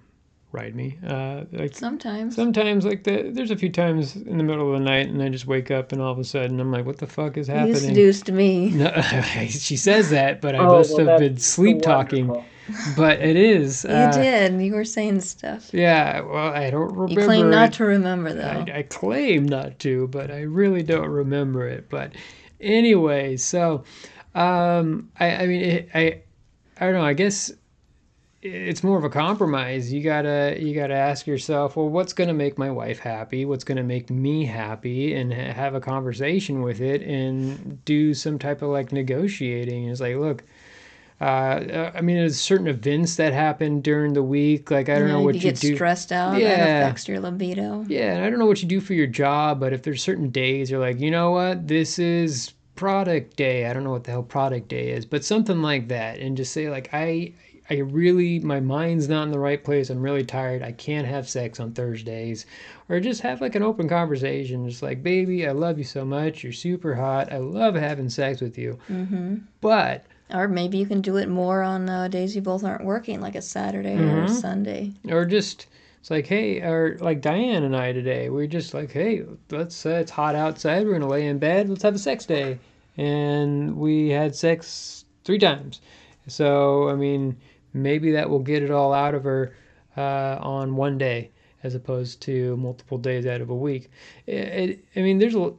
ride 0.52 0.74
me. 0.74 0.98
Uh, 1.06 1.44
like 1.52 1.74
Sometimes. 1.74 2.36
sometimes, 2.36 2.84
like 2.84 3.04
the, 3.04 3.30
there's 3.32 3.50
a 3.50 3.56
few 3.56 3.70
times 3.70 4.14
in 4.16 4.36
the 4.38 4.44
middle 4.44 4.72
of 4.72 4.78
the 4.78 4.84
night 4.84 5.08
and 5.08 5.22
I 5.22 5.28
just 5.30 5.46
wake 5.46 5.70
up 5.70 5.92
and 5.92 6.00
all 6.00 6.12
of 6.12 6.18
a 6.18 6.24
sudden 6.24 6.60
I'm 6.60 6.70
like, 6.70 6.84
what 6.84 6.98
the 6.98 7.06
fuck 7.06 7.36
is 7.38 7.48
you 7.48 7.54
happening? 7.54 7.78
seduced 7.80 8.30
me. 8.30 8.70
No, 8.70 8.92
she 9.48 9.76
says 9.76 10.10
that, 10.10 10.40
but 10.40 10.54
I 10.54 10.58
Oh, 10.58 10.78
must 10.78 10.96
well, 10.96 11.06
have 11.08 11.20
been 11.20 11.38
sleep 11.38 11.78
so 11.82 11.88
talking. 11.88 12.44
but 12.96 13.18
it 13.20 13.36
is. 13.36 13.84
You 13.84 13.90
uh, 13.90 14.12
did. 14.12 14.60
You 14.60 14.74
were 14.74 14.84
saying 14.84 15.20
stuff. 15.22 15.72
Yeah, 15.72 16.20
well, 16.20 16.52
I 16.52 16.70
don't 16.70 16.92
remember. 16.92 17.20
You 17.20 17.26
claim 17.26 17.50
not 17.50 17.70
it. 17.70 17.72
to 17.74 17.84
remember, 17.84 18.32
though. 18.32 18.64
I, 18.68 18.78
I 18.78 18.82
claim 18.82 19.46
not 19.46 19.78
to, 19.80 20.06
but 20.08 20.30
I 20.30 20.42
really 20.42 20.82
don't 20.82 21.08
remember 21.08 21.66
it. 21.66 21.88
But 21.88 22.12
anyway, 22.60 23.36
so 23.36 23.84
um, 24.34 25.10
I, 25.18 25.30
I 25.36 25.46
mean, 25.46 25.62
it, 25.62 25.88
I, 25.94 26.20
I 26.80 26.84
don't 26.86 26.94
know. 26.94 27.04
I 27.04 27.14
guess 27.14 27.50
it's 28.42 28.82
more 28.82 28.98
of 28.98 29.04
a 29.04 29.08
compromise. 29.08 29.92
You 29.92 30.02
gotta, 30.02 30.56
you 30.58 30.74
gotta 30.74 30.94
ask 30.94 31.26
yourself, 31.26 31.76
well, 31.76 31.88
what's 31.88 32.12
gonna 32.12 32.34
make 32.34 32.58
my 32.58 32.70
wife 32.70 32.98
happy? 32.98 33.44
What's 33.44 33.64
gonna 33.64 33.82
make 33.84 34.10
me 34.10 34.44
happy? 34.44 35.14
And 35.14 35.32
ha- 35.32 35.52
have 35.52 35.74
a 35.74 35.80
conversation 35.80 36.62
with 36.62 36.80
it, 36.80 37.02
and 37.02 37.84
do 37.84 38.14
some 38.14 38.38
type 38.38 38.60
of 38.62 38.70
like 38.70 38.92
negotiating. 38.92 39.88
It's 39.88 40.00
like, 40.00 40.16
look. 40.16 40.42
Uh, 41.20 41.92
I 41.94 42.00
mean, 42.00 42.16
there's 42.16 42.40
certain 42.40 42.66
events 42.66 43.14
that 43.14 43.32
happen 43.32 43.80
during 43.80 44.12
the 44.12 44.24
week. 44.24 44.72
Like 44.72 44.88
I 44.88 44.94
don't 44.98 45.06
You 45.06 45.12
know 45.12 45.20
what 45.20 45.36
you 45.36 45.40
you 45.40 45.50
get 45.52 45.60
do. 45.60 45.76
stressed 45.76 46.10
out, 46.10 46.40
Yeah. 46.40 46.56
that 46.56 46.82
affects 46.82 47.06
your 47.06 47.20
libido. 47.20 47.84
Yeah, 47.86 48.14
and 48.16 48.24
I 48.24 48.28
don't 48.30 48.40
know 48.40 48.46
what 48.46 48.60
you 48.60 48.66
do 48.68 48.80
for 48.80 48.92
your 48.94 49.06
job, 49.06 49.60
but 49.60 49.72
if 49.72 49.82
there's 49.84 50.02
certain 50.02 50.30
days 50.30 50.68
you're 50.68 50.80
like, 50.80 50.98
you 50.98 51.12
know 51.12 51.30
what, 51.30 51.68
this 51.68 52.00
is 52.00 52.52
product 52.74 53.36
day. 53.36 53.66
I 53.66 53.72
don't 53.72 53.84
know 53.84 53.92
what 53.92 54.02
the 54.02 54.10
hell 54.10 54.24
product 54.24 54.66
day 54.66 54.90
is, 54.90 55.06
but 55.06 55.24
something 55.24 55.62
like 55.62 55.86
that, 55.88 56.18
and 56.18 56.36
just 56.36 56.52
say 56.52 56.68
like, 56.68 56.88
I, 56.92 57.34
I 57.72 57.78
really, 57.78 58.38
my 58.40 58.60
mind's 58.60 59.08
not 59.08 59.22
in 59.22 59.30
the 59.30 59.38
right 59.38 59.62
place. 59.64 59.88
I'm 59.88 60.02
really 60.02 60.24
tired. 60.24 60.62
I 60.62 60.72
can't 60.72 61.06
have 61.06 61.26
sex 61.26 61.58
on 61.58 61.72
Thursdays, 61.72 62.44
or 62.90 63.00
just 63.00 63.22
have 63.22 63.40
like 63.40 63.54
an 63.54 63.62
open 63.62 63.88
conversation, 63.88 64.68
just 64.68 64.82
like, 64.82 65.02
baby, 65.02 65.48
I 65.48 65.52
love 65.52 65.78
you 65.78 65.84
so 65.84 66.04
much. 66.04 66.42
You're 66.44 66.52
super 66.52 66.94
hot. 66.94 67.32
I 67.32 67.38
love 67.38 67.74
having 67.74 68.10
sex 68.10 68.40
with 68.42 68.58
you, 68.58 68.78
hmm 68.88 69.36
but 69.62 70.04
Or 70.34 70.48
maybe 70.48 70.76
you 70.76 70.84
can 70.86 71.00
do 71.00 71.16
it 71.16 71.28
more 71.30 71.62
on 71.62 71.88
uh, 71.88 72.08
days 72.08 72.36
you 72.36 72.42
both 72.42 72.62
aren't 72.62 72.84
working, 72.84 73.20
like 73.22 73.36
a 73.36 73.42
Saturday 73.42 73.96
or 73.96 74.20
a 74.20 74.24
Mhm. 74.26 74.28
Sunday. 74.28 74.92
or 75.08 75.24
just 75.24 75.66
it's 76.00 76.10
like 76.10 76.26
hey 76.26 76.60
or 76.60 76.98
like 77.00 77.20
diane 77.20 77.62
and 77.62 77.76
i 77.76 77.92
today 77.92 78.28
we're 78.28 78.44
just 78.48 78.74
like 78.74 78.90
hey 78.90 79.22
let's 79.52 79.86
uh, 79.86 79.90
it's 80.02 80.10
hot 80.10 80.34
outside 80.34 80.84
we're 80.84 80.92
gonna 80.94 81.06
lay 81.06 81.26
in 81.28 81.38
bed 81.38 81.68
let's 81.68 81.84
have 81.84 81.94
a 81.94 81.98
sex 81.98 82.26
day 82.26 82.58
and 82.96 83.76
we 83.76 84.08
had 84.08 84.34
sex 84.34 85.04
three 85.22 85.38
times 85.38 85.80
so 86.26 86.88
i 86.88 86.94
mean 86.96 87.36
maybe 87.72 88.12
that 88.12 88.28
will 88.28 88.38
get 88.38 88.62
it 88.62 88.70
all 88.70 88.92
out 88.92 89.14
of 89.14 89.24
her 89.24 89.54
uh, 89.96 90.38
on 90.40 90.76
one 90.76 90.98
day 90.98 91.30
as 91.62 91.74
opposed 91.74 92.20
to 92.22 92.56
multiple 92.56 92.98
days 92.98 93.26
out 93.26 93.40
of 93.40 93.50
a 93.50 93.54
week. 93.54 93.90
It, 94.26 94.34
it, 94.34 94.84
i 94.96 95.00
mean 95.00 95.18
there's 95.18 95.36
a 95.36 95.52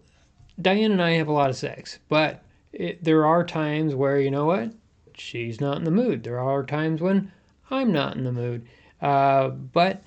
diane 0.62 0.92
and 0.92 1.02
i 1.02 1.12
have 1.12 1.30
a 1.30 1.32
lot 1.32 1.50
of 1.50 1.56
sex 1.56 2.00
but 2.10 2.44
it, 2.74 3.04
there 3.04 3.26
are 3.26 3.44
times 3.44 3.96
where 3.96 4.20
you 4.20 4.32
know 4.32 4.46
what? 4.46 4.72
She's 5.16 5.62
not 5.62 5.78
in 5.78 5.84
the 5.84 5.92
mood. 5.92 6.24
There 6.24 6.40
are 6.40 6.64
times 6.64 7.02
when 7.02 7.32
i'm 7.70 7.92
not 7.92 8.18
in 8.18 8.24
the 8.24 8.32
mood. 8.32 8.68
Uh, 9.02 9.50
but 9.50 10.04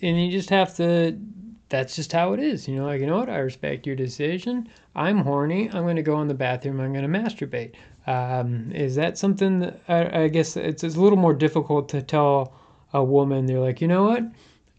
and 0.00 0.22
you 0.22 0.30
just 0.30 0.50
have 0.50 0.74
to 0.76 1.18
that's 1.68 1.94
just 1.94 2.12
how 2.12 2.32
it 2.32 2.40
is. 2.40 2.66
You 2.66 2.76
know 2.76 2.86
like 2.86 3.00
you 3.00 3.06
know 3.06 3.18
what? 3.18 3.28
I 3.28 3.38
respect 3.38 3.86
your 3.86 3.96
decision. 3.96 4.68
I'm 4.94 5.18
horny. 5.18 5.70
I'm 5.70 5.84
going 5.84 5.96
to 5.96 6.02
go 6.02 6.20
in 6.20 6.28
the 6.28 6.34
bathroom. 6.34 6.80
I'm 6.80 6.92
going 6.92 7.10
to 7.10 7.18
masturbate 7.18 7.74
um, 8.06 8.72
is 8.72 8.94
that 8.96 9.18
something 9.18 9.60
that 9.60 9.80
I, 9.88 10.22
I 10.22 10.28
guess 10.28 10.56
it's, 10.56 10.84
it's 10.84 10.96
a 10.96 11.00
little 11.00 11.18
more 11.18 11.34
difficult 11.34 11.88
to 11.90 12.02
tell 12.02 12.52
a 12.92 13.02
woman. 13.02 13.46
They're 13.46 13.60
like 13.60 13.80
you 13.80 13.88
know 13.88 14.04
what? 14.04 14.24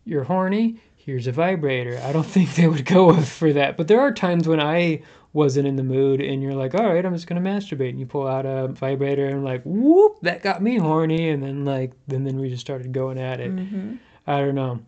You're 0.06 0.24
horny. 0.24 0.80
Here's 0.96 1.28
a 1.28 1.32
vibrator. 1.32 2.00
I 2.04 2.12
don't 2.12 2.24
think 2.36 2.56
they 2.56 2.68
would 2.68 2.86
go 2.86 3.20
for 3.22 3.54
that. 3.54 3.78
But 3.78 3.88
there 3.88 4.00
are 4.00 4.14
times 4.14 4.48
when 4.48 4.60
i 4.60 5.02
wasn't 5.34 5.66
in 5.66 5.78
the 5.78 5.84
mood 5.84 6.20
and 6.20 6.44
you're 6.44 6.54
like 6.54 6.76
all 6.76 6.94
right 6.94 7.06
i'm 7.06 7.14
just 7.14 7.26
going 7.26 7.42
to 7.42 7.50
masturbate. 7.50 7.90
And 7.90 8.00
you 8.00 8.06
pull 8.06 8.28
out 8.28 8.46
a 8.46 8.68
vibrator 8.68 9.28
and 9.28 9.46
like 9.46 9.62
whoop 9.64 10.18
that 10.24 10.42
got 10.42 10.62
me 10.62 10.78
horny. 10.78 11.30
And 11.30 11.42
then 11.42 11.66
like 11.66 11.94
then 12.08 12.24
then 12.24 12.38
we 12.40 12.50
just 12.50 12.62
started 12.62 12.92
going 12.92 13.18
at 13.18 13.40
it. 13.40 13.52
Hmm 13.52 13.96
I 14.28 14.40
don't 14.40 14.56
know. 14.56 14.80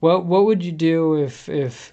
What 0.00 0.24
what 0.26 0.44
would 0.46 0.64
you 0.64 0.72
do 0.72 1.22
if 1.22 1.48
if 1.48 1.92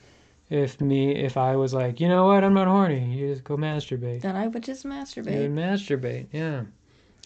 if 0.49 0.79
me 0.79 1.11
if 1.15 1.35
I 1.37 1.55
was 1.55 1.73
like, 1.73 1.99
you 1.99 2.07
know 2.07 2.25
what, 2.25 2.43
I'm 2.43 2.53
not 2.53 2.67
horny. 2.67 3.03
You 3.13 3.27
just 3.31 3.43
go 3.43 3.57
masturbate. 3.57 4.21
Then 4.21 4.35
I 4.35 4.47
would 4.47 4.63
just 4.63 4.85
masturbate. 4.85 5.33
You 5.33 5.41
would 5.41 5.51
masturbate. 5.55 6.27
masturbate, 6.27 6.27
yeah. 6.31 6.63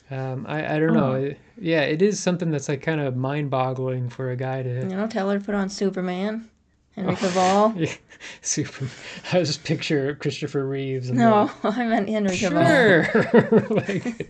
Um, 0.10 0.46
I, 0.48 0.76
I 0.76 0.80
don't 0.80 0.94
know. 0.94 1.12
Oh. 1.14 1.16
It- 1.16 1.40
yeah, 1.58 1.82
it 1.82 2.02
is 2.02 2.20
something 2.20 2.50
that's 2.52 2.68
like 2.68 2.82
kind 2.82 3.00
of 3.00 3.16
mind 3.16 3.50
boggling 3.52 4.10
for 4.10 4.32
a 4.32 4.36
guy 4.36 4.64
to 4.64 4.70
You 4.70 4.84
know, 4.96 5.08
tell 5.08 5.30
her 5.30 5.38
to 5.40 5.46
put 5.46 5.54
on 5.56 5.70
Superman, 5.70 6.50
Henry 6.96 7.16
Cavill. 7.16 7.76
Yeah, 7.80 7.94
super. 8.42 8.88
I 9.32 9.38
was 9.40 9.48
just 9.50 9.64
picture 9.64 10.16
Christopher 10.16 10.68
Reeves. 10.68 11.10
And 11.10 11.18
No, 11.20 11.50
I 11.64 11.86
meant 11.86 12.10
Henry 12.10 12.32
like, 12.32 12.40
Cavill. 12.40 13.12
sure. 13.12 13.68
like, 13.76 14.30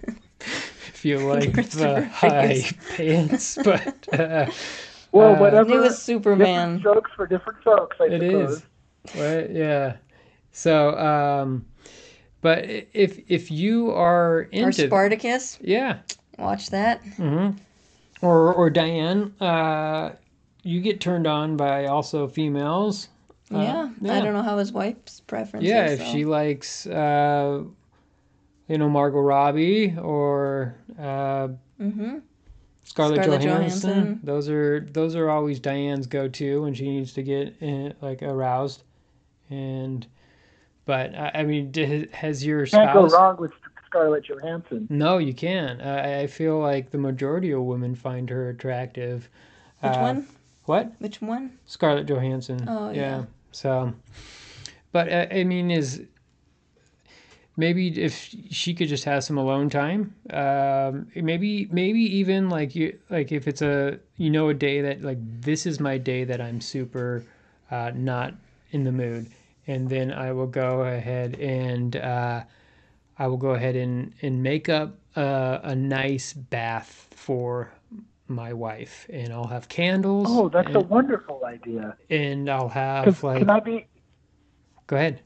if 0.94 1.06
you 1.06 1.18
like 1.20 1.54
the 1.72 2.04
high 2.06 2.64
pants, 2.98 3.58
but 3.64 4.08
uh, 4.20 4.52
Well, 5.12 5.36
Uh, 5.36 5.39
whatever. 5.39 5.72
It 5.72 5.78
was 5.80 5.84
Different 5.84 5.96
Superman. 5.98 6.80
strokes 6.80 7.12
for 7.16 7.26
different 7.28 7.64
folks, 7.64 7.98
I 8.00 8.06
It 8.06 8.22
suppose. 8.22 8.52
is. 8.58 8.64
Right, 9.16 9.49
yeah. 9.49 9.97
So, 10.52 10.97
um, 10.97 11.66
but 12.41 12.66
if 12.93 13.20
if 13.28 13.49
you 13.52 13.91
are 13.91 14.39
Or 14.39 14.41
into 14.52 14.88
Spartacus. 14.88 15.58
yeah, 15.62 15.99
Watch 16.38 16.70
that. 16.70 17.02
hmm 17.18 17.52
or 18.22 18.54
or 18.54 18.70
Diane, 18.70 19.34
uh, 19.41 20.12
you 20.64 20.82
get 20.82 20.99
turned 21.02 21.26
on 21.26 21.58
by 21.58 21.86
also 21.86 22.28
females. 22.28 23.08
Uh, 23.54 23.58
yeah. 23.60 23.89
I 24.14 24.22
don't 24.22 24.34
know 24.34 24.43
how 24.43 24.58
his 24.60 24.72
wife's 24.72 25.20
preference 25.22 25.66
Yeah, 25.66 25.86
is. 25.88 25.99
if 25.99 26.06
so. 26.06 26.12
she 26.14 26.24
likes, 26.26 26.86
uh, 26.88 27.64
you 28.68 28.78
know, 28.78 28.88
Margot 28.89 29.20
Robbie 29.20 29.95
or 29.97 30.76
uh, 30.99 31.49
Mm-hmm. 31.82 32.20
Scarlett, 32.84 33.24
Scarlett 33.24 33.41
Johansson. 33.41 33.89
Johansson. 33.89 34.20
Those 34.24 34.49
are 34.49 34.82
those 34.91 35.16
are 35.16 35.30
always 35.30 35.60
Diane's 35.60 36.06
go-to 36.08 36.62
when 36.64 36.74
she 36.76 36.88
needs 36.89 37.14
to 37.14 37.24
get 37.24 37.56
in, 37.62 37.93
like 38.02 38.22
aroused, 38.22 38.84
and. 39.52 40.08
But 40.84 41.14
I 41.14 41.32
I 41.36 41.43
mean, 41.43 41.72
d- 41.72 42.08
has 42.12 42.43
your 42.43 42.66
spouse... 42.66 42.86
Can't 42.86 42.93
go 42.93 43.16
wrong 43.16 43.38
with 43.38 43.52
Scarlett 43.86 44.24
Johansson. 44.24 44.88
No, 44.89 45.20
you 45.20 45.34
can't. 45.34 45.80
I, 45.80 46.22
I 46.22 46.28
feel 46.28 46.60
like 46.60 46.89
the 46.89 46.97
majority 46.97 47.52
of 47.52 47.62
women 47.62 47.93
find 47.93 48.30
her 48.32 48.49
attractive. 48.49 49.30
Which 49.82 49.93
Uh, 49.93 49.99
one? 49.99 50.28
What? 50.66 50.91
Which 50.99 51.22
one? 51.22 51.58
Scarlett 51.66 52.08
Johansson. 52.08 52.68
Oh, 52.68 52.89
yeah. 52.89 53.26
So, 53.52 53.93
but 54.91 55.12
uh, 55.12 55.28
I 55.32 55.43
mean, 55.43 55.70
is 55.70 56.02
maybe 57.58 57.89
if 58.02 58.34
she 58.49 58.74
could 58.74 58.88
just 58.88 59.04
have 59.04 59.24
some 59.24 59.38
alone 59.38 59.70
time, 59.70 60.16
um, 60.32 61.08
maybe 61.16 61.68
maybe 61.72 61.99
even 62.18 62.49
like 62.49 62.76
you 62.76 62.97
like 63.10 63.32
if 63.32 63.47
it's 63.47 63.62
a 63.62 63.99
you 64.18 64.30
know 64.30 64.49
a 64.49 64.54
day 64.54 64.82
that 64.82 65.02
like 65.04 65.20
this 65.41 65.66
is 65.66 65.80
my 65.80 65.97
day 65.97 66.24
that 66.24 66.41
I'm 66.41 66.62
super 66.62 67.24
uh, 67.70 67.91
not 67.93 68.34
in 68.72 68.84
the 68.84 68.91
mood, 68.91 69.28
and 69.68 69.89
then 69.89 70.12
I 70.12 70.32
will 70.34 70.47
go 70.47 70.82
ahead 70.82 71.39
and 71.39 71.95
uh, 71.95 72.43
I 73.18 73.28
will 73.28 73.38
go 73.38 73.51
ahead 73.51 73.76
and 73.76 74.14
and 74.22 74.41
make 74.43 74.70
up 74.70 74.97
a, 75.16 75.59
a 75.64 75.76
nice 75.76 76.34
bath 76.34 77.07
for 77.12 77.72
my 78.28 78.53
wife 78.53 79.07
and 79.12 79.34
I'll 79.34 79.47
have 79.47 79.68
candles 79.70 80.28
Oh, 80.30 80.49
that's 80.49 80.68
and, 80.68 80.76
a 80.76 80.80
wonderful 80.82 81.43
idea. 81.45 81.97
and 82.09 82.49
I'll 82.49 82.70
have 82.70 83.24
like 83.24 83.39
Can 83.39 83.49
I 83.49 83.59
be? 83.59 83.88
go 84.88 84.95
ahead 84.95 85.22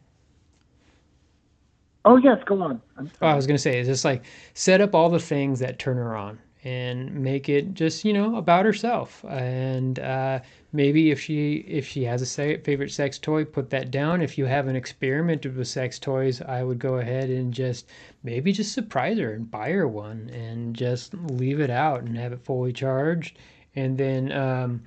Oh 2.04 2.18
yes, 2.18 2.38
go 2.46 2.62
on. 2.62 2.82
Oh, 3.22 3.28
I 3.28 3.36
was 3.36 3.48
gonna 3.48 3.58
say 3.58 3.80
is 3.80 3.88
just 3.88 4.06
like 4.06 4.24
set 4.54 4.82
up 4.82 4.94
all 4.96 5.10
the 5.10 5.20
things 5.20 5.60
that 5.60 5.80
turn 5.80 5.98
her 5.98 6.16
on 6.16 6.40
and 6.66 7.14
make 7.14 7.48
it 7.48 7.76
just 7.76 8.04
you 8.04 8.12
know 8.12 8.36
about 8.38 8.66
herself. 8.66 9.24
And 9.30 10.00
uh, 10.00 10.40
maybe 10.74 11.12
if 11.12 11.22
she 11.22 11.58
if 11.68 11.88
she 11.88 12.04
has 12.06 12.22
a 12.22 12.26
se- 12.26 12.58
favorite 12.64 12.92
sex 12.92 13.20
toy 13.20 13.46
put 13.46 13.70
that 13.70 13.92
down. 13.92 14.22
If 14.22 14.38
you 14.38 14.46
haven't 14.46 14.76
experimented 14.76 15.56
with 15.56 15.68
sex 15.68 16.00
toys 16.00 16.42
i 16.42 16.64
would 16.64 16.80
go 16.80 16.96
ahead 16.96 17.30
and 17.30 17.54
just 17.54 17.88
maybe 18.24 18.52
just 18.52 18.74
surprise 18.74 19.20
her 19.20 19.32
and 19.34 19.50
buy 19.50 19.70
her 19.72 19.88
one 19.88 20.30
and 20.32 20.76
just 20.76 21.14
leave 21.14 21.60
it 21.60 21.70
out 21.70 22.02
and 22.04 22.18
have 22.18 22.34
it 22.34 22.44
fully 22.44 22.74
charged. 22.74 23.38
And 23.76 23.98
then 23.98 24.32
um, 24.32 24.82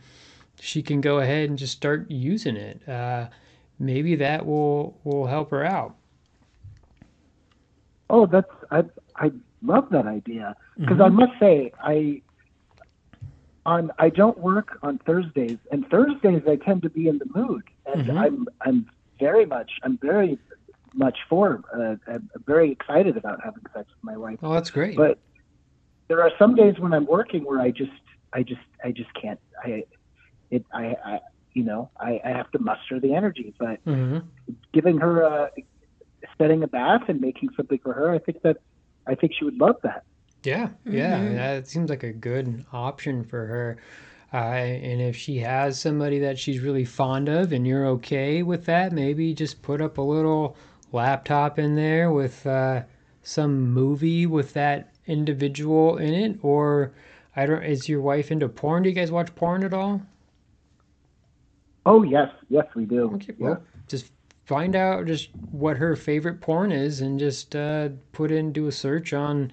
she 0.61 0.83
can 0.83 1.01
go 1.01 1.21
ahead 1.21 1.49
and 1.49 1.59
just 1.59 1.75
start 1.75 2.11
using 2.11 2.57
it. 2.57 2.87
Uh, 2.89 3.29
maybe 3.79 4.17
that 4.17 4.45
will 4.45 4.99
will 5.05 5.27
help 5.27 5.51
her 5.53 5.65
out. 5.65 5.95
Oh, 8.11 8.27
that's 8.27 8.51
I 8.71 8.85
I 9.17 9.31
love 9.63 9.89
that 9.91 10.07
idea. 10.07 10.55
Because 10.79 10.99
Mm-hmm. 10.99 11.03
I 11.03 11.09
must 11.09 11.33
say 11.41 11.73
I 11.83 12.23
on 13.67 13.91
I 13.99 14.09
don't 14.09 14.39
work 14.39 14.79
on 14.83 14.99
Thursdays 15.07 15.59
and 15.71 15.87
Thursdays 15.89 16.43
I 16.49 16.57
tend 16.57 16.83
to 16.83 16.91
be 16.91 17.09
in 17.09 17.19
the 17.19 17.27
mood 17.35 17.63
and 17.87 18.09
Mhm. 18.09 18.19
I'm 18.19 18.47
I'm 18.63 18.87
very 19.21 19.45
much 19.45 19.71
I'm 19.83 19.99
very 20.01 20.39
much 20.95 21.19
for 21.29 21.63
uh, 21.77 21.97
I'm 22.07 22.31
very 22.47 22.71
excited 22.71 23.17
about 23.17 23.41
having 23.45 23.63
sex 23.75 23.87
with 23.91 24.05
my 24.05 24.17
wife. 24.17 24.39
Oh 24.43 24.55
that's 24.55 24.71
great. 24.71 24.97
But 24.97 25.19
there 26.09 26.23
are 26.23 26.33
some 26.39 26.55
days 26.55 26.79
when 26.79 26.95
I'm 26.95 27.05
working 27.05 27.45
where 27.45 27.61
I 27.61 27.71
just 27.71 27.91
I 28.33 28.43
just 28.43 28.61
I 28.83 28.93
just 28.93 29.13
can't 29.21 29.41
I 29.63 29.85
it 30.51 30.65
I, 30.73 30.97
I 31.05 31.21
you 31.53 31.65
know 31.65 31.91
I, 32.01 32.21
I 32.25 32.29
have 32.29 32.51
to 32.53 32.59
muster 32.61 33.01
the 33.01 33.15
energy. 33.15 33.55
But 33.59 33.81
hmm 33.85 34.19
giving 34.73 34.99
her 34.99 35.23
a 35.23 35.51
setting 36.41 36.63
a 36.63 36.69
bath 36.69 37.03
and 37.09 37.21
making 37.21 37.51
something 37.57 37.79
for 37.83 37.93
her, 37.93 38.11
I 38.11 38.19
think 38.19 38.41
that 38.43 38.57
I 39.09 39.15
think 39.15 39.33
she 39.37 39.45
would 39.45 39.59
love 39.59 39.77
that. 39.83 40.05
Yeah, 40.45 40.69
yeah, 40.85 41.33
that 41.35 41.67
seems 41.67 41.91
like 41.91 42.05
a 42.05 42.13
good 42.13 42.65
option 42.73 43.25
for 43.25 43.47
her. 43.47 43.79
Uh, 44.33 44.37
and 44.37 45.01
if 45.01 45.17
she 45.17 45.39
has 45.39 45.81
somebody 45.81 46.19
that 46.21 46.39
she's 46.39 46.61
really 46.61 46.85
fond 46.85 47.29
of 47.29 47.53
and 47.53 47.67
you're 47.67 47.87
okay 47.87 48.43
with 48.43 48.67
that, 48.67 48.93
maybe 48.93 49.35
just 49.35 49.63
put 49.63 49.81
up 49.81 49.99
a 49.99 50.03
little 50.03 50.57
laptop 50.93 51.59
in 51.59 51.75
there 51.75 52.13
with 52.13 52.47
uh, 52.47 52.83
some 53.23 53.71
movie 53.73 54.27
with 54.27 54.53
that 54.53 54.93
individual 55.07 55.97
in 55.97 56.15
it. 56.15 56.39
Or 56.43 56.93
I 57.35 57.47
don't. 57.47 57.63
Is 57.65 57.89
your 57.89 58.03
wife 58.03 58.31
into 58.31 58.49
porn? 58.49 58.83
Do 58.83 58.91
you 58.91 58.95
guys 58.95 59.11
watch 59.11 59.35
porn 59.35 59.65
at 59.65 59.73
all? 59.75 60.03
Oh 61.87 62.03
yes, 62.03 62.29
yes 62.49 62.67
we 62.77 62.85
do. 62.85 63.11
Okay, 63.15 63.35
Yeah. 63.39 63.49
well, 63.49 63.63
just 63.89 64.13
find 64.49 64.75
out 64.75 65.05
just 65.05 65.29
what 65.51 65.77
her 65.77 65.95
favorite 65.95 66.41
porn 66.41 66.73
is, 66.73 67.03
and 67.03 67.19
just 67.19 67.55
uh, 67.55 67.91
put 68.13 68.33
in 68.33 68.51
do 68.51 68.67
a 68.67 68.73
search 68.73 69.13
on 69.13 69.53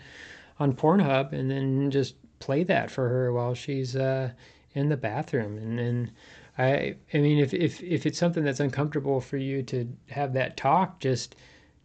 on 0.58 0.74
Pornhub, 0.74 1.34
and 1.34 1.52
then 1.52 1.91
just 1.91 2.16
play 2.39 2.64
that 2.64 2.89
for 2.89 3.10
her 3.10 3.34
while 3.34 3.54
she's 3.54 3.98
uh, 3.98 4.32
in 4.74 4.88
the 4.88 4.96
bathroom. 4.96 5.58
And 5.58 5.78
then 5.78 6.12
I, 6.58 6.96
I 7.14 7.18
mean, 7.18 7.39
if 7.39 7.54
if 7.54 7.84
if 7.84 8.06
it's 8.06 8.18
something 8.18 8.46
that's 8.46 8.62
uncomfortable 8.62 9.20
for 9.20 9.36
you 9.36 9.64
to 9.64 9.86
have 10.10 10.32
that 10.34 10.56
talk, 10.56 11.02
just 11.02 11.36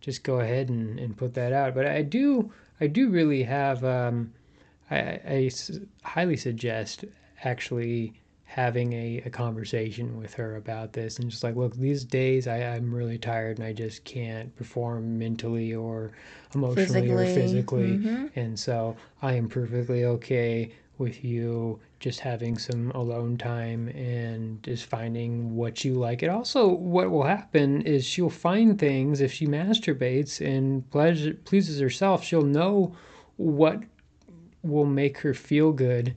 just 0.01 0.23
go 0.23 0.39
ahead 0.39 0.69
and, 0.69 1.01
and 1.01 1.17
put 1.17 1.35
that 1.35 1.53
out. 1.53 1.75
But 1.75 1.87
I 1.87 2.03
do 2.03 2.53
I 2.81 2.87
do 2.87 3.11
really 3.11 3.43
have 3.43 3.85
um, 3.85 4.33
I, 4.89 4.99
I 5.27 5.51
highly 6.05 6.37
suggest 6.37 7.05
actually 7.43 8.20
having 8.51 8.93
a, 8.95 9.23
a 9.25 9.31
conversation 9.31 10.19
with 10.19 10.35
her 10.35 10.57
about 10.57 10.93
this 10.93 11.21
and 11.21 11.31
just 11.31 11.45
like 11.45 11.55
look 11.55 11.73
these 11.77 12.05
days 12.05 12.49
I, 12.49 12.59
i'm 12.75 12.93
really 12.93 13.17
tired 13.17 13.59
and 13.59 13.67
i 13.69 13.73
just 13.73 14.03
can't 14.05 14.55
perform 14.57 15.17
mentally 15.17 15.73
or 15.73 16.11
emotionally 16.53 17.09
or 17.13 17.25
Physically, 17.27 17.35
physically. 17.43 17.99
Mhm. 17.99 18.31
and 18.35 18.59
so 18.59 18.97
i 19.23 19.35
am 19.35 19.49
perfectly 19.49 20.05
okay 20.05 20.73
with 20.99 21.23
you 21.25 21.79
just 22.01 22.19
having 22.19 22.59
some 22.59 22.91
alone 22.91 23.39
time 23.39 23.87
and 23.91 24.61
just 24.65 24.85
finding 24.87 25.55
what 25.57 25.83
you 25.85 25.95
like. 25.95 26.21
And 26.23 26.31
also 26.31 26.69
what 26.69 27.11
will 27.11 27.23
happen 27.23 27.81
is 27.83 28.05
she'll 28.05 28.29
find 28.29 28.79
things 28.79 29.21
if 29.23 29.33
she 29.33 29.47
masturbates 29.47 30.45
and 30.47 30.89
pleasure, 30.91 31.33
pleases 31.45 31.81
herself 31.81 32.23
she'll 32.25 32.43
know 32.43 32.95
what 33.37 33.83
will 34.63 34.85
make 34.85 35.17
her 35.19 35.33
feel 35.33 35.73
good 35.73 36.15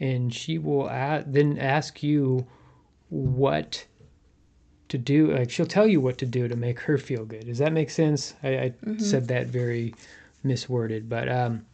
and 0.00 0.32
she 0.34 0.58
will 0.58 0.88
a- 0.88 1.22
then 1.26 1.58
ask 1.58 2.02
you 2.02 2.46
what 3.10 3.84
to 4.88 4.98
do 4.98 5.32
like 5.32 5.50
she'll 5.50 5.66
tell 5.66 5.86
you 5.86 6.00
what 6.00 6.18
to 6.18 6.26
do 6.26 6.48
to 6.48 6.56
make 6.56 6.80
her 6.80 6.98
feel 6.98 7.24
good. 7.24 7.46
Does 7.46 7.58
that 7.58 7.72
make 7.72 7.90
sense? 7.90 8.34
I, 8.42 8.48
I 8.48 8.74
said 8.98 9.28
that 9.28 9.46
very 9.46 9.94
misworded 10.44 11.08
but 11.08 11.28
um 11.30 11.64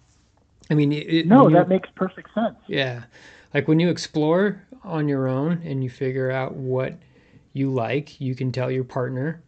i 0.70 0.74
mean 0.74 0.92
it, 0.92 1.06
it- 1.08 1.26
No, 1.26 1.48
that 1.50 1.68
makes 1.68 1.88
perfect 1.94 2.32
sense. 2.34 2.56
yeah. 2.66 3.04
Like 3.54 3.68
when 3.68 3.80
you 3.80 3.88
explore 3.88 4.60
on 4.84 5.08
your 5.08 5.28
own 5.28 5.62
and 5.64 5.82
you 5.82 5.88
figure 5.88 6.30
out 6.30 6.54
what 6.56 6.94
you 7.54 7.70
like 7.70 8.20
you 8.20 8.34
can 8.34 8.52
tell 8.52 8.70
your 8.70 8.84
partner 8.84 9.40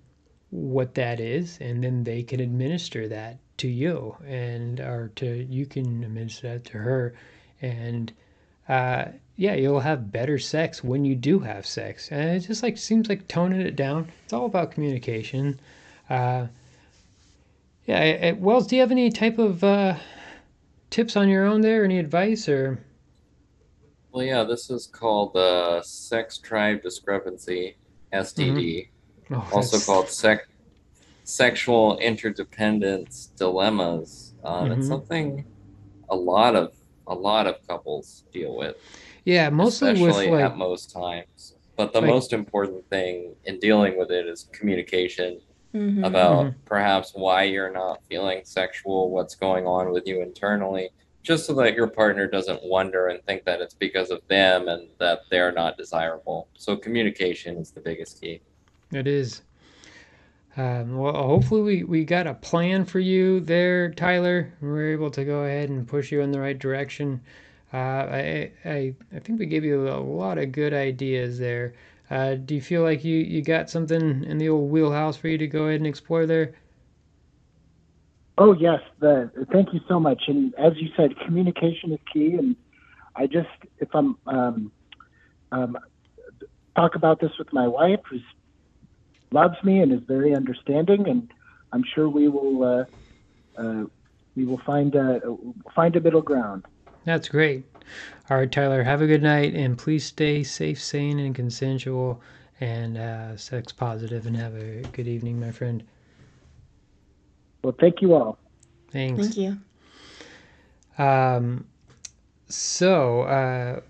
what 0.51 0.95
that 0.95 1.21
is 1.21 1.59
and 1.61 1.85
then 1.85 2.05
they 2.05 2.23
can 2.23 2.41
administer 2.41 3.07
that 3.09 3.37
to 3.59 3.69
you 3.69 4.17
and 4.27 4.81
or 4.81 5.11
to 5.17 5.27
you 5.51 5.67
can 5.67 6.03
administer 6.05 6.49
that 6.55 6.65
to 6.67 6.79
her. 6.79 7.15
And 7.61 8.11
uh, 8.69 9.07
yeah 9.37 9.55
you'll 9.55 9.81
have 9.81 10.11
better 10.13 10.39
sex 10.39 10.83
when 10.85 11.05
you 11.05 11.15
do 11.15 11.39
have 11.39 11.67
sex. 11.67 12.11
And 12.11 12.31
it 12.31 12.41
just 12.41 12.63
like 12.63 12.77
seems 12.79 13.09
like 13.09 13.29
toning 13.29 13.61
it 13.61 13.77
down. 13.77 14.09
It's 14.25 14.33
all 14.33 14.47
about 14.47 14.73
communication. 14.73 15.59
Uh, 16.11 16.47
yeah 17.87 17.99
I- 18.01 18.29
I- 18.29 18.33
wells 18.33 18.67
do 18.67 18.77
you 18.77 18.83
have 18.83 18.91
any 18.91 19.11
type 19.11 19.39
of 19.39 19.63
uh, 19.65 19.95
tips 20.91 21.17
on 21.17 21.29
your 21.29 21.45
own 21.47 21.61
there? 21.61 21.85
Any 21.85 21.99
advice 21.99 22.49
or? 22.49 22.79
Well, 24.13 24.25
yeah, 24.25 24.43
this 24.45 24.71
is 24.71 24.87
called 24.87 25.37
uh, 25.37 25.83
sex 25.83 26.39
drive 26.39 26.83
discrepancy, 26.83 27.77
STD, 28.13 28.89
oh, 29.31 29.35
also 29.53 29.77
that's- 29.77 29.87
called 29.87 30.09
sec- 30.09 30.49
sexual 31.25 31.99
interdependence 31.99 33.27
dilemmas. 33.37 34.33
Um, 34.45 34.71
Mhm. 34.71 34.79
It's 34.79 34.89
something 34.89 35.45
a 36.09 36.17
lot 36.17 36.57
of 36.57 36.73
a 37.09 37.15
lot 37.15 37.47
of 37.47 37.57
couples 37.67 38.25
deal 38.33 38.57
with, 38.57 38.77
yeah 39.25 39.49
mostly 39.51 39.93
with 40.01 40.17
like 40.17 40.29
at 40.31 40.57
most 40.57 40.93
times. 40.93 41.55
But 41.77 41.93
the 41.93 42.01
like- 42.01 42.11
most 42.11 42.33
important 42.33 42.89
thing 42.91 43.35
in 43.45 43.59
dealing 43.59 43.99
with 43.99 44.11
it 44.11 44.27
is 44.27 44.49
communication 44.53 45.41
Mhm. 45.75 46.07
about 46.07 46.47
Mhm. 46.47 46.55
perhaps 46.65 47.13
why 47.15 47.43
you're 47.45 47.71
not 47.71 48.01
feeling 48.09 48.41
sexual, 48.45 49.11
what's 49.11 49.35
going 49.35 49.67
on 49.67 49.93
with 49.93 50.07
you 50.07 50.23
internally, 50.23 50.91
just 51.23 51.45
so 51.47 51.53
that 51.55 51.75
your 51.75 51.87
partner 51.89 52.27
doesn't 52.27 52.63
wonder 52.65 53.09
and 53.09 53.23
think 53.27 53.45
that 53.45 53.61
it's 53.61 53.75
because 53.75 54.11
of 54.11 54.21
them 54.29 54.67
and 54.69 54.89
that 54.99 55.21
they're 55.31 55.53
not 55.53 55.77
desirable. 55.77 56.49
So 56.55 56.75
communication 56.77 57.59
is 57.59 57.71
the 57.71 57.81
biggest 57.81 58.21
key. 58.21 58.41
It 58.93 59.07
is. 59.07 59.43
Um, 60.59 60.97
well, 60.97 61.15
hopefully 61.15 61.63
we, 61.63 61.85
we 61.85 62.05
got 62.05 62.27
a 62.27 62.35
plan 62.35 62.85
for 62.85 62.99
you 62.99 63.39
there, 63.39 63.93
Tyler. 63.93 64.53
We're 64.61 64.93
able 64.93 65.11
to 65.13 65.25
go 65.25 65.45
ahead 65.45 65.69
and 65.69 65.87
push 65.87 66.11
you 66.11 66.21
in 66.21 66.33
the 66.33 66.41
right 66.41 66.59
direction. 66.59 67.21
Uh, 67.73 67.77
I, 67.77 68.53
I 68.65 68.95
I 69.15 69.19
think 69.21 69.39
we 69.39 69.47
gave 69.47 69.65
you 69.65 69.89
a 69.89 70.01
lot 70.01 70.37
of 70.37 70.51
good 70.51 70.75
ideas 70.75 71.39
there. 71.39 71.75
Uh, 72.11 72.35
do 72.35 72.57
you 72.57 72.61
feel 72.61 72.83
like 72.83 73.05
you, 73.05 73.19
you 73.19 73.41
got 73.41 73.71
something 73.71 74.25
in 74.25 74.39
the 74.39 74.49
old 74.49 74.69
wheelhouse 74.69 75.17
for 75.17 75.29
you 75.29 75.39
to 75.39 75.47
go 75.47 75.67
ahead 75.67 75.77
and 75.77 75.87
explore 75.87 76.27
there? 76.27 76.57
Oh 78.37 78.53
yes, 78.53 78.81
the, 78.99 79.31
thank 79.53 79.73
you 79.73 79.81
so 79.87 80.01
much. 80.01 80.25
And 80.27 80.55
as 80.57 80.73
you 80.77 80.89
said, 80.97 81.17
communication 81.25 81.93
is 81.93 82.01
key. 82.13 82.35
And 82.35 82.57
I 83.15 83.29
just, 83.29 83.49
if 83.79 83.95
I'm 83.95 84.17
um, 84.27 84.73
um, 85.53 85.79
talk 86.75 86.97
about 86.97 87.21
this 87.21 87.33
with 87.39 87.53
my 87.53 87.69
wife, 87.69 88.01
who 88.11 88.19
loves 89.33 89.57
me 89.63 89.81
and 89.81 89.93
is 89.93 90.01
very 90.07 90.35
understanding, 90.35 91.09
and 91.09 91.31
I'm 91.73 91.85
sure 91.95 92.09
we 92.09 92.29
will 92.29 92.65
uh, 92.65 92.85
uh, 93.61 93.85
we 94.37 94.45
will 94.45 94.61
find 94.65 94.95
a 94.95 95.21
find 95.75 95.97
a 95.97 96.01
middle 96.01 96.23
ground. 96.23 96.65
That's 97.05 97.29
great. 97.29 97.65
All 98.31 98.37
right, 98.37 98.51
Tyler, 98.51 98.83
have 98.83 99.01
a 99.01 99.07
good 99.07 99.23
night 99.23 99.55
and 99.55 99.79
please 99.79 100.05
stay 100.05 100.43
safe, 100.43 100.83
sane, 100.83 101.19
and 101.19 101.35
consensual 101.35 102.21
and 102.61 102.99
uh, 102.99 103.37
sex 103.37 103.73
positive 103.73 104.27
and 104.27 104.37
have 104.37 104.55
a 104.55 104.83
good 104.93 105.09
evening, 105.09 105.41
my 105.41 105.51
friend. 105.51 105.83
Well, 107.63 107.75
thank 107.81 108.03
you 108.03 108.15
all. 108.15 108.39
Thanks. 108.91 109.35
Thank 109.35 109.37
you. 109.39 111.03
Um, 111.03 111.67
so 112.49 113.23
uh, 113.23 113.81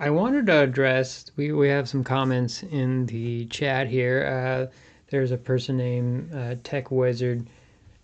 I 0.00 0.10
wanted 0.10 0.46
to 0.46 0.62
address. 0.62 1.24
We 1.36 1.50
we 1.52 1.68
have 1.68 1.88
some 1.88 2.04
comments 2.04 2.62
in 2.62 3.06
the 3.06 3.46
chat 3.46 3.88
here. 3.88 4.24
Uh, 4.26 4.72
there's 5.10 5.32
a 5.32 5.36
person 5.36 5.76
named 5.76 6.32
uh, 6.32 6.54
Tech 6.62 6.92
Wizard, 6.92 7.48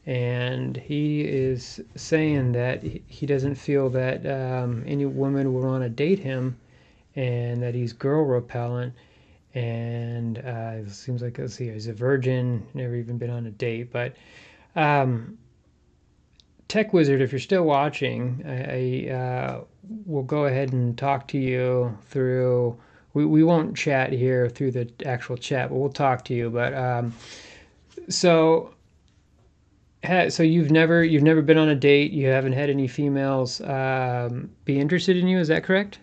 and 0.04 0.76
he 0.76 1.20
is 1.20 1.80
saying 1.94 2.50
that 2.52 2.82
he 2.82 3.26
doesn't 3.26 3.54
feel 3.54 3.88
that 3.90 4.26
um, 4.26 4.82
any 4.88 5.06
woman 5.06 5.54
would 5.54 5.64
want 5.64 5.84
to 5.84 5.88
date 5.88 6.18
him, 6.18 6.58
and 7.14 7.62
that 7.62 7.74
he's 7.74 7.92
girl 7.92 8.24
repellent. 8.24 8.92
And 9.54 10.38
uh, 10.38 10.82
it 10.82 10.90
seems 10.90 11.22
like 11.22 11.38
let's 11.38 11.54
see, 11.54 11.70
he's 11.70 11.86
a 11.86 11.92
virgin, 11.92 12.66
never 12.74 12.96
even 12.96 13.18
been 13.18 13.30
on 13.30 13.46
a 13.46 13.50
date, 13.50 13.92
but. 13.92 14.16
Um, 14.76 15.38
Tech 16.66 16.92
Wizard, 16.92 17.20
if 17.20 17.30
you're 17.30 17.38
still 17.38 17.62
watching, 17.62 18.42
I, 18.44 19.06
I 19.08 19.60
will 20.06 20.22
go 20.22 20.46
ahead 20.46 20.72
and 20.72 20.96
talk 20.96 21.28
to 21.28 21.38
you 21.38 21.96
through. 22.08 22.78
We, 23.12 23.24
we 23.24 23.44
won't 23.44 23.76
chat 23.76 24.12
here 24.12 24.48
through 24.48 24.72
the 24.72 24.90
actual 25.04 25.36
chat, 25.36 25.70
but 25.70 25.76
we'll 25.76 25.90
talk 25.90 26.24
to 26.26 26.34
you. 26.34 26.50
But 26.50 26.74
um, 26.74 27.14
so, 28.08 28.74
so 30.28 30.42
you've 30.42 30.70
never 30.70 31.04
you've 31.04 31.22
never 31.22 31.42
been 31.42 31.58
on 31.58 31.68
a 31.68 31.74
date. 31.74 32.12
You 32.12 32.28
haven't 32.28 32.52
had 32.52 32.70
any 32.70 32.88
females 32.88 33.60
um, 33.60 34.50
be 34.64 34.80
interested 34.80 35.16
in 35.16 35.28
you. 35.28 35.38
Is 35.38 35.48
that 35.48 35.64
correct? 35.64 35.98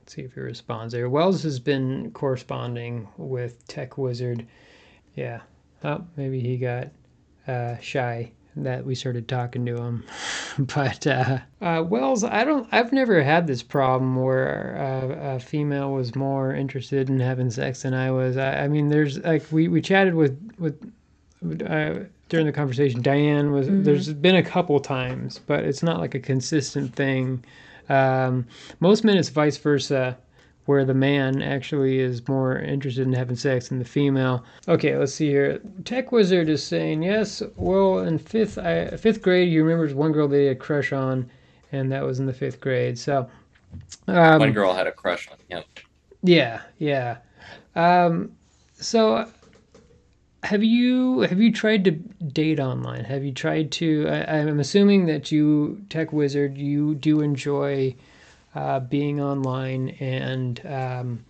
Let's 0.00 0.14
see 0.14 0.22
if 0.22 0.34
he 0.34 0.40
responds 0.40 0.92
there. 0.92 1.08
Wells 1.08 1.42
has 1.42 1.60
been 1.60 2.10
corresponding 2.12 3.08
with 3.16 3.66
Tech 3.68 3.98
Wizard. 3.98 4.46
Yeah. 5.14 5.40
Oh, 5.84 6.04
maybe 6.16 6.40
he 6.40 6.56
got 6.56 6.88
uh, 7.46 7.76
shy 7.78 8.32
that 8.64 8.84
we 8.84 8.94
started 8.94 9.28
talking 9.28 9.64
to 9.66 9.76
him. 9.76 10.04
but 10.58 11.06
uh, 11.06 11.38
uh, 11.60 11.84
Wells, 11.86 12.24
I 12.24 12.44
don't. 12.44 12.68
I've 12.72 12.92
never 12.92 13.22
had 13.22 13.46
this 13.46 13.62
problem 13.62 14.16
where 14.16 14.76
uh, 14.78 15.36
a 15.36 15.40
female 15.40 15.92
was 15.92 16.14
more 16.14 16.54
interested 16.54 17.08
in 17.08 17.20
having 17.20 17.50
sex 17.50 17.82
than 17.82 17.94
I 17.94 18.10
was. 18.10 18.36
I, 18.36 18.64
I 18.64 18.68
mean, 18.68 18.88
there's 18.88 19.18
like 19.18 19.44
we, 19.50 19.68
we 19.68 19.80
chatted 19.80 20.14
with 20.14 20.38
with 20.58 20.80
uh, 21.66 22.00
during 22.28 22.46
the 22.46 22.52
conversation. 22.52 23.02
Diane 23.02 23.52
was. 23.52 23.66
There's 23.70 24.12
been 24.12 24.36
a 24.36 24.42
couple 24.42 24.78
times, 24.80 25.40
but 25.46 25.64
it's 25.64 25.82
not 25.82 26.00
like 26.00 26.14
a 26.14 26.20
consistent 26.20 26.94
thing. 26.94 27.44
Um, 27.88 28.46
most 28.80 29.04
men, 29.04 29.16
it's 29.16 29.30
vice 29.30 29.56
versa 29.56 30.18
where 30.68 30.84
the 30.84 30.92
man 30.92 31.40
actually 31.40 31.98
is 31.98 32.28
more 32.28 32.58
interested 32.58 33.06
in 33.06 33.12
having 33.14 33.34
sex 33.36 33.70
than 33.70 33.78
the 33.78 33.84
female. 33.86 34.44
Okay, 34.68 34.98
let's 34.98 35.14
see 35.14 35.28
here. 35.28 35.62
Tech 35.86 36.12
Wizard 36.12 36.50
is 36.50 36.62
saying 36.62 37.02
yes. 37.02 37.42
Well, 37.56 38.00
in 38.00 38.18
fifth 38.18 38.58
I, 38.58 38.88
fifth 38.98 39.22
grade, 39.22 39.50
you 39.50 39.64
remember 39.64 39.90
one 39.94 40.12
girl 40.12 40.28
they 40.28 40.44
had 40.44 40.56
a 40.56 40.60
crush 40.60 40.92
on, 40.92 41.30
and 41.72 41.90
that 41.90 42.04
was 42.04 42.20
in 42.20 42.26
the 42.26 42.34
fifth 42.34 42.60
grade. 42.60 42.98
So, 42.98 43.26
um, 44.08 44.40
One 44.40 44.52
girl 44.52 44.74
had 44.74 44.86
a 44.86 44.92
crush 44.92 45.26
on 45.30 45.38
him. 45.48 45.64
yeah, 46.22 46.60
yeah. 46.76 47.16
Um, 47.74 48.32
so, 48.74 49.26
have 50.42 50.62
you 50.62 51.20
have 51.20 51.40
you 51.40 51.50
tried 51.50 51.82
to 51.84 51.92
date 51.92 52.60
online? 52.60 53.04
Have 53.04 53.24
you 53.24 53.32
tried 53.32 53.72
to? 53.72 54.06
I, 54.06 54.36
I'm 54.36 54.60
assuming 54.60 55.06
that 55.06 55.32
you, 55.32 55.80
Tech 55.88 56.12
Wizard, 56.12 56.58
you 56.58 56.94
do 56.94 57.22
enjoy 57.22 57.96
uh, 58.58 58.80
being 58.80 59.20
online 59.20 59.90
and 60.00 60.60
um, 60.66 61.24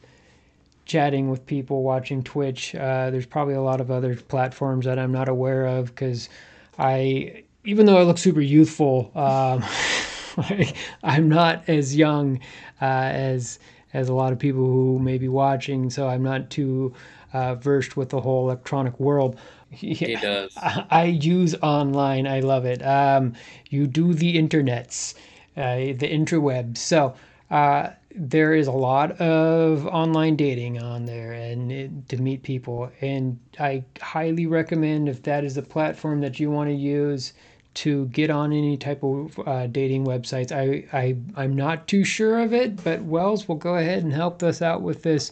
chatting 0.87 1.29
with 1.29 1.45
people, 1.45 1.83
watching 1.83 2.23
Twitch. 2.23 2.75
Uh, 2.75 3.11
there's 3.11 3.27
probably 3.27 3.53
a 3.53 3.61
lot 3.61 3.83
of 3.83 3.91
other 3.91 4.17
platforms 4.17 4.87
that 4.87 4.99
I'm 4.99 5.13
not 5.13 5.29
aware 5.29 5.67
of 5.67 5.89
because 5.89 6.31
I, 6.79 7.45
even 7.65 7.85
though 7.85 7.99
I 7.99 8.03
look 8.03 8.17
super 8.17 8.41
youthful, 8.41 9.13
um, 9.15 9.63
I, 10.39 10.73
I'm 11.03 11.29
not 11.29 11.69
as 11.69 11.95
young 11.95 12.41
uh, 12.81 12.85
as 13.13 13.59
as 13.93 14.09
a 14.09 14.15
lot 14.15 14.33
of 14.33 14.39
people 14.39 14.65
who 14.65 14.99
may 14.99 15.19
be 15.19 15.29
watching. 15.29 15.91
So 15.91 16.09
I'm 16.09 16.23
not 16.23 16.49
too 16.49 16.95
uh, 17.35 17.57
versed 17.57 17.97
with 17.97 18.09
the 18.09 18.21
whole 18.23 18.47
electronic 18.47 18.99
world. 18.99 19.39
He 19.71 20.17
does. 20.17 20.55
I 20.57 20.87
I 20.91 21.05
use 21.05 21.55
online. 21.57 22.27
I 22.27 22.41
love 22.41 22.65
it. 22.65 22.83
Um, 22.83 23.35
you 23.69 23.87
do 23.87 24.15
the 24.15 24.37
internets, 24.37 25.13
the 25.59 26.09
interwebs. 26.09 26.79
So 26.79 27.15
uh, 27.51 27.91
there 28.15 28.55
is 28.55 28.67
a 28.67 28.73
lot 28.73 29.13
of 29.21 29.87
online 29.87 30.37
dating 30.37 30.81
on 30.83 31.05
there 31.05 31.33
and 31.33 31.73
it, 31.73 32.09
to 32.09 32.17
meet 32.17 32.43
people. 32.43 32.91
And 33.01 33.39
I 33.59 33.85
highly 34.01 34.47
recommend 34.47 35.09
if 35.09 35.23
that 35.25 35.45
is 35.45 35.55
the 35.55 35.63
platform 35.63 36.21
that 36.21 36.39
you 36.39 36.51
want 36.51 36.69
to 36.71 36.75
use 36.75 37.33
to 37.75 38.07
get 38.07 38.31
on 38.31 38.53
any 38.53 38.77
type 38.77 39.03
of 39.03 39.39
uh, 39.47 39.67
dating 39.69 40.05
websites. 40.05 40.51
I, 40.53 40.85
I 40.97 41.17
I'm 41.37 41.55
not 41.55 41.87
too 41.87 42.05
sure 42.05 42.41
of 42.41 42.53
it, 42.53 42.83
but 42.83 43.03
Wells 43.03 43.47
will 43.47 43.57
go 43.57 43.77
ahead 43.77 44.03
and 44.03 44.13
help 44.13 44.43
us 44.43 44.63
out 44.63 44.83
with 44.83 45.03
this. 45.03 45.31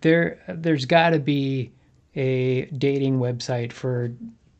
There 0.00 0.38
there's 0.48 0.84
got 0.84 1.10
to 1.10 1.18
be 1.18 1.70
a 2.14 2.66
dating 2.66 3.18
website 3.18 3.72
for 3.72 4.12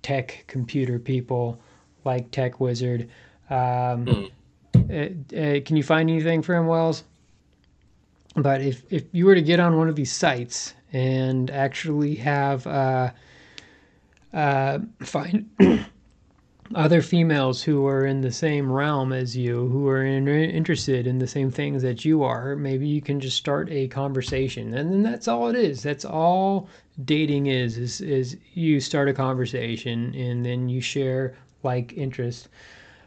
tech 0.03 0.45
computer 0.47 0.99
people 0.99 1.61
like 2.05 2.31
Tech 2.31 2.61
Wizard. 2.61 3.09
Um, 3.49 4.07
Hmm. 4.07 4.25
Uh, 4.91 5.36
uh, 5.36 5.61
can 5.64 5.76
you 5.76 5.82
find 5.82 6.11
anything 6.11 6.43
for 6.43 6.55
him, 6.55 6.66
Wells? 6.66 7.05
But 8.36 8.61
if, 8.61 8.82
if 8.91 9.05
you 9.12 9.26
were 9.26 9.34
to 9.34 9.43
get 9.43 9.61
on 9.61 9.76
one 9.76 9.88
of 9.88 9.97
these 9.97 10.12
sites 10.12 10.74
and 10.93 11.51
actually 11.51 12.14
have 12.16 12.66
uh, 12.66 13.11
uh, 14.32 14.78
find 15.01 15.51
other 16.74 17.03
females 17.03 17.62
who 17.62 17.86
are 17.86 18.07
in 18.07 18.20
the 18.20 18.30
same 18.30 18.70
realm 18.70 19.12
as 19.12 19.36
you, 19.36 19.68
who 19.68 19.88
are 19.88 20.05
in, 20.05 20.28
interested 20.28 21.07
in 21.07 21.18
the 21.18 21.26
same 21.26 21.51
things 21.51 21.82
that 21.82 22.05
you 22.05 22.22
are, 22.22 22.55
maybe 22.55 22.86
you 22.86 23.01
can 23.01 23.18
just 23.18 23.36
start 23.36 23.68
a 23.70 23.88
conversation, 23.88 24.74
and 24.74 24.93
then 24.93 25.03
that's 25.03 25.26
all 25.26 25.49
it 25.49 25.57
is. 25.57 25.82
That's 25.82 26.05
all 26.05 26.68
dating 27.05 27.47
is 27.47 27.78
is 27.78 28.01
is 28.01 28.36
you 28.55 28.78
start 28.80 29.09
a 29.09 29.14
conversation 29.14 30.14
and 30.14 30.45
then 30.45 30.68
you 30.68 30.80
share 30.80 31.34
like 31.62 31.93
interest. 31.95 32.49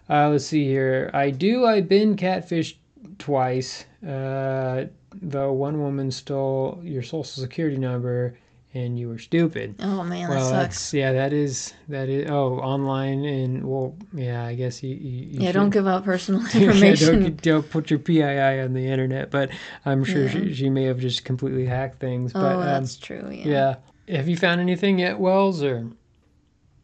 Uh, 0.10 0.30
let's 0.30 0.46
see 0.46 0.66
here. 0.66 1.10
I 1.14 1.30
do. 1.30 1.66
I've 1.66 1.88
been 1.88 2.16
catfished 2.16 2.76
twice. 3.20 3.86
Uh, 4.06 4.86
though 5.22 5.54
one 5.54 5.80
woman 5.80 6.12
stole 6.12 6.80
your 6.84 7.04
social 7.04 7.24
security 7.24 7.78
number 7.78 8.38
and 8.76 8.98
you 8.98 9.08
were 9.08 9.20
stupid. 9.20 9.76
Oh 9.80 10.04
man, 10.04 10.30
that 10.32 10.44
sucks. 10.50 10.94
yeah. 10.94 11.14
That 11.14 11.32
is 11.32 11.74
that 11.90 12.10
is. 12.10 12.30
Oh, 12.30 12.56
online 12.58 13.24
and 13.24 13.64
well, 13.66 13.96
yeah. 14.14 14.44
I 14.46 14.56
guess 14.56 14.82
you. 14.82 14.96
you, 14.96 15.28
you 15.28 15.40
Yeah, 15.42 15.52
don't 15.52 15.70
give 15.70 15.86
out 15.88 16.04
personal 16.04 16.42
information. 16.42 17.14
Yeah, 17.24 17.30
don't, 17.30 17.42
don't 17.44 17.70
put 17.70 17.90
your 17.92 18.00
PII 18.00 18.22
on 18.62 18.74
the 18.74 18.86
internet, 18.88 19.30
but 19.32 19.52
I'm 19.86 20.04
sure 20.04 20.24
Yeah. 20.24 20.32
she, 20.32 20.54
she 20.56 20.70
may 20.70 20.84
have 20.86 21.00
just 21.00 21.24
completely 21.24 21.66
hacked 21.66 22.00
things. 22.00 22.32
oh, 22.36 22.42
But 22.42 22.56
um, 22.56 22.60
that's 22.62 22.98
true. 22.98 23.30
Yeah. 23.32 23.76
yeah. 24.08 24.18
Have 24.18 24.28
you 24.28 24.36
found 24.38 24.60
anything 24.60 24.98
yet, 25.00 25.20
Wells? 25.20 25.62
Or 25.64 25.88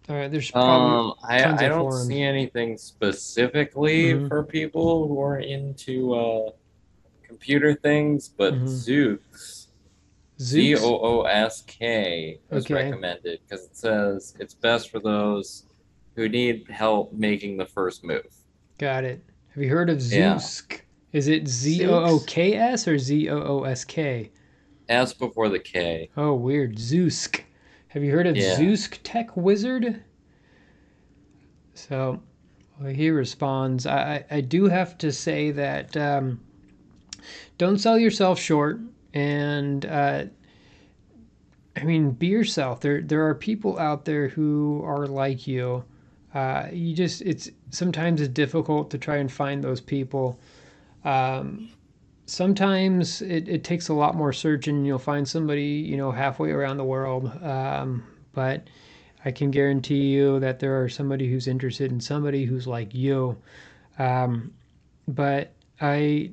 all 0.09 0.15
right, 0.15 0.31
there's 0.31 0.51
Um, 0.55 1.13
I, 1.23 1.43
I 1.43 1.67
don't 1.69 1.81
forums. 1.81 2.07
see 2.07 2.21
anything 2.21 2.77
specifically 2.77 4.13
Mhm. 4.13 4.27
for 4.27 4.43
people 4.43 5.07
who 5.07 5.19
are 5.21 5.39
into 5.39 6.13
uh, 6.15 6.49
computer 7.23 7.75
things, 7.75 8.27
but 8.27 8.53
Mhm. 8.55 8.63
Zooks, 8.63 9.67
Z. 10.41 10.75
O 10.77 10.99
O 10.99 11.21
S 11.23 11.61
K, 11.67 12.39
is 12.51 12.65
Okay. 12.65 12.73
recommended 12.73 13.39
because 13.47 13.65
it 13.65 13.75
says 13.75 14.33
it's 14.39 14.53
best 14.55 14.89
for 14.89 14.99
those 14.99 15.65
who 16.15 16.27
need 16.27 16.65
help 16.69 17.13
making 17.13 17.57
the 17.57 17.65
first 17.65 18.03
move. 18.03 18.25
Got 18.77 19.03
it. 19.03 19.21
Have 19.49 19.63
you 19.63 19.69
heard 19.69 19.89
of 19.89 20.01
Yeah. 20.01 20.39
Is 21.11 21.27
it 21.27 21.47
Z 21.47 21.85
O 21.85 22.03
O 22.03 22.19
K 22.25 22.53
S 22.55 22.87
or 22.87 22.97
Z 22.97 23.29
O 23.29 23.37
O 23.41 23.63
S 23.63 23.83
K? 23.83 24.31
S 24.87 25.13
before 25.13 25.49
the 25.49 25.59
K. 25.59 26.09
Oh, 26.17 26.33
weird. 26.33 26.77
Zoosk. 26.77 27.41
Have 27.89 28.03
you 28.03 28.11
heard 28.11 28.27
of 28.27 28.37
Yeah. 28.37 28.75
Tech 29.03 29.35
Wizard? 29.35 30.03
So 31.73 32.21
well, 32.79 32.91
he 32.91 33.09
responds 33.09 33.85
I, 33.85 34.25
I 34.29 34.37
I 34.37 34.41
do 34.41 34.65
have 34.65 34.97
to 34.99 35.11
say 35.11 35.51
that 35.51 35.95
um, 35.97 36.39
don't 37.57 37.77
sell 37.77 37.97
yourself 37.97 38.39
short. 38.39 38.79
And 39.13 39.85
uh, 39.85 40.25
I 41.75 41.83
mean, 41.83 42.11
be 42.11 42.27
yourself. 42.27 42.81
There, 42.81 43.01
there 43.01 43.27
are 43.27 43.35
people 43.35 43.79
out 43.79 44.05
there 44.05 44.27
who 44.27 44.81
are 44.83 45.07
like 45.07 45.47
you. 45.47 45.83
Uh, 46.33 46.67
you 46.71 46.95
just, 46.95 47.21
it's 47.21 47.49
sometimes 47.71 48.21
it's 48.21 48.33
difficult 48.33 48.91
to 48.91 48.97
try 48.97 49.17
and 49.17 49.31
find 49.31 49.63
those 49.63 49.81
people. 49.81 50.39
Um, 51.03 51.69
sometimes 52.29 53.21
it, 53.21 53.47
it 53.49 53.63
takes 53.63 53.89
a 53.89 53.93
lot 53.93 54.15
more 54.15 54.31
searching 54.31 54.85
you'll 54.85 54.99
find 54.99 55.27
somebody 55.27 55.63
you 55.63 55.97
know 55.97 56.11
halfway 56.11 56.51
around 56.51 56.77
the 56.77 56.83
world. 56.83 57.31
Um, 57.43 58.03
but 58.33 58.67
i 59.25 59.31
can 59.31 59.51
guarantee 59.51 60.07
you 60.07 60.39
that 60.39 60.59
there 60.59 60.81
are 60.81 60.87
somebody 60.87 61.29
who's 61.29 61.47
interested 61.47 61.91
in 61.91 61.99
somebody 61.99 62.45
who's 62.45 62.67
like 62.67 62.93
you. 62.93 63.37
Um, 63.97 64.53
but 65.07 65.53
i 65.81 66.31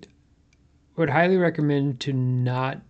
would 0.97 1.11
highly 1.11 1.37
recommend 1.37 2.01
to 2.01 2.13
not 2.13 2.81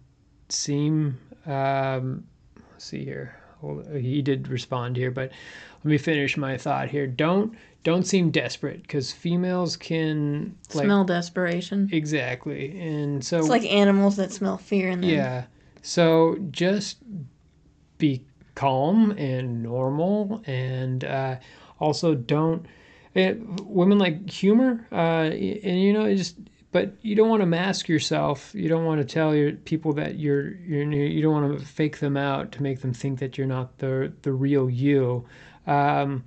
seem 0.49 1.19
um, 1.47 2.25
let's 2.73 2.85
see 2.85 3.05
here. 3.05 3.37
He 3.93 4.21
did 4.23 4.49
respond 4.49 4.97
here 4.97 5.11
but 5.11 5.31
let 5.85 5.91
me 5.91 5.99
finish 5.99 6.37
my 6.37 6.57
thought 6.57 6.89
here. 6.89 7.07
Don't 7.07 7.57
don't 7.87 8.03
seem 8.05 8.33
desperate 8.33 8.83
because 8.83 9.13
females 9.13 9.77
can 9.77 10.57
like 10.75 10.87
Smell 10.87 11.05
desperation. 11.05 11.89
Exactly. 11.93 12.77
And 12.81 13.25
so 13.25 13.39
It's 13.39 13.49
like 13.49 13.65
animals 13.65 14.17
that 14.17 14.33
smell 14.33 14.59
fear 14.59 14.91
in 14.91 15.03
them. 15.03 15.11
yeah. 15.11 15.45
So 15.83 16.37
just 16.51 16.99
be 17.99 18.25
calm 18.57 19.13
and 19.13 19.63
normal 19.63 20.43
and 20.47 21.05
uh, 21.05 21.37
also 21.79 22.17
don't 22.17 22.67
eh, 23.15 23.35
women 23.63 24.01
like 24.01 24.29
humor 24.29 24.85
uh, 24.91 25.31
and 25.31 25.81
you 25.81 25.93
know 25.93 26.13
just 26.13 26.39
but 26.73 26.93
you 27.03 27.15
don't 27.15 27.29
want 27.29 27.41
to 27.41 27.47
mask 27.47 27.87
yourself 27.89 28.51
you 28.53 28.69
don't 28.69 28.85
want 28.85 29.01
to 29.01 29.05
tell 29.05 29.33
your 29.33 29.53
people 29.53 29.93
that 29.93 30.19
you're 30.19 30.57
you're 30.57 30.91
you 30.91 31.23
don't 31.23 31.33
want 31.33 31.57
to 31.57 31.65
fake 31.65 32.01
them 32.01 32.17
out 32.17 32.51
to 32.51 32.63
make 32.65 32.81
them 32.81 32.93
think 32.93 33.21
that 33.21 33.39
you're 33.39 33.47
not 33.47 33.79
the 33.79 34.13
the 34.23 34.33
real 34.33 34.69
you 34.69 35.25
um, 35.69 36.25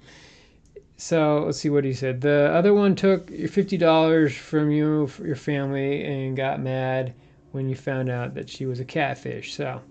so 1.00 1.43
let's 1.45 1.58
see 1.58 1.70
what 1.70 1.86
he 1.86 1.93
said. 1.93 2.20
The 2.20 2.52
other 2.54 2.74
one 2.74 2.93
took 2.93 3.30
your 3.32 3.47
fifty 3.47 3.78
dollars 3.78 4.36
from 4.36 4.70
you 4.70 5.10
your 5.24 5.38
family 5.38 6.04
and 6.04 6.36
got 6.36 6.60
mad 6.60 7.14
when 7.54 7.70
you 7.70 7.76
found 7.76 8.10
out 8.10 8.34
that 8.36 8.50
she 8.50 8.66
was 8.66 8.82
a 8.82 8.86
catfish. 8.86 9.54
So, 9.54 9.82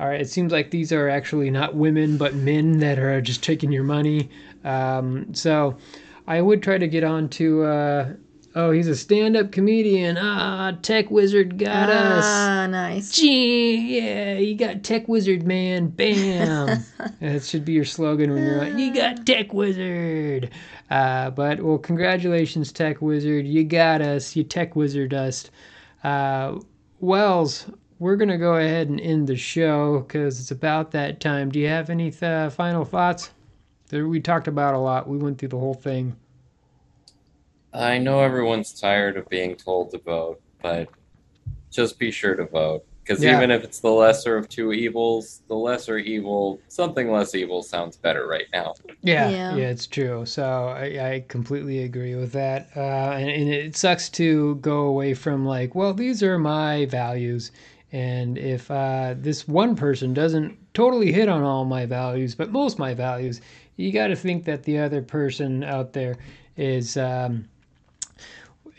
all 0.00 0.08
right, 0.08 0.20
it 0.20 0.28
seems 0.28 0.50
like 0.50 0.72
these 0.72 0.92
are 0.92 1.08
actually 1.08 1.50
not 1.50 1.76
women 1.76 2.16
but 2.16 2.34
men 2.34 2.80
that 2.80 2.98
are 2.98 3.20
just 3.20 3.42
taking 3.44 3.70
your 3.70 3.84
money. 3.84 4.30
Um, 4.64 5.32
so, 5.32 5.76
I 6.26 6.40
would 6.40 6.60
try 6.60 6.76
to 6.76 6.88
get 6.88 7.04
on 7.04 7.28
to. 7.30 7.62
Uh, 7.62 8.12
oh, 8.54 8.70
he's 8.70 8.88
a 8.88 8.96
stand-up 8.96 9.52
comedian. 9.52 10.16
Ah, 10.18 10.72
Tech 10.82 11.10
Wizard 11.10 11.58
got 11.58 11.88
us. 11.88 12.24
Ah, 12.24 12.66
nice. 12.68 13.12
Gee, 13.12 13.98
yeah, 14.00 14.34
you 14.34 14.54
got 14.54 14.82
Tech 14.82 15.08
Wizard, 15.08 15.44
man. 15.44 15.88
Bam. 15.88 16.84
that 17.20 17.42
should 17.44 17.64
be 17.64 17.72
your 17.72 17.84
slogan 17.84 18.32
when 18.32 18.42
you're 18.42 18.58
like, 18.58 18.78
you 18.78 18.94
got 18.94 19.24
Tech 19.26 19.52
Wizard. 19.52 20.50
Uh, 20.90 21.30
but, 21.30 21.62
well, 21.62 21.78
congratulations, 21.78 22.72
Tech 22.72 23.00
Wizard. 23.00 23.46
You 23.46 23.64
got 23.64 24.02
us. 24.02 24.36
You 24.36 24.44
Tech 24.44 24.76
Wizard 24.76 25.14
us. 25.14 25.50
Uh, 26.04 26.58
Wells, 27.00 27.66
we're 27.98 28.16
going 28.16 28.28
to 28.28 28.38
go 28.38 28.56
ahead 28.56 28.88
and 28.88 29.00
end 29.00 29.28
the 29.28 29.36
show 29.36 30.00
because 30.00 30.40
it's 30.40 30.50
about 30.50 30.90
that 30.90 31.20
time. 31.20 31.50
Do 31.50 31.58
you 31.58 31.68
have 31.68 31.88
any 31.88 32.10
th- 32.10 32.52
final 32.52 32.84
thoughts? 32.84 33.30
There, 33.88 34.08
we 34.08 34.20
talked 34.20 34.48
about 34.48 34.74
a 34.74 34.78
lot. 34.78 35.08
We 35.08 35.18
went 35.18 35.38
through 35.38 35.50
the 35.50 35.58
whole 35.58 35.74
thing. 35.74 36.16
I 37.72 37.98
know 37.98 38.20
everyone's 38.20 38.78
tired 38.78 39.16
of 39.16 39.28
being 39.28 39.56
told 39.56 39.90
to 39.92 39.98
vote, 39.98 40.40
but 40.62 40.88
just 41.70 41.98
be 41.98 42.10
sure 42.10 42.34
to 42.34 42.46
vote. 42.46 42.84
Because 43.02 43.22
Yeah. 43.24 43.36
even 43.36 43.50
if 43.50 43.64
it's 43.64 43.80
the 43.80 43.90
lesser 43.90 44.36
of 44.36 44.48
two 44.48 44.72
evils, 44.72 45.42
the 45.48 45.56
lesser 45.56 45.98
evil, 45.98 46.60
something 46.68 47.10
less 47.10 47.34
evil 47.34 47.62
sounds 47.62 47.96
better 47.96 48.28
right 48.28 48.46
now. 48.52 48.74
Yeah, 49.02 49.30
Yeah. 49.30 49.56
yeah, 49.56 49.68
it's 49.68 49.86
true. 49.86 50.24
So 50.26 50.44
I, 50.44 51.14
I 51.14 51.24
completely 51.28 51.82
agree 51.82 52.14
with 52.14 52.32
that. 52.32 52.68
Uh, 52.76 52.80
and, 53.16 53.28
and 53.28 53.48
it 53.48 53.76
sucks 53.76 54.08
to 54.10 54.54
go 54.56 54.82
away 54.82 55.14
from 55.14 55.44
like, 55.44 55.74
well, 55.74 55.94
these 55.94 56.22
are 56.22 56.38
my 56.38 56.86
values. 56.86 57.50
And 57.90 58.38
if 58.38 58.70
uh, 58.70 59.14
this 59.18 59.48
one 59.48 59.74
person 59.74 60.14
doesn't 60.14 60.56
totally 60.72 61.10
hit 61.12 61.28
on 61.28 61.42
all 61.42 61.64
my 61.64 61.84
values, 61.86 62.34
but 62.34 62.52
most 62.52 62.78
my 62.78 62.94
values, 62.94 63.40
you 63.76 63.92
got 63.92 64.06
to 64.08 64.16
think 64.16 64.44
that 64.44 64.62
the 64.62 64.78
other 64.78 65.02
person 65.02 65.64
out 65.64 65.92
there 65.92 66.16
is 66.56 66.96
um, 66.96 67.46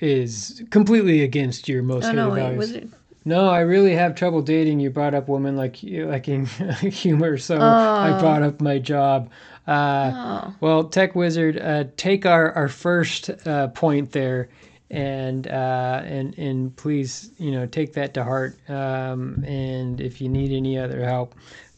is 0.04 0.64
completely 0.70 1.24
against 1.24 1.68
your 1.70 1.82
most 1.84 2.06
Oh 2.06 2.08
hated 2.10 2.18
no, 2.18 2.30
wait, 2.30 2.42
values. 2.42 2.58
was 2.58 2.72
it? 2.74 2.90
No, 3.26 3.48
I 3.48 3.62
really 3.62 3.96
have 3.96 4.16
trouble 4.16 4.42
dating. 4.42 4.82
You 4.82 4.90
brought 4.90 5.14
up 5.14 5.30
women 5.30 5.56
like 5.56 5.82
you, 5.82 6.08
liking 6.08 6.46
humor, 6.82 7.38
so 7.38 7.58
I 8.02 8.12
Oh. 8.12 8.20
brought 8.20 8.44
up 8.44 8.60
my 8.62 8.80
job. 8.80 9.30
Uh, 9.66 10.12
Oh, 10.14 10.54
well, 10.60 10.84
Tech 10.84 11.16
Wizard, 11.16 11.58
uh, 11.58 11.86
take 11.96 12.26
our, 12.26 12.52
our 12.52 12.68
first 12.68 13.30
uh, 13.48 13.70
point 13.70 14.12
there, 14.12 14.50
and 14.92 15.48
uh, 15.48 16.02
and 16.04 16.38
and 16.38 16.76
please, 16.76 17.32
you 17.38 17.52
know, 17.52 17.66
take 17.66 17.94
that 17.94 18.14
to 18.16 18.24
heart. 18.26 18.58
Um, 18.70 19.42
and 19.48 20.02
if 20.02 20.20
you 20.20 20.28
need 20.28 20.52
any 20.52 20.78
other 20.78 21.06
help, 21.06 21.34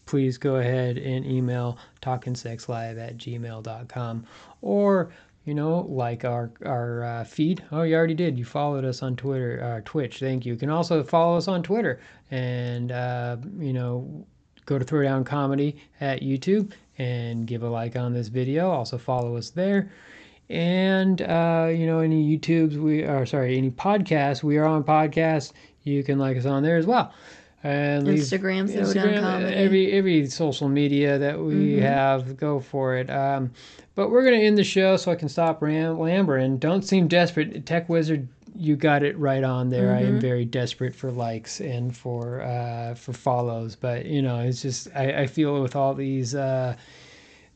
please 0.08 0.40
go 0.40 0.56
ahead 0.56 0.98
and 0.98 1.26
email 1.28 1.78
talkingsexlive 2.02 2.98
at 3.00 3.18
gmail.com 3.18 4.26
or 4.62 5.12
you 5.46 5.54
know 5.54 5.86
like 5.90 6.26
our 6.26 6.52
our 6.66 7.04
uh, 7.04 7.24
feed. 7.24 7.64
Oh 7.72 7.84
you 7.84 7.96
already 7.96 8.16
did. 8.16 8.38
You 8.38 8.46
followed 8.46 8.84
us 8.84 9.02
on 9.02 9.16
twitter 9.16 9.64
uh, 9.64 9.82
twitch. 9.86 10.20
Thank 10.20 10.46
you. 10.46 10.54
You 10.54 10.60
can 10.60 10.70
also 10.70 11.04
follow 11.04 11.38
us 11.38 11.48
on 11.48 11.64
twitter. 11.64 12.00
And 12.32 12.92
uh, 12.92 13.38
you 13.58 13.74
know 13.74 14.26
go 14.66 14.80
to 14.80 14.86
throwdown 14.86 15.24
comedy 15.24 15.78
at 16.02 16.22
youtube 16.22 16.74
and 16.98 17.46
give 17.46 17.62
a 17.64 17.70
like 17.70 17.96
on 17.96 18.14
this 18.14 18.28
video. 18.28 18.72
Also 18.72 18.98
follow 18.98 19.38
us 19.38 19.52
there. 19.52 19.92
And 20.50 21.22
uh, 21.22 21.70
you 21.72 21.86
know 21.86 22.00
any 22.00 22.38
youtubes 22.38 22.76
we 22.78 23.04
are 23.04 23.26
sorry 23.26 23.58
any 23.58 23.72
podcasts 23.72 24.44
we 24.44 24.58
are 24.58 24.66
on 24.66 24.84
podcasts 24.84 25.54
you 25.84 26.04
can 26.04 26.18
like 26.20 26.38
us 26.38 26.46
on 26.46 26.64
there 26.64 26.78
as 26.78 26.86
well 26.86 27.14
and 27.66 28.06
leave- 28.08 28.20
Instagram, 28.20 28.70
Instagram, 28.70 29.52
every 29.52 29.92
every 29.92 30.28
social 30.28 30.70
media 30.70 31.18
that 31.18 31.40
we 31.40 31.78
Mhm. 31.78 31.82
have, 31.82 32.38
go 32.38 32.60
for 32.60 32.96
it. 32.98 33.10
Um, 33.10 33.52
but 33.96 34.12
we're 34.12 34.24
gonna 34.24 34.38
end 34.38 34.58
the 34.58 34.64
show 34.64 34.98
so 34.98 35.12
I 35.12 35.16
can 35.16 35.30
stop 35.30 35.62
ram- 35.62 35.98
lambering. 35.98 36.60
Don't 36.60 36.84
seem 36.84 37.08
desperate, 37.08 37.66
Tech 37.66 37.90
Wizard. 37.90 38.28
You 38.58 38.76
got 38.76 39.04
it 39.04 39.18
right 39.18 39.44
on 39.44 39.70
there. 39.70 39.94
I 39.94 40.02
am 40.04 40.18
Mhm. 40.18 40.22
very 40.22 40.46
desperate 40.46 40.94
for 40.96 41.12
likes 41.12 41.60
and 41.60 41.96
for 41.96 42.42
uh, 42.42 42.94
for 42.94 43.12
follows, 43.14 43.76
but 43.76 44.06
you 44.06 44.22
know, 44.22 44.40
it's 44.40 44.62
just 44.62 44.88
I, 44.96 45.24
I 45.24 45.28
feel 45.28 45.62
with 45.62 45.76
all 45.76 45.94
these. 45.94 46.36
Uh, 46.36 46.76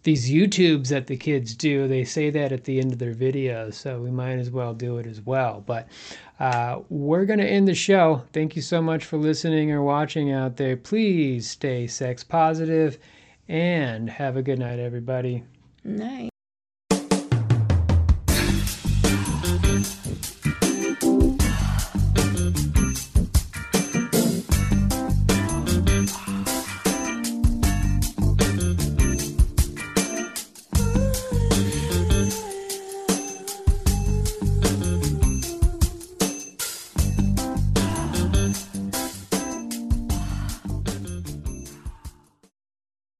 these 0.04 0.30
YouTubes 0.30 0.88
that 0.90 1.08
the 1.08 1.18
kids 1.18 1.54
do, 1.54 1.88
they 1.88 2.04
say 2.04 2.30
that 2.30 2.52
at 2.52 2.64
the 2.64 2.80
end 2.80 2.94
of 2.94 3.00
their 3.00 3.14
videos, 3.14 3.74
so 3.74 4.00
we 4.00 4.12
might 4.12 4.40
as 4.40 4.50
well 4.50 4.74
do 4.74 4.98
it 4.98 5.06
as 5.06 5.22
well. 5.22 5.64
But 5.66 5.88
uh, 6.40 6.80
we're 6.90 7.26
going 7.26 7.40
to 7.40 7.48
end 7.48 7.68
the 7.68 7.76
show. 7.76 8.24
Thank 8.32 8.56
you 8.56 8.62
so 8.62 8.82
much 8.82 9.06
for 9.06 9.18
listening 9.18 9.72
or 9.72 9.84
watching 9.84 10.32
out 10.32 10.56
there. 10.56 10.78
Please 10.78 11.50
stay 11.50 11.88
sex 11.88 12.24
positive 12.24 12.98
and 13.48 14.10
have 14.10 14.38
a 14.38 14.42
good 14.42 14.60
night, 14.60 14.80
everybody. 14.80 15.44
nice. 15.84 16.30